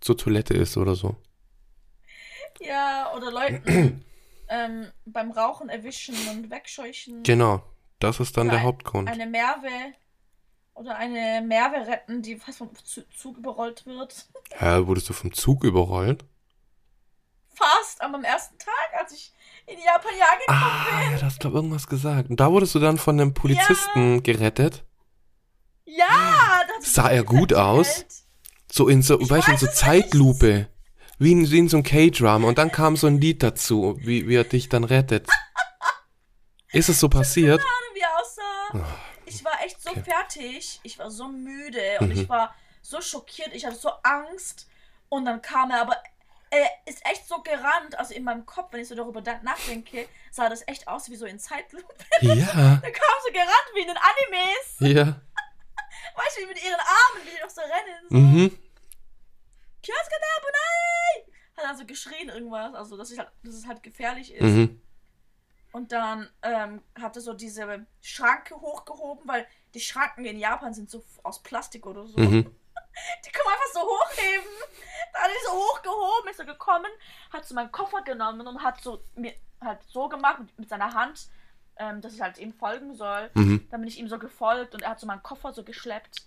zur 0.00 0.16
Toilette 0.16 0.54
ist 0.54 0.76
oder 0.76 0.94
so. 0.94 1.16
Ja, 2.60 3.12
oder 3.16 3.32
Leuten 3.32 4.04
ähm, 4.48 4.86
beim 5.06 5.32
Rauchen 5.32 5.68
erwischen 5.70 6.14
und 6.30 6.50
wegscheuchen. 6.50 7.24
Genau, 7.24 7.62
das 7.98 8.20
ist 8.20 8.36
dann 8.36 8.46
Oder 8.46 8.52
der 8.52 8.60
ein- 8.60 8.66
Hauptgrund. 8.66 9.08
Eine 9.08 9.26
Merve 9.26 9.68
oder 10.74 10.96
eine 10.96 11.44
Merve 11.46 11.86
retten, 11.86 12.22
die 12.22 12.36
fast 12.36 12.58
vom 12.58 12.70
Zu- 12.84 13.08
Zug 13.10 13.38
überrollt 13.38 13.84
wird. 13.86 14.28
Hä, 14.52 14.86
wurdest 14.86 15.08
du 15.08 15.12
vom 15.14 15.32
Zug 15.32 15.64
überrollt? 15.64 16.24
Fast, 17.54 18.00
am 18.00 18.24
ersten 18.24 18.58
Tag, 18.58 19.00
als 19.00 19.12
ich 19.12 19.32
in 19.66 19.78
Japan 19.78 20.12
ja 20.18 20.26
angekommen 20.32 20.60
Ah, 20.60 21.10
ja, 21.12 21.18
du 21.18 21.24
hast 21.24 21.40
glaub 21.40 21.54
irgendwas 21.54 21.86
gesagt. 21.86 22.30
Und 22.30 22.40
da 22.40 22.50
wurdest 22.50 22.74
du 22.74 22.78
dann 22.80 22.98
von 22.98 23.18
einem 23.20 23.32
Polizisten 23.34 24.22
gerettet. 24.22 24.84
Ja, 25.84 26.06
da 26.66 26.74
hat 26.74 26.82
sich 26.82 26.92
Sah 26.92 27.10
er 27.10 27.24
gut 27.24 27.50
Welt 27.50 27.60
aus? 27.60 27.88
gewählt. 27.94 28.06
So 28.72 28.88
in 28.88 29.02
so, 29.02 29.20
Ich 29.20 29.30
weißt 29.30 29.48
du, 29.48 29.56
so 29.56 29.66
Zeitlupe. 29.68 30.68
Wie 31.18 31.30
in, 31.32 31.48
wie 31.50 31.58
in 31.58 31.68
so 31.68 31.76
einem 31.76 31.84
K-Drama. 31.84 32.48
Und 32.48 32.58
dann 32.58 32.72
kam 32.72 32.96
so 32.96 33.06
ein 33.06 33.20
Lied 33.20 33.42
dazu, 33.42 33.96
wie, 34.00 34.26
wie 34.28 34.34
er 34.34 34.44
dich 34.44 34.68
dann 34.68 34.82
rettet. 34.84 35.28
Ist 36.72 36.88
es 36.88 36.98
so 36.98 37.08
passiert? 37.08 37.60
Keine 37.60 37.70
Ahnung, 37.70 37.94
wie 37.94 38.00
er 38.00 38.84
aussah. 38.84 38.98
Ich 39.26 39.44
war 39.44 39.52
echt 39.64 39.80
so 39.80 39.90
Ah, 39.90 39.92
okay. 39.92 40.02
fertig. 40.02 40.80
Ich 40.82 40.98
war 40.98 41.10
so 41.10 41.28
müde 41.28 41.98
und 42.00 42.08
Mhm. 42.12 42.20
ich 42.22 42.28
war 42.28 42.52
so 42.82 43.00
schockiert. 43.00 43.50
Ich 43.54 43.64
hatte 43.64 43.76
so 43.76 43.90
Angst. 44.02 44.66
Und 45.08 45.24
dann 45.26 45.40
kam 45.40 45.70
er, 45.70 45.82
aber 45.82 45.96
er 46.56 46.70
ist 46.86 47.04
echt 47.06 47.26
so 47.26 47.42
gerannt. 47.42 47.98
Also 47.98 48.14
in 48.14 48.24
meinem 48.24 48.44
Kopf, 48.46 48.72
wenn 48.72 48.80
ich 48.80 48.88
so 48.88 48.94
darüber 48.94 49.20
da- 49.22 49.40
nachdenke, 49.42 50.08
sah 50.30 50.48
das 50.48 50.66
echt 50.68 50.86
aus 50.88 51.08
wie 51.10 51.16
so 51.16 51.26
in 51.26 51.38
Zeitlupe. 51.38 51.86
Ja, 52.20 52.34
Er 52.82 52.92
kam 52.92 53.16
so 53.26 53.32
gerannt 53.32 53.70
wie 53.74 53.80
in 53.80 53.88
den 53.88 53.96
Animes. 53.96 54.96
ja. 54.96 55.20
Weißt 56.16 56.36
du, 56.36 56.42
wie 56.42 56.46
mit 56.46 56.62
ihren 56.62 56.74
Armen, 56.80 57.24
wie 57.24 57.30
die 57.36 57.42
noch 57.42 57.50
so 57.50 57.60
rennen. 57.60 58.06
So. 58.08 58.16
Mhm. 58.16 58.58
Hat 61.56 61.64
er 61.64 61.74
so 61.76 61.86
geschrien 61.86 62.28
irgendwas. 62.30 62.74
Also, 62.74 62.96
dass, 62.96 63.10
ich 63.10 63.18
halt, 63.18 63.30
dass 63.42 63.54
es 63.54 63.66
halt 63.66 63.82
gefährlich 63.82 64.32
ist. 64.34 64.42
Mhm. 64.42 64.80
Und 65.72 65.92
dann 65.92 66.28
ähm, 66.42 66.82
hat 67.00 67.16
er 67.16 67.22
so 67.22 67.32
diese 67.32 67.86
Schranke 68.00 68.54
hochgehoben, 68.60 69.26
weil 69.26 69.46
die 69.74 69.80
Schranken 69.80 70.24
in 70.24 70.38
Japan 70.38 70.72
sind 70.74 70.90
so 70.90 71.04
aus 71.22 71.42
Plastik 71.42 71.86
oder 71.86 72.06
so. 72.06 72.18
Mhm. 72.18 72.54
Die 73.24 73.30
kann 73.30 73.44
man 73.44 73.54
einfach 73.54 73.72
so 73.72 73.80
hochheben. 73.80 74.52
Da 75.12 75.20
hat 75.20 75.30
er 75.30 75.50
so 75.50 75.56
hochgehoben, 75.56 76.30
ist 76.30 76.38
so 76.38 76.44
gekommen, 76.44 76.90
hat 77.32 77.44
so 77.44 77.54
meinen 77.54 77.72
Koffer 77.72 78.02
genommen 78.02 78.46
und 78.46 78.62
hat 78.62 78.80
so 78.80 79.02
mir 79.14 79.32
halt 79.60 79.80
so 79.88 80.08
gemacht 80.08 80.40
mit, 80.40 80.58
mit 80.58 80.68
seiner 80.68 80.92
Hand, 80.92 81.28
ähm, 81.76 82.00
dass 82.00 82.14
ich 82.14 82.20
halt 82.20 82.38
ihm 82.38 82.52
folgen 82.52 82.94
soll. 82.94 83.30
Mhm. 83.34 83.66
Dann 83.70 83.80
bin 83.80 83.88
ich 83.88 83.98
ihm 83.98 84.08
so 84.08 84.18
gefolgt 84.18 84.74
und 84.74 84.82
er 84.82 84.90
hat 84.90 85.00
so 85.00 85.06
meinen 85.06 85.22
Koffer 85.22 85.52
so 85.52 85.64
geschleppt. 85.64 86.26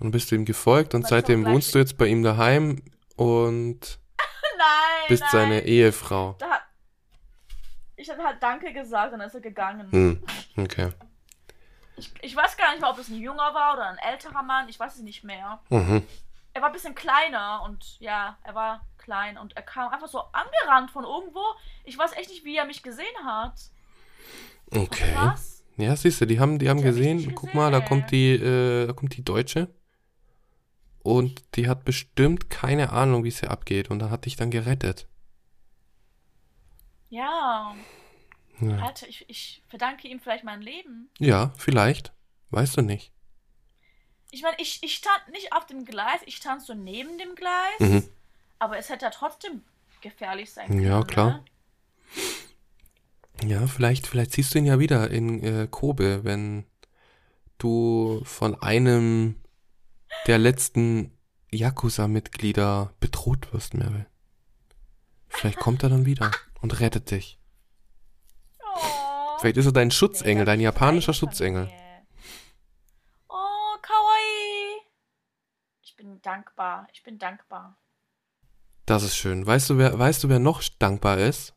Und 0.00 0.10
bist 0.10 0.30
du 0.30 0.34
ihm 0.34 0.44
gefolgt 0.44 0.94
und 0.94 1.04
Weil 1.04 1.10
seitdem 1.10 1.44
wohnst 1.46 1.74
du 1.74 1.78
jetzt 1.78 1.96
bei 1.96 2.06
ihm 2.06 2.22
daheim 2.22 2.82
und 3.16 3.98
nein! 4.58 5.08
bist 5.08 5.22
nein. 5.22 5.32
seine 5.32 5.64
Ehefrau. 5.64 6.36
Da 6.38 6.60
ich 7.96 8.10
habe 8.10 8.22
halt 8.22 8.42
Danke 8.42 8.72
gesagt 8.72 9.12
und 9.12 9.20
dann 9.20 9.28
ist 9.28 9.34
er 9.34 9.40
gegangen. 9.40 9.90
Hm. 9.90 10.22
Okay. 10.56 10.90
Ich, 11.96 12.12
ich 12.22 12.34
weiß 12.34 12.56
gar 12.56 12.70
nicht 12.72 12.80
mehr, 12.80 12.90
ob 12.90 12.98
es 12.98 13.08
ein 13.08 13.20
junger 13.20 13.54
war 13.54 13.74
oder 13.74 13.86
ein 13.88 13.98
älterer 13.98 14.42
Mann. 14.42 14.68
Ich 14.68 14.78
weiß 14.80 14.96
es 14.96 15.02
nicht 15.02 15.22
mehr. 15.24 15.60
Mhm. 15.70 16.02
Er 16.52 16.62
war 16.62 16.68
ein 16.68 16.72
bisschen 16.72 16.94
kleiner 16.94 17.62
und 17.64 17.98
ja, 18.00 18.36
er 18.42 18.54
war 18.54 18.86
klein 18.98 19.38
und 19.38 19.56
er 19.56 19.62
kam 19.62 19.92
einfach 19.92 20.08
so 20.08 20.20
angerannt 20.32 20.90
von 20.90 21.04
irgendwo. 21.04 21.42
Ich 21.84 21.96
weiß 21.98 22.12
echt 22.16 22.30
nicht, 22.30 22.44
wie 22.44 22.56
er 22.56 22.64
mich 22.64 22.82
gesehen 22.82 23.24
hat. 23.24 23.54
Okay. 24.70 25.12
Was? 25.16 25.62
Ja, 25.76 25.94
siehst 25.96 26.20
du, 26.20 26.26
die 26.26 26.38
haben, 26.38 26.58
die 26.58 26.68
haben 26.68 26.78
Die 26.78 26.84
hab 26.84 26.94
ich 26.94 26.96
gesehen, 26.98 27.34
guck 27.34 27.52
mal, 27.54 27.70
da 27.70 27.78
gesehen. 27.80 27.88
kommt 27.88 28.10
die, 28.12 28.32
äh, 28.34 28.86
da 28.86 28.92
kommt 28.92 29.16
die 29.16 29.24
Deutsche. 29.24 29.68
Und 31.02 31.56
die 31.56 31.68
hat 31.68 31.84
bestimmt 31.84 32.48
keine 32.50 32.90
Ahnung, 32.92 33.24
wie 33.24 33.28
es 33.28 33.40
hier 33.40 33.50
abgeht. 33.50 33.90
Und 33.90 33.98
dann 33.98 34.10
hat 34.10 34.24
dich 34.24 34.36
dann 34.36 34.50
gerettet. 34.50 35.06
Ja, 37.10 37.74
Ja, 38.70 38.86
Alter, 38.86 39.08
ich, 39.08 39.28
ich 39.28 39.62
verdanke 39.68 40.08
ihm 40.08 40.20
vielleicht 40.20 40.44
mein 40.44 40.62
Leben. 40.62 41.10
ja 41.18 41.52
vielleicht. 41.56 42.12
Weißt 42.50 42.76
du 42.76 42.82
nicht. 42.82 43.12
Ich 44.30 44.42
meine, 44.42 44.56
ich, 44.58 44.82
ich 44.82 44.94
stand 44.94 45.28
nicht 45.32 45.52
auf 45.52 45.66
dem 45.66 45.84
Gleis, 45.84 46.20
ich 46.26 46.36
stand 46.36 46.62
so 46.62 46.74
neben 46.74 47.18
dem 47.18 47.34
Gleis. 47.34 47.80
Mhm. 47.80 48.08
Aber 48.58 48.78
es 48.78 48.88
hätte 48.88 49.04
ja 49.04 49.10
trotzdem 49.10 49.62
gefährlich 50.00 50.52
sein 50.52 50.68
können. 50.68 50.82
Ja, 50.82 51.02
klar. 51.02 51.44
Ne? 53.42 53.50
Ja, 53.50 53.66
vielleicht, 53.66 54.06
vielleicht 54.06 54.32
siehst 54.32 54.54
du 54.54 54.58
ihn 54.58 54.66
ja 54.66 54.78
wieder 54.78 55.10
in 55.10 55.42
äh, 55.42 55.68
Kobe, 55.70 56.24
wenn 56.24 56.64
du 57.58 58.22
von 58.24 58.60
einem 58.62 59.36
der 60.26 60.38
letzten 60.38 61.12
Yakuza-Mitglieder 61.50 62.94
bedroht 63.00 63.52
wirst, 63.52 63.74
Merve. 63.74 64.06
Vielleicht 65.28 65.58
kommt 65.58 65.82
er 65.82 65.88
dann 65.88 66.06
wieder 66.06 66.30
und 66.60 66.80
rettet 66.80 67.10
dich. 67.10 67.38
Oh. 69.34 69.38
Vielleicht 69.40 69.56
ist 69.56 69.66
er 69.66 69.72
dein 69.72 69.90
Schutzengel, 69.90 70.44
dein 70.44 70.60
japanischer 70.60 71.12
Schutzengel. 71.12 71.68
Oh, 73.28 73.76
kawaii. 73.82 74.80
Ich 75.82 75.96
bin 75.96 76.20
dankbar. 76.22 76.86
Ich 76.92 77.02
bin 77.02 77.18
dankbar. 77.18 77.76
Das 78.86 79.02
ist 79.02 79.16
schön. 79.16 79.46
Weißt 79.46 79.70
du, 79.70 79.78
wer, 79.78 79.98
weißt 79.98 80.24
du, 80.24 80.28
wer 80.28 80.38
noch 80.38 80.62
dankbar 80.78 81.18
ist? 81.18 81.54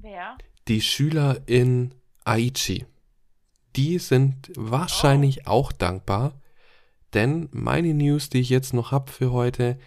Wer? 0.00 0.38
Die 0.68 0.80
Schüler 0.80 1.42
in 1.46 1.94
Aichi. 2.24 2.86
Die 3.76 3.98
sind 3.98 4.52
wahrscheinlich 4.56 5.48
auch 5.48 5.72
dankbar, 5.72 6.40
denn 7.12 7.48
meine 7.50 7.92
News, 7.92 8.30
die 8.30 8.40
ich 8.40 8.48
jetzt 8.48 8.72
noch 8.72 8.92
habe 8.92 9.10
für 9.10 9.32
heute, 9.32 9.78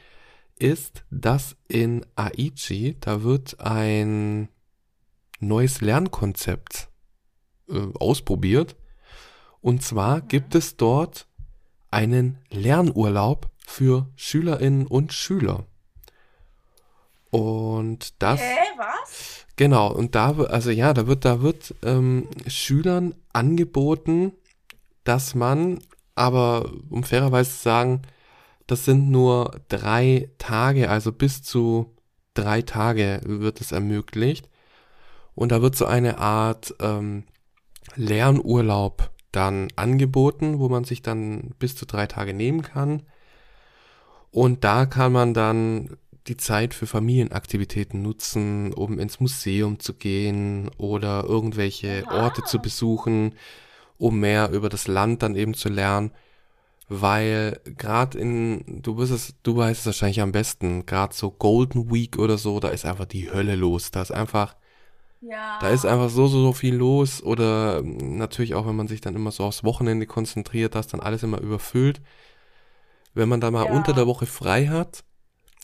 ist, 0.59 1.05
dass 1.09 1.55
in 1.69 2.05
Aichi, 2.15 2.97
da 2.99 3.23
wird 3.23 3.61
ein 3.61 4.49
neues 5.39 5.81
Lernkonzept 5.81 6.89
äh, 7.69 7.87
ausprobiert. 7.99 8.75
Und 9.61 9.83
zwar 9.83 10.21
gibt 10.21 10.55
es 10.55 10.77
dort 10.77 11.27
einen 11.91 12.37
Lernurlaub 12.49 13.49
für 13.65 14.07
Schülerinnen 14.15 14.87
und 14.87 15.13
Schüler. 15.13 15.65
Und 17.29 18.21
das. 18.21 18.39
Hä, 18.39 18.55
was? 18.77 19.45
Genau, 19.57 19.91
und 19.91 20.15
da, 20.15 20.31
also 20.31 20.69
ja, 20.69 20.93
da 20.93 21.07
wird, 21.07 21.25
da 21.25 21.41
wird 21.41 21.73
ähm, 21.83 22.29
Schülern 22.45 23.15
angeboten, 23.33 24.31
dass 25.03 25.33
man, 25.33 25.79
aber 26.15 26.71
um 26.89 27.03
fairerweise 27.03 27.51
zu 27.51 27.63
sagen, 27.63 28.01
das 28.67 28.85
sind 28.85 29.09
nur 29.09 29.59
drei 29.69 30.29
Tage, 30.37 30.89
also 30.89 31.11
bis 31.11 31.41
zu 31.41 31.95
drei 32.33 32.61
Tage 32.61 33.21
wird 33.23 33.61
es 33.61 33.71
ermöglicht. 33.71 34.47
Und 35.37 35.51
da 35.51 35.61
wird 35.61 35.75
so 35.75 35.85
eine 35.85 36.17
Art 36.17 36.73
ähm, 36.81 37.23
Lernurlaub 37.95 39.11
dann 39.31 39.67
angeboten, 39.75 40.57
wo 40.59 40.67
man 40.67 40.83
sich 40.83 41.01
dann 41.03 41.51
bis 41.59 41.75
zu 41.75 41.85
drei 41.85 42.07
Tage 42.07 42.33
nehmen 42.33 42.63
kann. 42.63 43.03
Und 44.31 44.63
da 44.63 44.85
kann 44.87 45.11
man 45.11 45.33
dann 45.33 45.97
die 46.27 46.37
Zeit 46.37 46.73
für 46.73 46.87
Familienaktivitäten 46.87 48.01
nutzen, 48.01 48.73
um 48.73 48.99
ins 48.99 49.19
Museum 49.19 49.79
zu 49.79 49.93
gehen 49.93 50.69
oder 50.77 51.23
irgendwelche. 51.23 52.03
Orte 52.09 52.43
zu 52.43 52.59
besuchen, 52.59 53.35
um 53.97 54.19
mehr 54.19 54.49
über 54.51 54.69
das 54.69 54.87
Land 54.87 55.21
dann 55.21 55.35
eben 55.35 55.53
zu 55.53 55.69
lernen. 55.69 56.11
weil 56.89 57.59
gerade 57.77 58.17
in, 58.17 58.81
du 58.81 58.95
bist 58.95 59.11
es, 59.11 59.35
du 59.43 59.57
weißt 59.57 59.81
es 59.81 59.85
wahrscheinlich 59.87 60.21
am 60.21 60.31
besten, 60.31 60.85
gerade 60.85 61.13
so 61.13 61.31
Golden 61.31 61.91
Week 61.91 62.17
oder 62.17 62.37
so, 62.37 62.59
da 62.59 62.69
ist 62.69 62.85
einfach 62.85 63.05
die 63.05 63.29
Hölle 63.31 63.55
los. 63.55 63.91
Da 63.91 64.01
ist 64.01 64.11
einfach, 64.11 64.55
Ja. 65.21 65.59
da 65.59 65.69
ist 65.69 65.85
einfach 65.85 66.09
so, 66.09 66.27
so, 66.27 66.41
so 66.41 66.53
viel 66.53 66.75
los. 66.75 67.21
Oder 67.23 67.81
natürlich 67.83 68.55
auch, 68.55 68.67
wenn 68.67 68.75
man 68.75 68.87
sich 68.87 69.01
dann 69.01 69.15
immer 69.15 69.31
so 69.31 69.43
aufs 69.43 69.63
Wochenende 69.63 70.05
konzentriert, 70.05 70.75
da 70.75 70.79
ist 70.79 70.93
dann 70.93 70.99
alles 70.99 71.23
immer 71.23 71.39
überfüllt. 71.41 72.01
Wenn 73.13 73.29
man 73.29 73.41
da 73.41 73.49
mal 73.51 73.65
Ja. 73.65 73.71
unter 73.71 73.93
der 73.93 74.07
Woche 74.07 74.25
frei 74.27 74.67
hat, 74.67 75.03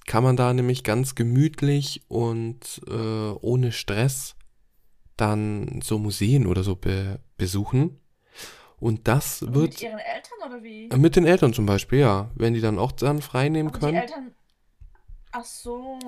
kann 0.05 0.23
man 0.23 0.35
da 0.35 0.53
nämlich 0.53 0.83
ganz 0.83 1.15
gemütlich 1.15 2.01
und 2.07 2.81
äh, 2.87 2.91
ohne 2.91 3.71
Stress 3.71 4.35
dann 5.17 5.81
so 5.83 5.99
Museen 5.99 6.47
oder 6.47 6.63
so 6.63 6.75
be 6.75 7.19
besuchen. 7.37 7.99
Und 8.79 9.07
das 9.07 9.43
Und 9.43 9.53
wird 9.55 9.69
Mit 9.73 9.81
ihren 9.81 9.99
Eltern 9.99 10.37
oder 10.45 10.63
wie? 10.63 10.89
äh, 10.89 10.97
Mit 10.97 11.15
den 11.15 11.25
Eltern 11.25 11.53
zum 11.53 11.65
Beispiel, 11.65 11.99
ja. 11.99 12.31
Wenn 12.35 12.53
die 12.53 12.59
dann 12.59 12.79
auch 12.79 12.91
dann 12.91 13.21
frei 13.21 13.47
nehmen 13.49 13.69
Aber 13.69 13.77
die 13.79 13.85
können. 13.85 13.97
Eltern. 13.97 14.31
Ach 15.31 15.45
so. 15.45 15.99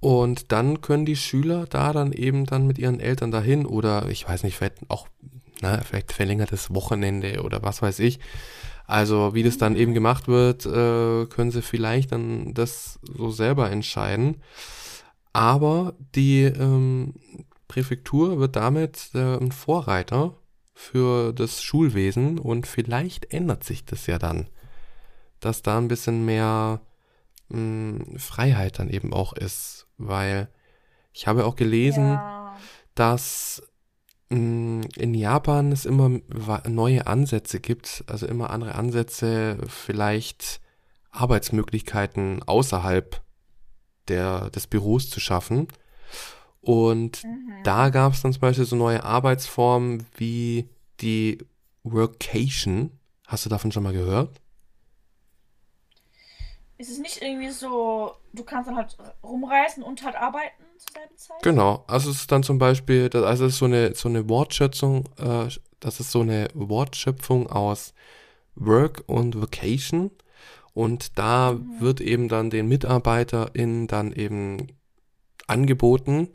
Und 0.00 0.52
dann 0.52 0.80
können 0.80 1.06
die 1.06 1.16
Schüler 1.16 1.66
da 1.66 1.92
dann 1.92 2.12
eben 2.12 2.46
dann 2.46 2.66
mit 2.66 2.78
ihren 2.78 3.00
Eltern 3.00 3.30
dahin 3.30 3.66
oder 3.66 4.08
ich 4.08 4.28
weiß 4.28 4.44
nicht, 4.44 4.56
vielleicht 4.56 4.88
auch, 4.88 5.08
na, 5.60 5.80
vielleicht 5.80 6.12
verlängertes 6.12 6.72
Wochenende 6.72 7.42
oder 7.42 7.62
was 7.62 7.82
weiß 7.82 7.98
ich. 8.00 8.20
Also 8.86 9.34
wie 9.34 9.42
das 9.42 9.58
dann 9.58 9.76
eben 9.76 9.94
gemacht 9.94 10.28
wird, 10.28 10.64
äh, 10.66 11.26
können 11.26 11.50
sie 11.50 11.62
vielleicht 11.62 12.12
dann 12.12 12.54
das 12.54 13.00
so 13.02 13.30
selber 13.30 13.70
entscheiden. 13.70 14.42
Aber 15.32 15.94
die 16.14 16.44
ähm, 16.44 17.14
Präfektur 17.66 18.38
wird 18.38 18.56
damit 18.56 19.10
äh, 19.14 19.36
ein 19.36 19.52
Vorreiter 19.52 20.34
für 20.74 21.32
das 21.32 21.62
Schulwesen 21.62 22.38
und 22.38 22.66
vielleicht 22.66 23.32
ändert 23.32 23.64
sich 23.64 23.84
das 23.84 24.06
ja 24.06 24.18
dann, 24.18 24.48
dass 25.40 25.62
da 25.62 25.76
ein 25.76 25.88
bisschen 25.88 26.24
mehr 26.24 26.80
mh, 27.48 28.18
Freiheit 28.18 28.78
dann 28.78 28.88
eben 28.88 29.12
auch 29.12 29.32
ist, 29.32 29.87
weil 29.98 30.48
ich 31.12 31.26
habe 31.26 31.44
auch 31.44 31.56
gelesen, 31.56 32.12
Ja. 32.14 32.56
dass 32.94 33.62
mh, 34.30 34.86
in 34.96 35.14
Japan 35.14 35.72
es 35.72 35.84
immer 35.86 36.20
neue 36.68 37.06
Ansätze 37.06 37.60
gibt, 37.60 38.04
also 38.06 38.26
immer 38.26 38.50
andere 38.50 38.74
Ansätze, 38.74 39.58
vielleicht 39.68 40.60
Arbeitsmöglichkeiten 41.10 42.42
außerhalb 42.42 43.20
der, 44.08 44.50
des 44.50 44.66
Büros 44.66 45.10
zu 45.10 45.20
schaffen. 45.20 45.68
Und 46.60 47.24
Mhm. 47.24 47.62
da 47.64 47.88
gab 47.90 48.12
es 48.12 48.22
dann 48.22 48.32
zum 48.32 48.40
Beispiel 48.40 48.64
so 48.66 48.76
neue 48.76 49.02
Arbeitsformen 49.04 50.06
wie 50.16 50.68
die 51.00 51.38
Workation. 51.82 52.90
Hast 53.26 53.44
du 53.46 53.48
davon 53.50 53.72
schon 53.72 53.82
mal 53.82 53.92
gehört? 53.92 54.40
Ist 56.78 56.90
es 56.90 56.98
nicht 56.98 57.20
irgendwie 57.20 57.50
so, 57.50 58.12
du 58.32 58.44
kannst 58.44 58.68
dann 58.68 58.76
halt 58.76 58.96
rumreisen 59.22 59.82
und 59.82 60.02
halt 60.04 60.14
arbeiten 60.14 60.62
zur 60.78 60.92
selben 60.94 61.16
Zeit? 61.16 61.42
Genau, 61.42 61.84
also 61.88 62.10
es 62.10 62.20
ist 62.20 62.32
dann 62.32 62.44
zum 62.44 62.58
Beispiel, 62.58 63.08
das- 63.10 63.24
also 63.24 63.46
es 63.46 63.54
ist 63.54 63.58
so 63.58 63.64
eine, 63.64 63.94
so 63.96 64.08
eine 64.08 64.28
Wortschöpfung, 64.28 65.04
äh, 65.18 65.48
das 65.80 65.98
ist 66.00 66.12
so 66.12 66.20
eine 66.20 66.48
Wortschöpfung 66.54 67.48
aus 67.50 67.94
Work 68.54 69.02
und 69.06 69.40
Vacation 69.40 70.10
und 70.72 71.18
da 71.18 71.52
Mhm. 71.52 71.80
wird 71.80 72.00
eben 72.00 72.28
dann 72.28 72.50
den 72.50 72.68
MitarbeiterInnen 72.68 73.88
dann 73.88 74.12
eben 74.12 74.68
angeboten, 75.48 76.28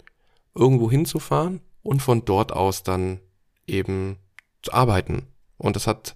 irgendwo 0.56 0.92
hinzufahren 0.92 1.62
und 1.84 2.02
von 2.02 2.26
dort 2.26 2.52
aus 2.52 2.84
dann 2.84 3.20
eben 3.68 4.18
zu 4.62 4.74
arbeiten. 4.74 5.28
Und 5.58 5.76
das 5.78 5.88
hat 5.88 6.16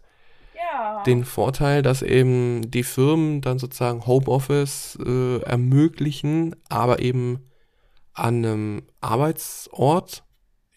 Ja. 0.77 1.03
den 1.03 1.25
Vorteil, 1.25 1.81
dass 1.81 2.01
eben 2.01 2.69
die 2.69 2.83
Firmen 2.83 3.41
dann 3.41 3.57
sozusagen 3.59 4.05
Homeoffice 4.05 4.97
äh, 5.03 5.41
ermöglichen, 5.41 6.55
aber 6.69 6.99
eben 6.99 7.39
an 8.13 8.45
einem 8.45 8.83
Arbeitsort, 9.01 10.23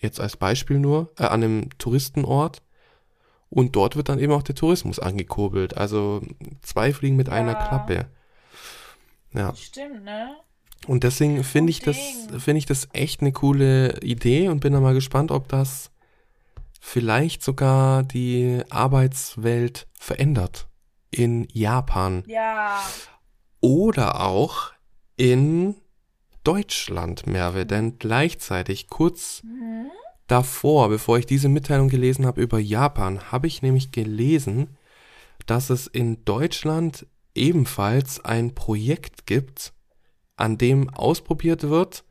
jetzt 0.01 0.21
als 0.21 0.37
Beispiel 0.37 0.79
nur, 0.79 1.13
äh, 1.19 1.25
an 1.25 1.43
einem 1.43 1.69
Touristenort. 1.79 2.63
Und 3.51 3.75
dort 3.75 3.97
wird 3.97 4.09
dann 4.09 4.21
eben 4.21 4.33
auch 4.33 4.43
der 4.45 4.55
Tourismus 4.55 4.99
angekurbelt. 5.01 5.77
Also 5.77 6.23
zwei 6.63 6.93
Fliegen 6.93 7.17
mit 7.17 7.29
einer 7.29 7.53
Ja. 7.53 7.67
Klappe. 7.69 8.07
Ja. 9.35 9.55
Stimmt, 9.57 10.05
ne? 10.05 10.37
Und 10.87 11.05
deswegen 11.05 11.43
finde 11.45 11.71
ich 11.71 11.81
das, 11.81 11.97
finde 12.39 12.59
ich 12.59 12.67
das 12.67 12.89
echt 12.93 13.21
eine 13.21 13.33
coole 13.33 14.01
Idee 14.01 14.49
und 14.49 14.61
bin 14.61 14.73
da 14.73 14.81
mal 14.81 14.95
gespannt, 14.95 15.31
ob 15.31 15.49
das 15.49 15.90
vielleicht 16.81 17.43
sogar 17.43 18.03
die 18.03 18.63
Arbeitswelt 18.71 19.87
verändert 19.93 20.69
in 21.11 21.47
Japan 21.53 22.25
Ja. 22.27 22.83
oder 23.61 24.23
auch 24.23 24.73
in 25.17 25.77
Deutschland, 26.43 27.27
Merve, 27.27 27.67
denn 27.67 27.99
gleichzeitig 27.99 28.89
kurz 28.89 29.43
Mhm. 29.45 29.91
davor, 30.27 30.89
bevor 30.89 31.19
ich 31.19 31.27
diese 31.27 31.49
Mitteilung 31.51 31.89
gelesen 31.89 32.25
habe 32.27 32.41
über 32.41 32.59
Japan, 32.59 33.31
habe 33.31 33.47
ich 33.47 33.61
nämlich 33.61 33.93
gelesen, 33.93 34.77
dass 35.47 35.69
es 35.69 35.87
in 35.87 36.25
Deutschland 36.25 37.07
ebenfalls 37.35 38.25
ein 38.25 38.55
Projekt 38.55 39.27
gibt, 39.27 39.75
an 40.37 40.57
dem 40.57 40.89
ausprobiert 40.89 41.65
wird, 41.69 42.05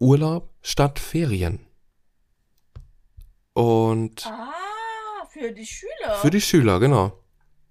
Urlaub 0.00 0.50
statt 0.60 0.98
Ferien. 0.98 1.60
Und 3.54 4.26
Ah, 4.26 4.52
für 5.30 5.52
die 5.52 5.66
Schüler. 5.66 6.14
für 6.20 6.30
die 6.30 6.40
Schüler, 6.40 6.80
genau. 6.80 7.12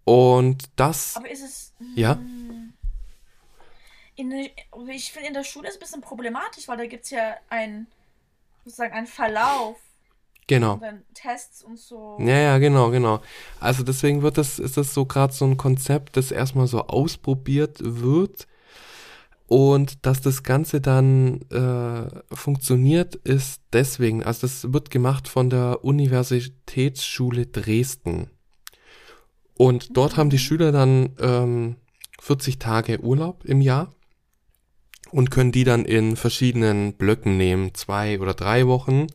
Und 0.05 0.69
das, 0.75 1.15
Aber 1.15 1.29
ist 1.29 1.43
es. 1.43 1.73
Ja? 1.95 2.15
hm, 2.15 2.73
In, 4.15 4.29
der- 4.29 4.49
ich 4.93 5.11
finde, 5.11 5.27
in 5.29 5.33
der 5.33 5.43
Schule 5.43 5.67
ist 5.67 5.75
es 5.75 5.79
ein 5.79 5.81
bisschen 5.85 6.01
problematisch, 6.01 6.67
weil 6.67 6.77
da 6.77 6.85
gibt 6.85 7.05
es 7.05 7.09
ja 7.11 7.35
ein, 7.49 7.87
sozusagen 8.63 8.93
einen 8.93 9.07
Verlauf 9.07 9.77
genau. 10.47 10.73
und 10.75 10.81
dann 10.81 11.03
Tests 11.13 11.63
und 11.63 11.77
so. 11.79 12.17
Ja, 12.19 12.37
ja, 12.37 12.57
genau, 12.59 12.89
genau. 12.91 13.21
Also 13.59 13.83
deswegen 13.83 14.21
wird 14.21 14.37
das, 14.37 14.59
ist 14.59 14.77
das 14.77 14.93
so 14.93 15.05
gerade 15.05 15.33
so 15.33 15.45
ein 15.45 15.57
Konzept, 15.57 16.15
das 16.17 16.31
erstmal 16.31 16.67
so 16.67 16.81
ausprobiert 16.87 17.77
wird. 17.81 18.47
Und 19.47 20.05
dass 20.05 20.21
das 20.21 20.43
Ganze 20.43 20.81
dann 20.81 21.41
äh, 21.51 22.35
funktioniert, 22.35 23.15
ist 23.15 23.61
deswegen, 23.73 24.23
also 24.23 24.41
das 24.41 24.73
wird 24.73 24.89
gemacht 24.89 25.27
von 25.27 25.49
der 25.49 25.83
Universitätsschule 25.83 27.47
Dresden. 27.47 28.29
Und 29.55 29.95
dort 29.95 30.17
haben 30.17 30.29
die 30.29 30.39
Schüler 30.39 30.71
dann 30.71 31.09
ähm, 31.19 31.75
40 32.19 32.57
Tage 32.57 33.01
Urlaub 33.01 33.45
im 33.45 33.61
Jahr 33.61 33.93
und 35.11 35.29
können 35.29 35.51
die 35.51 35.65
dann 35.65 35.85
in 35.85 36.15
verschiedenen 36.15 36.93
Blöcken 36.93 37.37
nehmen, 37.37 37.75
zwei 37.75 38.19
oder 38.19 38.33
drei 38.33 38.65
Wochen 38.65 39.07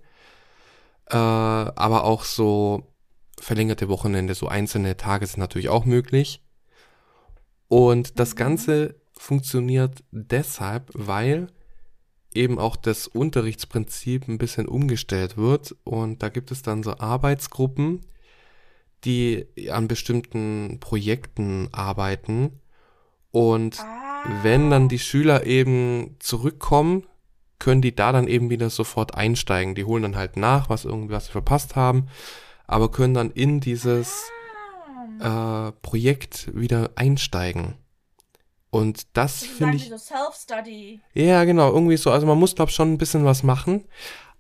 äh, 1.10 1.16
aber 1.16 2.04
auch 2.04 2.24
so 2.24 2.82
verlängerte 3.40 3.88
Wochenende, 3.88 4.34
so 4.34 4.48
einzelne 4.48 4.96
Tage 4.96 5.26
sind 5.26 5.40
natürlich 5.40 5.68
auch 5.68 5.84
möglich. 5.84 6.42
Und 7.68 8.18
das 8.18 8.34
Mhm. 8.34 8.36
Ganze 8.36 8.97
funktioniert 9.18 10.02
deshalb, 10.10 10.90
weil 10.94 11.48
eben 12.34 12.58
auch 12.58 12.76
das 12.76 13.06
Unterrichtsprinzip 13.06 14.28
ein 14.28 14.38
bisschen 14.38 14.68
umgestellt 14.68 15.36
wird 15.36 15.74
und 15.84 16.22
da 16.22 16.28
gibt 16.28 16.50
es 16.50 16.62
dann 16.62 16.82
so 16.82 16.98
Arbeitsgruppen, 16.98 18.00
die 19.04 19.46
an 19.70 19.88
bestimmten 19.88 20.78
Projekten 20.80 21.68
arbeiten 21.72 22.60
und 23.30 23.78
Ah. 23.80 24.42
wenn 24.42 24.70
dann 24.70 24.88
die 24.88 24.98
Schüler 24.98 25.46
eben 25.46 26.16
zurückkommen, 26.18 27.04
können 27.58 27.82
die 27.82 27.94
da 27.94 28.12
dann 28.12 28.28
eben 28.28 28.50
wieder 28.50 28.70
sofort 28.70 29.14
einsteigen. 29.14 29.74
Die 29.74 29.84
holen 29.84 30.02
dann 30.04 30.16
halt 30.16 30.36
nach, 30.36 30.68
was 30.68 30.84
irgendwas 30.84 31.26
sie 31.26 31.32
verpasst 31.32 31.76
haben, 31.76 32.06
aber 32.66 32.90
können 32.90 33.14
dann 33.14 33.30
in 33.30 33.60
dieses 33.60 34.30
Ah. 35.20 35.68
äh, 35.68 35.72
Projekt 35.82 36.50
wieder 36.54 36.90
einsteigen. 36.94 37.74
Und 38.70 39.06
das 39.16 39.44
finde 39.44 39.76
ich, 39.76 39.88
Self-Study. 39.88 41.00
ja 41.14 41.44
genau, 41.44 41.72
irgendwie 41.72 41.96
so, 41.96 42.10
also 42.10 42.26
man 42.26 42.38
muss 42.38 42.54
glaube 42.54 42.70
schon 42.70 42.92
ein 42.92 42.98
bisschen 42.98 43.24
was 43.24 43.42
machen, 43.42 43.86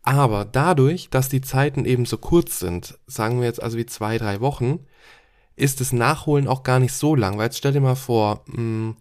aber 0.02 0.44
dadurch, 0.44 1.08
dass 1.10 1.28
die 1.28 1.40
Zeiten 1.40 1.84
eben 1.86 2.04
so 2.04 2.18
kurz 2.18 2.58
sind, 2.58 2.98
sagen 3.06 3.40
wir 3.40 3.46
jetzt 3.46 3.62
also 3.62 3.78
wie 3.78 3.86
zwei, 3.86 4.18
drei 4.18 4.40
Wochen, 4.40 4.86
ist 5.56 5.80
das 5.80 5.92
Nachholen 5.92 6.46
auch 6.46 6.62
gar 6.62 6.78
nicht 6.78 6.92
so 6.92 7.14
lang, 7.14 7.38
weil 7.38 7.46
jetzt 7.46 7.58
stell 7.58 7.72
dir 7.72 7.80
mal 7.80 7.94
vor, 7.96 8.44
mh, 8.46 8.96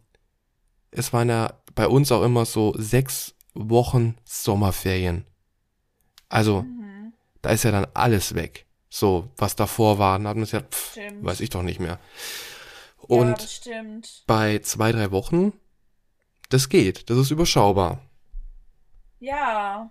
es 0.92 1.12
waren 1.14 1.30
ja 1.30 1.54
bei 1.76 1.88
uns 1.88 2.12
auch 2.12 2.24
immer 2.24 2.46
so 2.46 2.74
sechs 2.78 3.36
Wochen 3.54 4.16
Sommerferien. 4.24 5.26
Also, 6.30 6.62
Mhm. 6.64 7.14
da 7.42 7.50
ist 7.52 7.64
ja 7.64 7.72
dann 7.72 7.88
alles 7.94 8.34
weg. 8.34 8.66
So, 8.90 9.30
was 9.38 9.56
davor 9.56 10.00
war, 10.00 10.18
dann 10.18 10.28
hat 10.28 10.36
man 10.38 10.44
es 10.44 10.52
ja, 10.52 10.62
pff, 10.62 10.92
Stimmt. 10.92 11.24
weiß 11.24 11.42
ich 11.42 11.50
doch 11.50 11.64
nicht 11.64 11.80
mehr. 11.80 12.00
Ja, 13.10 13.18
Und 13.18 13.42
stimmt. 13.42 14.24
bei 14.28 14.60
zwei, 14.60 14.92
drei 14.92 15.12
Wochen, 15.12 15.54
das 16.50 16.70
geht, 16.70 17.10
das 17.10 17.18
ist 17.18 17.32
überschaubar. 17.32 18.00
Ja. 19.20 19.90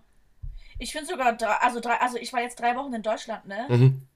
Ich 0.78 0.92
finde 0.92 1.06
sogar 1.08 1.32
drei, 1.36 1.54
also 1.56 1.80
drei, 1.80 2.00
also 2.00 2.18
ich 2.18 2.32
war 2.32 2.40
jetzt 2.42 2.60
drei 2.60 2.76
Wochen 2.76 2.92
in 2.92 3.02
Deutschland, 3.02 3.46
ne? 3.46 3.66
Mhm. 3.68 4.06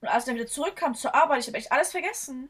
Und 0.00 0.08
als 0.08 0.24
ich 0.24 0.26
dann 0.28 0.36
wieder 0.36 0.46
zurückkam 0.46 0.94
zur 0.94 1.14
Arbeit, 1.14 1.40
ich 1.40 1.46
habe 1.48 1.58
echt 1.58 1.72
alles 1.72 1.90
vergessen. 1.90 2.48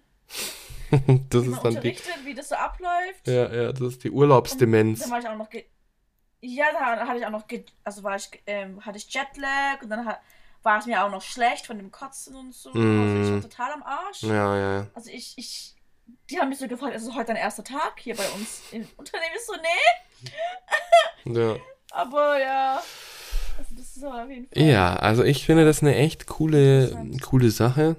das 0.90 1.44
Wie 1.44 1.50
ist 1.50 1.62
dann 1.62 1.80
die, 1.80 1.96
wie 2.24 2.34
das 2.34 2.48
so 2.48 2.54
abläuft. 2.54 3.26
ja, 3.26 3.52
ja, 3.52 3.72
das 3.72 3.80
ist 3.80 4.04
die 4.04 4.10
Und 4.10 4.18
Urlaubsdemenz. 4.18 5.00
Dann 5.00 5.10
war 5.10 5.18
ich 5.18 5.28
auch 5.28 5.36
noch. 5.36 5.50
Ge 5.50 5.64
ja, 6.42 6.66
da 6.72 7.06
hatte 7.06 7.18
ich 7.18 7.26
auch 7.26 7.30
noch. 7.30 7.46
Ge 7.48 7.64
also 7.84 8.02
war 8.02 8.16
ich, 8.16 8.30
ähm, 8.46 8.84
hatte 8.84 8.98
ich 8.98 9.12
Jetlag 9.12 9.82
und 9.82 9.90
dann 9.90 10.06
hat, 10.06 10.20
war 10.62 10.78
es 10.78 10.86
mir 10.86 11.04
auch 11.04 11.10
noch 11.10 11.22
schlecht 11.22 11.66
von 11.66 11.78
dem 11.78 11.90
Kotzen 11.90 12.34
und 12.36 12.54
so. 12.54 12.70
Also 12.70 12.80
ich 12.80 13.30
war 13.30 13.36
Mm. 13.38 13.42
total 13.42 13.72
am 13.72 13.82
Arsch. 13.82 14.22
Ja, 14.22 14.56
ja, 14.56 14.72
ja. 14.78 14.86
Also 14.94 15.10
ich, 15.10 15.34
ich. 15.36 15.74
Die 16.28 16.38
haben 16.38 16.48
mich 16.48 16.58
so 16.58 16.68
gefragt, 16.68 16.94
ist 16.94 17.02
es 17.06 17.14
heute 17.14 17.28
dein 17.28 17.36
erster 17.36 17.64
Tag 17.64 17.94
hier 17.98 18.14
bei 18.16 18.28
uns 18.30 18.62
im 18.72 18.86
Unternehmen? 18.96 19.32
Ich 19.36 19.46
so, 19.46 19.52
nee. 19.54 20.30
Ja. 21.40 21.56
Aber 21.92 22.38
ja. 22.40 22.82
Also 23.58 23.74
das 23.76 23.96
ist 23.96 24.04
auf 24.04 24.28
jeden 24.28 24.48
Fall. 24.48 24.62
Ja, 24.62 24.94
also 24.96 25.22
ich 25.24 25.44
finde 25.44 25.64
das 25.64 25.82
eine 25.82 25.94
echt 25.96 26.26
coole, 26.26 27.06
coole 27.22 27.50
Sache. 27.50 27.96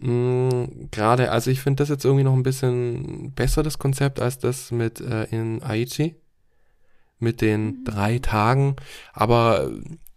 Mm, 0.00 0.88
Gerade, 0.90 1.30
also 1.32 1.50
ich 1.50 1.60
finde 1.60 1.82
das 1.82 1.88
jetzt 1.88 2.04
irgendwie 2.04 2.24
noch 2.24 2.34
ein 2.34 2.42
bisschen 2.42 3.32
besser, 3.34 3.62
das 3.62 3.78
Konzept, 3.78 4.20
als 4.20 4.38
das 4.38 4.70
mit 4.70 5.00
äh, 5.00 5.24
in 5.24 5.62
Aichi. 5.62 6.14
Mit 7.20 7.40
den 7.40 7.64
Mhm. 7.66 7.84
drei 7.84 8.18
Tagen. 8.20 8.76
Aber, 9.12 9.70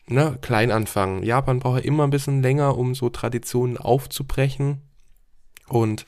ne, 0.08 0.38
klein 0.42 0.72
anfangen. 0.72 1.24
Japan 1.24 1.60
braucht 1.60 1.80
ja 1.80 1.86
immer 1.86 2.04
ein 2.04 2.10
bisschen 2.10 2.42
länger, 2.42 2.78
um 2.78 2.96
so 2.96 3.10
Traditionen 3.10 3.78
aufzubrechen. 3.78 4.82
Und 5.68 6.06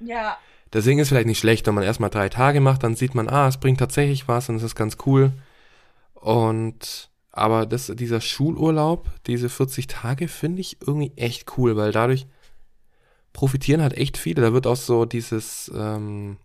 Ja, 0.00 0.38
deswegen 0.72 0.98
ist 0.98 1.08
vielleicht 1.08 1.26
nicht 1.26 1.38
schlecht, 1.38 1.66
wenn 1.66 1.74
man 1.74 1.84
erstmal 1.84 2.10
drei 2.10 2.28
Tage 2.28 2.60
macht, 2.60 2.82
dann 2.82 2.94
sieht 2.94 3.14
man, 3.14 3.28
ah, 3.28 3.48
es 3.48 3.58
bringt 3.58 3.78
tatsächlich 3.78 4.28
was 4.28 4.48
und 4.48 4.56
es 4.56 4.62
ist 4.62 4.74
ganz 4.74 4.96
cool. 5.06 5.32
Und 6.14 7.10
aber 7.32 7.64
das, 7.64 7.86
dieser 7.94 8.20
Schulurlaub, 8.20 9.08
diese 9.26 9.48
40 9.48 9.86
Tage, 9.86 10.28
finde 10.28 10.60
ich 10.60 10.78
irgendwie 10.80 11.12
echt 11.16 11.56
cool, 11.56 11.76
weil 11.76 11.92
dadurch 11.92 12.26
profitieren 13.32 13.82
halt 13.82 13.96
echt 13.96 14.18
viele. 14.18 14.42
Da 14.42 14.52
wird 14.52 14.66
auch 14.66 14.76
so 14.76 15.04
dieses, 15.04 15.70
ähm, 15.74 16.38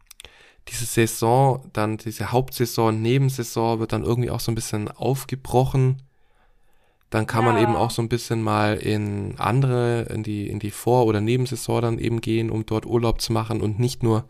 diese 0.67 0.85
Saison, 0.85 1.69
dann 1.73 1.97
diese 1.97 2.31
Hauptsaison, 2.31 3.01
Nebensaison 3.01 3.79
wird 3.79 3.93
dann 3.93 4.03
irgendwie 4.03 4.29
auch 4.29 4.39
so 4.39 4.51
ein 4.51 4.55
bisschen 4.55 4.89
aufgebrochen. 4.89 6.01
Dann 7.15 7.27
kann 7.27 7.45
man 7.45 7.55
Ja. 7.55 7.61
eben 7.63 7.77
auch 7.77 7.91
so 7.91 8.01
ein 8.01 8.09
bisschen 8.09 8.41
mal 8.41 8.75
in 8.75 9.35
andere, 9.37 10.01
in 10.13 10.21
die, 10.21 10.49
in 10.49 10.59
die 10.59 10.69
Vor- 10.69 11.05
oder 11.05 11.21
Nebensaison 11.21 11.81
dann 11.81 11.97
eben 11.97 12.19
gehen, 12.19 12.49
um 12.49 12.65
dort 12.65 12.85
Urlaub 12.85 13.21
zu 13.21 13.31
machen 13.31 13.61
und 13.61 13.79
nicht 13.79 14.03
nur, 14.03 14.25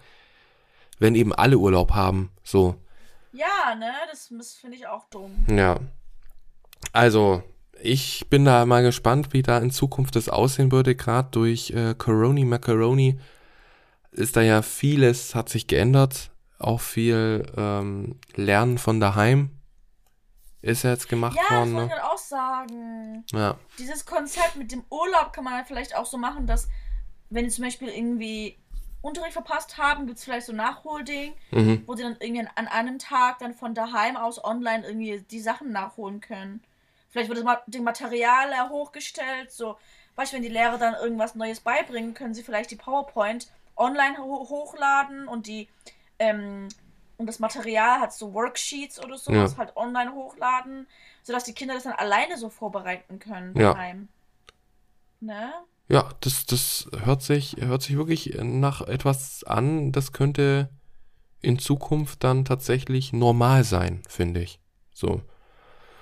wenn 0.99 1.15
eben 1.15 1.33
alle 1.33 1.57
Urlaub 1.57 1.93
haben, 1.95 2.29
so. 2.43 2.75
ja, 3.33 3.73
ne? 3.73 3.91
Das, 4.11 4.29
das 4.38 4.53
finde 4.53 4.77
ich 4.77 4.86
auch 4.86 5.03
dumm. 5.09 5.31
Ja. 5.49 5.79
Also, 6.93 7.41
ich 7.81 8.27
bin 8.29 8.45
da 8.45 8.63
mal 8.67 8.83
gespannt, 8.83 9.33
wie 9.33 9.41
da 9.41 9.57
in 9.57 9.71
Zukunft 9.71 10.15
das 10.15 10.29
aussehen 10.29 10.71
würde. 10.71 10.93
Gerade 10.93 11.29
durch 11.31 11.71
äh, 11.71 11.95
Coroni 11.97 12.45
Macaroni 12.45 13.19
ist 14.11 14.36
da 14.36 14.43
ja 14.43 14.61
vieles, 14.61 15.33
hat 15.33 15.49
sich 15.49 15.65
geändert. 15.65 16.29
Auch 16.59 16.81
viel 16.81 17.47
ähm, 17.57 18.19
Lernen 18.36 18.77
von 18.77 18.99
daheim 18.99 19.49
ist 20.66 20.84
ja 20.84 20.91
jetzt 20.91 21.07
gemacht 21.07 21.36
Ja, 21.36 21.43
das 21.43 21.51
worden. 21.51 21.74
wollte 21.76 21.93
ich 21.95 22.01
Ne? 22.01 22.03
auch 22.11 22.18
sagen. 22.18 23.26
Ja, 23.32 23.57
Dieses 23.78 24.05
Konzept 24.05 24.55
mit 24.55 24.72
dem 24.72 24.84
Urlaub 24.89 25.32
kann 25.34 25.43
man 25.43 25.66
vielleicht 25.66 25.95
auch 25.95 26.05
so 26.05 26.18
machen, 26.18 26.47
dass, 26.47 26.68
wenn 27.30 27.45
die 27.45 27.51
zum 27.51 27.63
Beispiel 27.63 27.89
irgendwie 27.89 28.57
Unterricht 29.01 29.34
verpasst 29.34 29.78
haben, 29.78 30.07
gibt 30.07 30.18
es 30.18 30.24
vielleicht 30.24 30.47
so 30.47 30.53
ein 30.53 30.57
Nachholding, 30.57 31.34
mhm. 31.51 31.84
wo 31.86 31.95
sie 31.95 32.01
dann 32.03 32.18
irgendwie 32.20 32.41
an, 32.41 32.49
an 32.55 32.68
einem 32.68 32.97
Tag 32.97 33.38
dann 33.39 33.53
von 33.53 33.76
daheim 33.76 34.18
aus 34.18 34.43
online 34.43 34.86
irgendwie 34.86 35.20
die 35.30 35.39
Sachen 35.39 35.72
nachholen 35.72 36.22
können. 36.22 36.63
Vielleicht 37.11 37.30
wird 37.30 37.45
das 37.45 37.57
die 37.68 37.80
Material 37.80 38.49
ja 38.49 38.68
hochgestellt, 38.70 39.51
so, 39.51 39.78
weißt 40.16 40.32
du, 40.32 40.38
wenn 40.38 40.43
die 40.43 40.49
Lehrer 40.49 40.78
dann 40.80 40.95
irgendwas 40.95 41.36
Neues 41.36 41.59
beibringen, 41.59 42.16
können 42.16 42.34
sie 42.34 42.43
vielleicht 42.43 42.72
die 42.72 42.76
PowerPoint 42.76 43.51
online 43.78 44.18
ho 44.18 44.47
hochladen 44.49 45.28
und 45.28 45.45
die, 45.45 45.70
ähm, 46.18 46.68
und 47.18 47.28
das 47.28 47.39
Material 47.39 47.99
hat 47.99 48.13
so 48.13 48.34
Worksheets 48.34 49.03
oder 49.03 49.18
sowas 49.18 49.51
Ja. 49.53 49.57
halt 49.57 49.76
online 49.78 50.13
hochladen, 50.13 50.88
sodass 51.24 51.43
die 51.45 51.53
Kinder 51.53 51.74
das 51.74 51.84
dann 51.84 51.93
alleine 51.93 52.38
so 52.38 52.49
vorbereiten 52.49 53.20
können 53.20 53.55
Ja. 53.57 53.74
daheim. 53.74 54.07
Ne? 55.22 55.53
ja, 55.88 56.09
das, 56.22 56.45
das 56.45 56.88
hört 57.03 57.22
sich, 57.22 57.55
hört 57.59 57.82
sich 57.82 57.95
wirklich 57.95 58.38
nach 58.41 58.82
etwas 58.82 59.43
an, 59.43 59.91
das 59.91 60.11
könnte 60.11 60.70
in 61.41 61.59
Zukunft 61.59 62.24
dann 62.24 62.43
tatsächlich 62.43 63.13
normal 63.13 63.63
sein, 63.63 64.01
finde 64.07 64.41
ich. 64.41 64.59
So. 64.93 65.22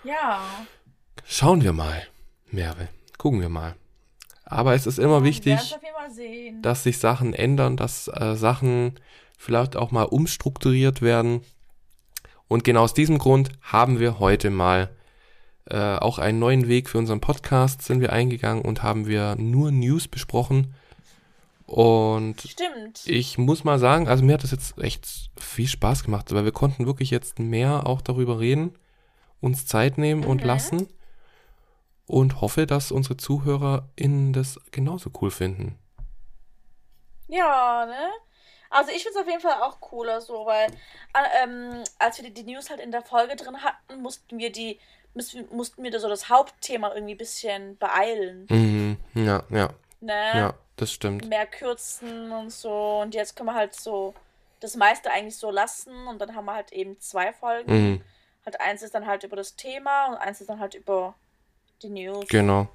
Ja. 0.03 0.41
Schauen 1.25 1.63
wir 1.63 1.73
mal, 1.73 2.01
Merve. 2.47 2.87
Gucken 3.17 3.41
wir 3.41 3.49
mal. 3.49 3.75
Aber 4.45 4.73
es 4.73 4.85
ist 4.87 4.99
immer 4.99 5.21
Wir 5.21 5.29
wichtig, 5.29 5.75
dass 6.61 6.83
sich 6.83 6.97
Sachen 6.99 7.33
ändern, 7.33 7.77
dass 7.77 8.07
äh, 8.07 8.35
Sachen 8.35 8.99
vielleicht 9.43 9.75
auch 9.75 9.91
mal 9.91 10.03
umstrukturiert 10.03 11.01
werden. 11.01 11.41
Und 12.47 12.63
genau 12.63 12.83
aus 12.83 12.93
diesem 12.93 13.17
Grund 13.17 13.49
haben 13.61 13.99
wir 13.99 14.19
heute 14.19 14.49
mal 14.49 14.89
äh, 15.65 15.95
auch 15.97 16.17
einen 16.17 16.39
neuen 16.39 16.67
Weg 16.67 16.89
für 16.89 16.97
unseren 16.97 17.19
Podcast 17.21 17.81
sind 17.81 17.99
wir 17.99 18.13
eingegangen 18.13 18.63
und 18.63 18.83
haben 18.83 19.05
wir 19.05 19.35
nur 19.35 19.71
News 19.71 20.07
besprochen. 20.07 20.73
Und 21.65 22.41
Stimmt. 22.41 23.01
ich 23.05 23.37
muss 23.37 23.63
mal 23.63 23.79
sagen, 23.79 24.07
also 24.07 24.23
mir 24.23 24.33
hat 24.33 24.43
das 24.43 24.51
jetzt 24.51 24.77
echt 24.77 25.29
viel 25.37 25.67
Spaß 25.67 26.03
gemacht, 26.03 26.33
weil 26.33 26.45
wir 26.45 26.51
konnten 26.51 26.85
wirklich 26.85 27.09
jetzt 27.11 27.39
mehr 27.39 27.87
auch 27.87 28.01
darüber 28.01 28.39
reden, 28.39 28.73
uns 29.41 29.65
Zeit 29.65 29.97
nehmen 29.97 30.23
und 30.25 30.41
Mhm. 30.41 30.47
lassen 30.47 30.87
und 32.05 32.41
hoffe, 32.41 32.65
dass 32.65 32.91
unsere 32.91 33.17
ZuhörerInnen 33.17 34.33
das 34.33 34.59
genauso 34.71 35.09
cool 35.21 35.31
finden. 35.31 35.77
Ja, 37.27 37.85
ne? 37.85 38.09
Also 38.73 38.91
ich 38.91 39.03
finde 39.03 39.19
es 39.19 39.23
auf 39.23 39.29
jeden 39.29 39.41
Fall 39.41 39.61
auch 39.61 39.79
cooler 39.79 40.19
so, 40.21 40.45
weil 40.45 40.67
äh, 41.13 41.43
ähm, 41.43 41.83
als 41.99 42.17
wir 42.21 42.29
die, 42.29 42.33
die 42.43 42.51
News 42.51 42.69
halt 42.69 42.79
in 42.79 42.91
der 42.91 43.01
Folge 43.03 43.35
drin 43.35 43.63
hatten, 43.63 44.01
mussten 44.01 44.37
wir 44.37 44.51
die 44.51 44.79
müssen, 45.13 45.47
mussten 45.51 45.83
wir 45.83 45.91
da 45.91 45.99
so 45.99 46.09
das 46.09 46.29
Hauptthema 46.29 46.93
irgendwie 46.93 47.13
ein 47.13 47.17
bisschen 47.17 47.77
beeilen, 47.77 48.47
Mhm, 48.49 48.97
ja, 49.13 49.43
ja, 49.49 49.69
ne? 50.01 50.13
ja, 50.33 50.53
das 50.77 50.91
stimmt. 50.91 51.27
Mehr 51.29 51.45
kürzen 51.45 52.31
und 52.31 52.51
so 52.51 52.99
und 53.01 53.13
jetzt 53.13 53.35
können 53.35 53.49
wir 53.49 53.53
halt 53.55 53.75
so 53.75 54.13
das 54.59 54.75
meiste 54.75 55.11
eigentlich 55.11 55.37
so 55.37 55.51
lassen 55.51 56.07
und 56.07 56.19
dann 56.19 56.35
haben 56.35 56.45
wir 56.45 56.53
halt 56.55 56.71
eben 56.71 56.99
zwei 56.99 57.31
Folgen. 57.33 57.71
Mhm, 57.71 58.01
Halt 58.45 58.59
eins 58.59 58.81
ist 58.81 58.93
dann 58.93 59.05
halt 59.07 59.23
über 59.23 59.35
das 59.37 59.55
Thema 59.55 60.07
und 60.07 60.15
eins 60.15 60.41
ist 60.41 60.49
dann 60.49 60.59
halt 60.59 60.73
über 60.73 61.13
die 61.81 61.89
News. 61.89 62.27
genau. 62.27 62.67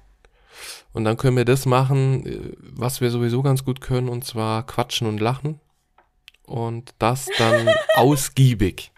Und 0.93 1.03
dann 1.05 1.15
können 1.17 1.37
wir 1.37 1.45
das 1.45 1.67
machen, 1.67 2.25
äh, 2.25 2.55
was 2.59 3.01
wir 3.01 3.11
sowieso 3.11 3.43
ganz 3.43 3.63
gut 3.63 3.81
können, 3.81 4.09
und 4.09 4.25
zwar 4.25 4.65
quatschen 4.65 5.07
und 5.07 5.19
lachen. 5.19 5.59
Und 6.49 6.93
das 6.99 7.27
dann 7.37 7.69
ausgiebig. 7.95 8.91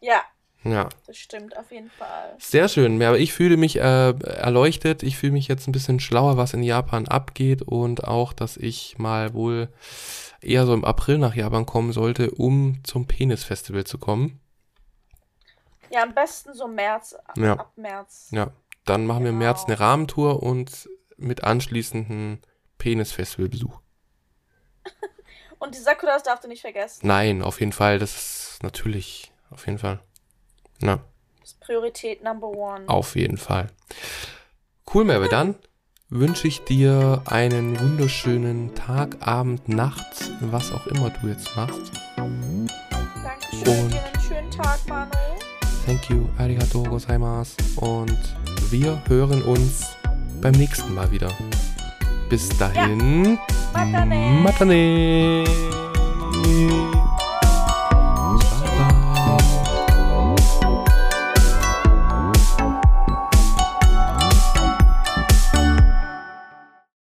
Ja, 0.00 0.22
Ja. 0.64 0.88
das 1.06 1.16
stimmt 1.16 1.56
auf 1.56 1.70
jeden 1.70 1.90
Fall. 1.90 2.34
Sehr 2.38 2.68
schön, 2.68 3.00
ja, 3.00 3.08
aber 3.08 3.18
ich 3.18 3.32
fühle 3.32 3.56
mich 3.56 3.76
äh, 3.76 4.10
erleuchtet, 4.10 5.02
ich 5.02 5.16
fühle 5.16 5.32
mich 5.32 5.48
jetzt 5.48 5.66
ein 5.68 5.72
bisschen 5.72 6.00
schlauer, 6.00 6.36
was 6.36 6.54
in 6.54 6.62
Japan 6.62 7.06
abgeht 7.08 7.62
und 7.62 8.04
auch, 8.04 8.32
dass 8.32 8.56
ich 8.56 8.98
mal 8.98 9.32
wohl 9.34 9.68
eher 10.40 10.66
so 10.66 10.74
im 10.74 10.84
April 10.84 11.18
nach 11.18 11.34
Japan 11.34 11.66
kommen 11.66 11.92
sollte, 11.92 12.30
um 12.32 12.80
zum 12.84 13.06
Penis-Festival 13.06 13.84
zu 13.84 13.98
kommen. 13.98 14.40
Ja, 15.90 16.02
am 16.02 16.14
besten 16.14 16.52
so 16.54 16.68
März, 16.68 17.14
ab, 17.14 17.36
Ja. 17.38 17.52
ab 17.54 17.72
März. 17.76 18.28
Ja, 18.32 18.50
dann 18.84 19.06
machen 19.06 19.22
wir 19.24 19.30
im 19.30 19.38
März 19.38 19.64
Genau. 19.66 19.78
eine 19.78 19.80
Rahmentour 19.80 20.42
und 20.42 20.88
mit 21.16 21.42
anschließenden 21.44 22.42
Penis-Festival-Besuch. 22.78 23.80
Und 25.58 25.74
die 25.74 25.78
Sakuras 25.80 26.22
darfst 26.22 26.44
du 26.44 26.48
nicht 26.48 26.60
vergessen. 26.62 27.06
Nein, 27.06 27.42
auf 27.42 27.60
jeden 27.60 27.72
Fall, 27.72 27.98
das 27.98 28.14
ist 28.54 28.62
natürlich, 28.62 29.32
auf 29.50 29.66
jeden 29.66 29.78
Fall. 29.78 29.98
Na, 30.80 31.00
Das 31.40 31.50
ist 31.50 31.60
Priorität 31.60 32.22
Number 32.22 32.48
One. 32.48 32.88
auf 32.88 33.16
jeden 33.16 33.36
Fall. 33.38 33.68
Cool, 34.92 35.04
Merve, 35.04 35.28
dann 35.28 35.56
wünsche 36.10 36.48
ich 36.48 36.64
dir 36.64 37.22
einen 37.26 37.78
wunderschönen 37.78 38.74
Tag, 38.74 39.16
Abend, 39.20 39.68
Nacht, 39.68 40.30
was 40.40 40.72
auch 40.72 40.86
immer 40.86 41.10
du 41.10 41.28
jetzt 41.28 41.54
machst. 41.56 41.92
Dankeschön. 42.16 43.68
Und- 43.84 43.92
Dir 43.92 44.04
einen 44.04 44.20
schönen 44.20 44.50
Tag, 44.50 44.78
Manu. 44.88 45.10
Thank 45.84 46.08
you, 46.10 46.28
arigato 46.38 46.82
gozaimasu. 46.84 47.56
Und 47.76 48.18
wir 48.70 49.02
hören 49.08 49.42
uns 49.42 49.96
beim 50.40 50.52
nächsten 50.52 50.94
Mal 50.94 51.10
wieder. 51.10 51.30
Bis 52.28 52.48
dahin. 52.60 53.38
Matane. 53.72 54.42
Matane. 54.44 55.44